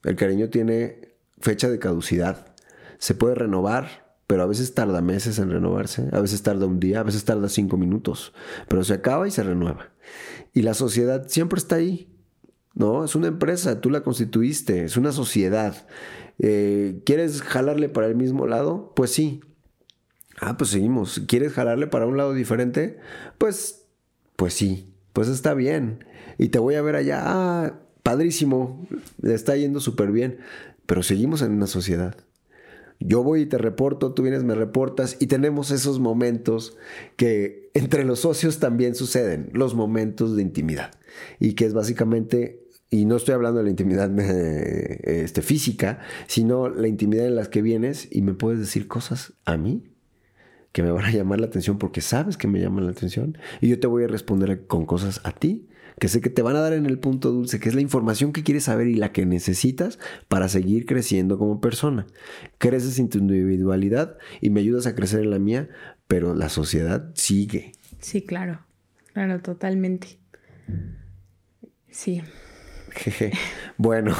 El 0.05 0.15
cariño 0.15 0.49
tiene 0.49 1.15
fecha 1.41 1.69
de 1.69 1.79
caducidad. 1.79 2.55
Se 2.97 3.13
puede 3.13 3.35
renovar 3.35 4.08
pero 4.29 4.43
a 4.43 4.45
veces 4.45 4.75
tarda 4.75 5.01
meses 5.01 5.39
en 5.39 5.49
renovarse, 5.49 6.07
a 6.11 6.19
veces 6.19 6.43
tarda 6.43 6.67
un 6.67 6.79
día, 6.79 6.99
a 6.99 7.03
veces 7.03 7.25
tarda 7.25 7.49
cinco 7.49 7.77
minutos, 7.77 8.31
pero 8.67 8.83
se 8.83 8.93
acaba 8.93 9.27
y 9.27 9.31
se 9.31 9.41
renueva. 9.41 9.89
Y 10.53 10.61
la 10.61 10.75
sociedad 10.75 11.25
siempre 11.27 11.57
está 11.57 11.77
ahí, 11.77 12.15
¿no? 12.75 13.03
Es 13.03 13.15
una 13.15 13.25
empresa, 13.25 13.81
tú 13.81 13.89
la 13.89 14.03
constituiste, 14.03 14.83
es 14.83 14.97
una 14.97 15.13
sociedad. 15.13 15.87
Eh, 16.37 17.01
¿Quieres 17.07 17.41
jalarle 17.41 17.89
para 17.89 18.05
el 18.05 18.15
mismo 18.15 18.45
lado? 18.45 18.93
Pues 18.95 19.09
sí. 19.09 19.41
Ah, 20.39 20.57
pues 20.57 20.69
seguimos. 20.69 21.23
¿Quieres 21.27 21.53
jalarle 21.53 21.87
para 21.87 22.05
un 22.05 22.15
lado 22.15 22.35
diferente? 22.35 22.99
Pues, 23.39 23.87
pues 24.35 24.53
sí, 24.53 24.93
pues 25.11 25.27
está 25.27 25.55
bien. 25.55 26.05
Y 26.37 26.49
te 26.49 26.59
voy 26.59 26.75
a 26.75 26.83
ver 26.83 26.97
allá, 26.97 27.23
ah, 27.23 27.79
padrísimo, 28.03 28.87
le 29.23 29.33
está 29.33 29.55
yendo 29.55 29.79
súper 29.79 30.11
bien, 30.11 30.37
pero 30.85 31.01
seguimos 31.01 31.41
en 31.41 31.53
una 31.53 31.65
sociedad. 31.65 32.28
Yo 32.99 33.23
voy 33.23 33.41
y 33.41 33.45
te 33.45 33.57
reporto, 33.57 34.13
tú 34.13 34.23
vienes, 34.23 34.43
me 34.43 34.55
reportas 34.55 35.15
y 35.19 35.27
tenemos 35.27 35.71
esos 35.71 35.99
momentos 35.99 36.77
que 37.15 37.69
entre 37.73 38.03
los 38.03 38.19
socios 38.19 38.59
también 38.59 38.93
suceden, 38.93 39.49
los 39.53 39.73
momentos 39.73 40.35
de 40.35 40.41
intimidad. 40.41 40.91
Y 41.39 41.53
que 41.53 41.65
es 41.65 41.73
básicamente, 41.73 42.65
y 42.89 43.05
no 43.05 43.15
estoy 43.15 43.35
hablando 43.35 43.59
de 43.59 43.63
la 43.63 43.69
intimidad 43.69 44.11
eh, 44.19 44.99
este, 45.23 45.41
física, 45.41 45.99
sino 46.27 46.67
la 46.67 46.89
intimidad 46.89 47.25
en 47.25 47.35
las 47.35 47.47
que 47.47 47.61
vienes 47.61 48.09
y 48.11 48.21
me 48.21 48.33
puedes 48.33 48.59
decir 48.59 48.87
cosas 48.87 49.33
a 49.45 49.55
mí 49.55 49.85
que 50.73 50.83
me 50.83 50.91
van 50.91 51.05
a 51.05 51.11
llamar 51.11 51.39
la 51.39 51.47
atención 51.47 51.79
porque 51.79 52.01
sabes 52.01 52.35
que 52.35 52.47
me 52.47 52.59
llaman 52.59 52.85
la 52.85 52.91
atención 52.91 53.37
y 53.61 53.69
yo 53.69 53.79
te 53.79 53.87
voy 53.87 54.03
a 54.03 54.07
responder 54.07 54.67
con 54.67 54.85
cosas 54.85 55.21
a 55.23 55.31
ti 55.31 55.68
que 55.99 56.07
sé 56.07 56.21
que 56.21 56.29
te 56.29 56.41
van 56.41 56.55
a 56.55 56.61
dar 56.61 56.73
en 56.73 56.85
el 56.85 56.97
punto 56.99 57.31
dulce, 57.31 57.59
que 57.59 57.69
es 57.69 57.75
la 57.75 57.81
información 57.81 58.33
que 58.33 58.43
quieres 58.43 58.63
saber 58.63 58.87
y 58.87 58.95
la 58.95 59.11
que 59.11 59.25
necesitas 59.25 59.99
para 60.27 60.49
seguir 60.49 60.85
creciendo 60.85 61.37
como 61.37 61.61
persona. 61.61 62.07
Creces 62.57 62.99
en 62.99 63.09
tu 63.09 63.19
individualidad 63.19 64.17
y 64.41 64.49
me 64.49 64.61
ayudas 64.61 64.87
a 64.87 64.95
crecer 64.95 65.21
en 65.21 65.31
la 65.31 65.39
mía, 65.39 65.69
pero 66.07 66.33
la 66.33 66.49
sociedad 66.49 67.11
sigue. 67.13 67.73
Sí, 67.99 68.21
claro, 68.21 68.65
claro, 69.13 69.41
totalmente. 69.41 70.17
Sí. 71.89 72.21
Bueno, 73.77 74.15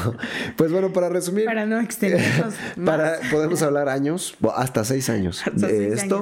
pues 0.56 0.72
bueno, 0.72 0.94
para 0.94 1.10
resumir. 1.10 1.46
Para 1.46 1.66
no 1.66 1.80
extendernos. 1.80 2.54
para, 2.86 3.20
podemos 3.32 3.62
hablar 3.62 3.90
años, 3.90 4.38
hasta 4.56 4.86
seis 4.86 5.10
años 5.10 5.44
de 5.54 5.90
esto, 5.90 6.22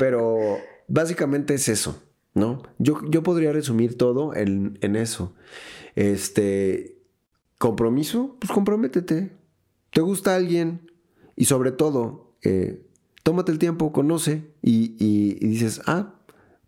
pero 0.00 0.58
básicamente 0.88 1.54
es 1.54 1.68
eso. 1.68 2.02
¿No? 2.34 2.62
Yo, 2.78 3.00
yo 3.08 3.22
podría 3.22 3.52
resumir 3.52 3.96
todo 3.96 4.34
en, 4.34 4.76
eso. 4.96 5.34
Este, 5.94 6.98
compromiso, 7.58 8.36
pues 8.40 8.52
comprométete. 8.52 9.32
¿Te 9.90 10.00
gusta 10.00 10.34
alguien? 10.34 10.90
Y 11.36 11.46
sobre 11.46 11.72
todo, 11.72 12.34
eh, 12.42 12.84
tómate 13.22 13.52
el 13.52 13.58
tiempo, 13.58 13.92
conoce 13.92 14.44
y, 14.60 14.96
y, 14.98 15.34
dices, 15.46 15.80
ah, 15.86 16.14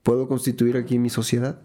puedo 0.02 0.28
constituir 0.28 0.76
aquí 0.76 0.98
mi 0.98 1.10
sociedad. 1.10 1.62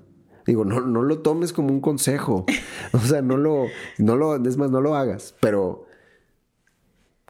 Digo, 0.47 0.65
no, 0.65 0.81
no 0.81 1.03
lo 1.03 1.19
tomes 1.19 1.53
como 1.53 1.69
un 1.69 1.81
consejo. 1.81 2.45
O 2.93 2.99
sea, 2.99 3.21
no 3.21 3.37
lo, 3.37 3.67
no 3.99 4.17
lo, 4.17 4.35
es 4.35 4.57
más, 4.57 4.69
no 4.69 4.81
lo 4.81 4.95
hagas. 4.95 5.33
Pero 5.39 5.85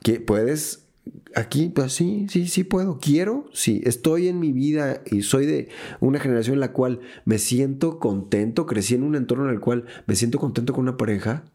que 0.02 0.20
puedes 0.20 0.81
Aquí, 1.36 1.70
pues 1.70 1.94
sí, 1.94 2.28
sí, 2.30 2.48
sí 2.48 2.64
puedo. 2.64 3.00
Quiero, 3.00 3.46
sí. 3.54 3.82
Estoy 3.86 4.28
en 4.28 4.40
mi 4.40 4.52
vida 4.52 5.02
y 5.10 5.22
soy 5.22 5.46
de 5.46 5.70
una 6.00 6.20
generación 6.20 6.56
en 6.56 6.60
la 6.60 6.74
cual 6.74 7.00
me 7.26 7.40
siento 7.40 8.00
contento. 8.00 8.66
Crecí 8.66 8.96
en 8.96 9.04
un 9.04 9.16
entorno 9.16 9.46
en 9.46 9.52
el 9.52 9.60
cual 9.60 9.86
me 10.06 10.16
siento 10.16 10.40
contento 10.40 10.74
con 10.74 10.84
una 10.84 10.98
pareja. 10.98 11.46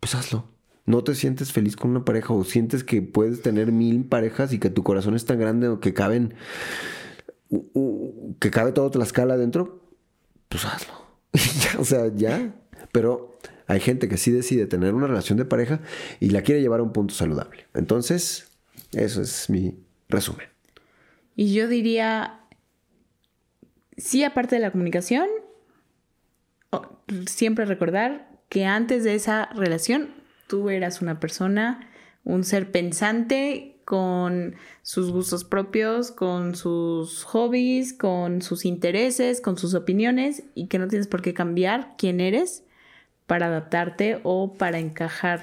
Pues 0.00 0.14
hazlo. 0.14 0.48
No 0.84 1.04
te 1.04 1.14
sientes 1.14 1.52
feliz 1.52 1.76
con 1.76 1.90
una 1.90 2.04
pareja 2.04 2.34
o 2.34 2.44
sientes 2.44 2.84
que 2.84 3.02
puedes 3.02 3.40
tener 3.42 3.72
mil 3.72 4.04
parejas 4.04 4.52
y 4.52 4.58
que 4.58 4.68
tu 4.68 4.82
corazón 4.82 5.14
es 5.14 5.24
tan 5.24 5.38
grande 5.38 5.68
o 5.68 5.78
que 5.78 5.94
caben, 5.94 6.34
que 8.40 8.50
cabe 8.50 8.72
todo 8.72 8.90
Tlaxcala 8.90 9.34
adentro. 9.34 9.80
Pues 10.48 10.64
hazlo. 10.64 10.92
o 11.78 11.84
sea, 11.84 12.12
ya. 12.14 12.54
Pero 12.90 13.38
Hay 13.66 13.80
gente 13.80 14.08
que 14.08 14.16
sí 14.16 14.30
decide 14.30 14.66
tener 14.66 14.94
una 14.94 15.06
relación 15.06 15.38
de 15.38 15.44
pareja 15.44 15.80
y 16.20 16.30
la 16.30 16.42
quiere 16.42 16.60
llevar 16.60 16.80
a 16.80 16.82
un 16.82 16.92
punto 16.92 17.14
saludable. 17.14 17.66
Entonces, 17.74 18.50
eso 18.92 19.22
es 19.22 19.48
mi 19.48 19.78
resumen. 20.08 20.48
Y 21.34 21.54
yo 21.54 21.68
diría, 21.68 22.40
sí, 23.96 24.24
aparte 24.24 24.56
de 24.56 24.62
la 24.62 24.70
comunicación, 24.70 25.28
siempre 27.26 27.64
recordar 27.64 28.30
que 28.48 28.64
antes 28.64 29.04
de 29.04 29.14
esa 29.14 29.46
relación 29.54 30.14
tú 30.46 30.68
eras 30.68 31.00
una 31.00 31.20
persona, 31.20 31.88
un 32.24 32.44
ser 32.44 32.70
pensante 32.70 33.80
con 33.84 34.54
sus 34.82 35.10
gustos 35.10 35.44
propios, 35.44 36.12
con 36.12 36.54
sus 36.54 37.24
hobbies, 37.24 37.92
con 37.92 38.42
sus 38.42 38.64
intereses, 38.64 39.40
con 39.40 39.56
sus 39.56 39.74
opiniones 39.74 40.44
y 40.54 40.68
que 40.68 40.78
no 40.78 40.88
tienes 40.88 41.08
por 41.08 41.22
qué 41.22 41.34
cambiar 41.34 41.94
quién 41.98 42.20
eres 42.20 42.64
para 43.26 43.46
adaptarte 43.46 44.20
o 44.22 44.54
para 44.54 44.78
encajar 44.78 45.42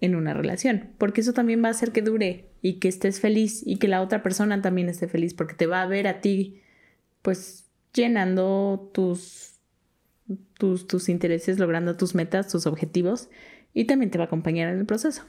en 0.00 0.14
una 0.14 0.34
relación, 0.34 0.90
porque 0.98 1.22
eso 1.22 1.32
también 1.32 1.62
va 1.62 1.68
a 1.68 1.70
hacer 1.70 1.92
que 1.92 2.02
dure 2.02 2.46
y 2.60 2.74
que 2.74 2.88
estés 2.88 3.20
feliz 3.20 3.62
y 3.64 3.76
que 3.76 3.88
la 3.88 4.02
otra 4.02 4.22
persona 4.22 4.60
también 4.60 4.88
esté 4.88 5.08
feliz 5.08 5.34
porque 5.34 5.54
te 5.54 5.66
va 5.66 5.82
a 5.82 5.86
ver 5.86 6.06
a 6.06 6.20
ti 6.20 6.60
pues 7.22 7.66
llenando 7.92 8.90
tus 8.92 9.54
tus, 10.58 10.86
tus 10.86 11.08
intereses, 11.08 11.58
logrando 11.58 11.96
tus 11.96 12.14
metas, 12.14 12.48
tus 12.48 12.66
objetivos 12.66 13.28
y 13.72 13.84
también 13.84 14.10
te 14.10 14.18
va 14.18 14.24
a 14.24 14.26
acompañar 14.26 14.72
en 14.72 14.78
el 14.78 14.86
proceso. 14.86 15.22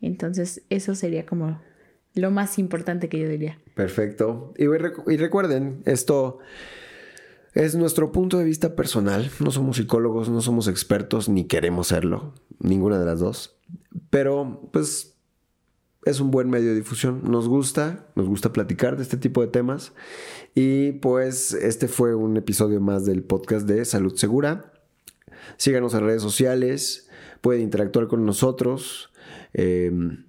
Entonces, 0.00 0.62
eso 0.70 0.94
sería 0.94 1.26
como 1.26 1.60
lo 2.14 2.30
más 2.30 2.58
importante 2.58 3.08
que 3.08 3.18
yo 3.18 3.28
diría. 3.28 3.58
Perfecto. 3.74 4.54
Y, 4.56 4.64
y, 4.64 5.16
recuerden, 5.16 5.82
esto 5.84 6.38
es 7.58 7.74
nuestro 7.74 8.12
punto 8.12 8.38
de 8.38 8.44
vista 8.44 8.76
personal. 8.76 9.32
No 9.40 9.50
somos 9.50 9.78
psicólogos, 9.78 10.28
no 10.28 10.40
somos 10.40 10.68
expertos, 10.68 11.28
ni 11.28 11.44
queremos 11.44 11.88
serlo. 11.88 12.32
Ninguna 12.60 13.00
de 13.00 13.04
las 13.04 13.18
dos. 13.18 13.56
Pero, 14.10 14.70
pues, 14.72 15.16
es 16.04 16.20
un 16.20 16.30
buen 16.30 16.48
medio 16.48 16.68
de 16.68 16.76
difusión. 16.76 17.22
Nos 17.24 17.48
gusta, 17.48 18.06
nos 18.14 18.28
gusta 18.28 18.52
platicar 18.52 18.96
de 18.96 19.02
este 19.02 19.16
tipo 19.16 19.40
de 19.40 19.48
temas. 19.48 19.92
Y 20.54 20.92
pues 20.92 21.52
este 21.52 21.88
fue 21.88 22.14
un 22.14 22.36
episodio 22.36 22.80
más 22.80 23.04
del 23.04 23.24
podcast 23.24 23.66
de 23.66 23.84
Salud 23.84 24.14
Segura. 24.14 24.72
Síganos 25.56 25.94
en 25.94 26.04
redes 26.04 26.22
sociales, 26.22 27.08
pueden 27.40 27.62
interactuar 27.62 28.06
con 28.06 28.24
nosotros. 28.24 29.10
Em, 29.52 30.26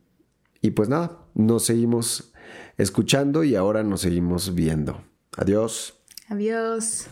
y 0.61 0.71
pues 0.71 0.89
nada, 0.89 1.19
nos 1.35 1.65
seguimos 1.65 2.33
escuchando 2.77 3.43
y 3.43 3.55
ahora 3.55 3.83
nos 3.83 4.01
seguimos 4.01 4.55
viendo. 4.55 5.03
Adiós. 5.37 5.93
Adiós. 6.27 7.07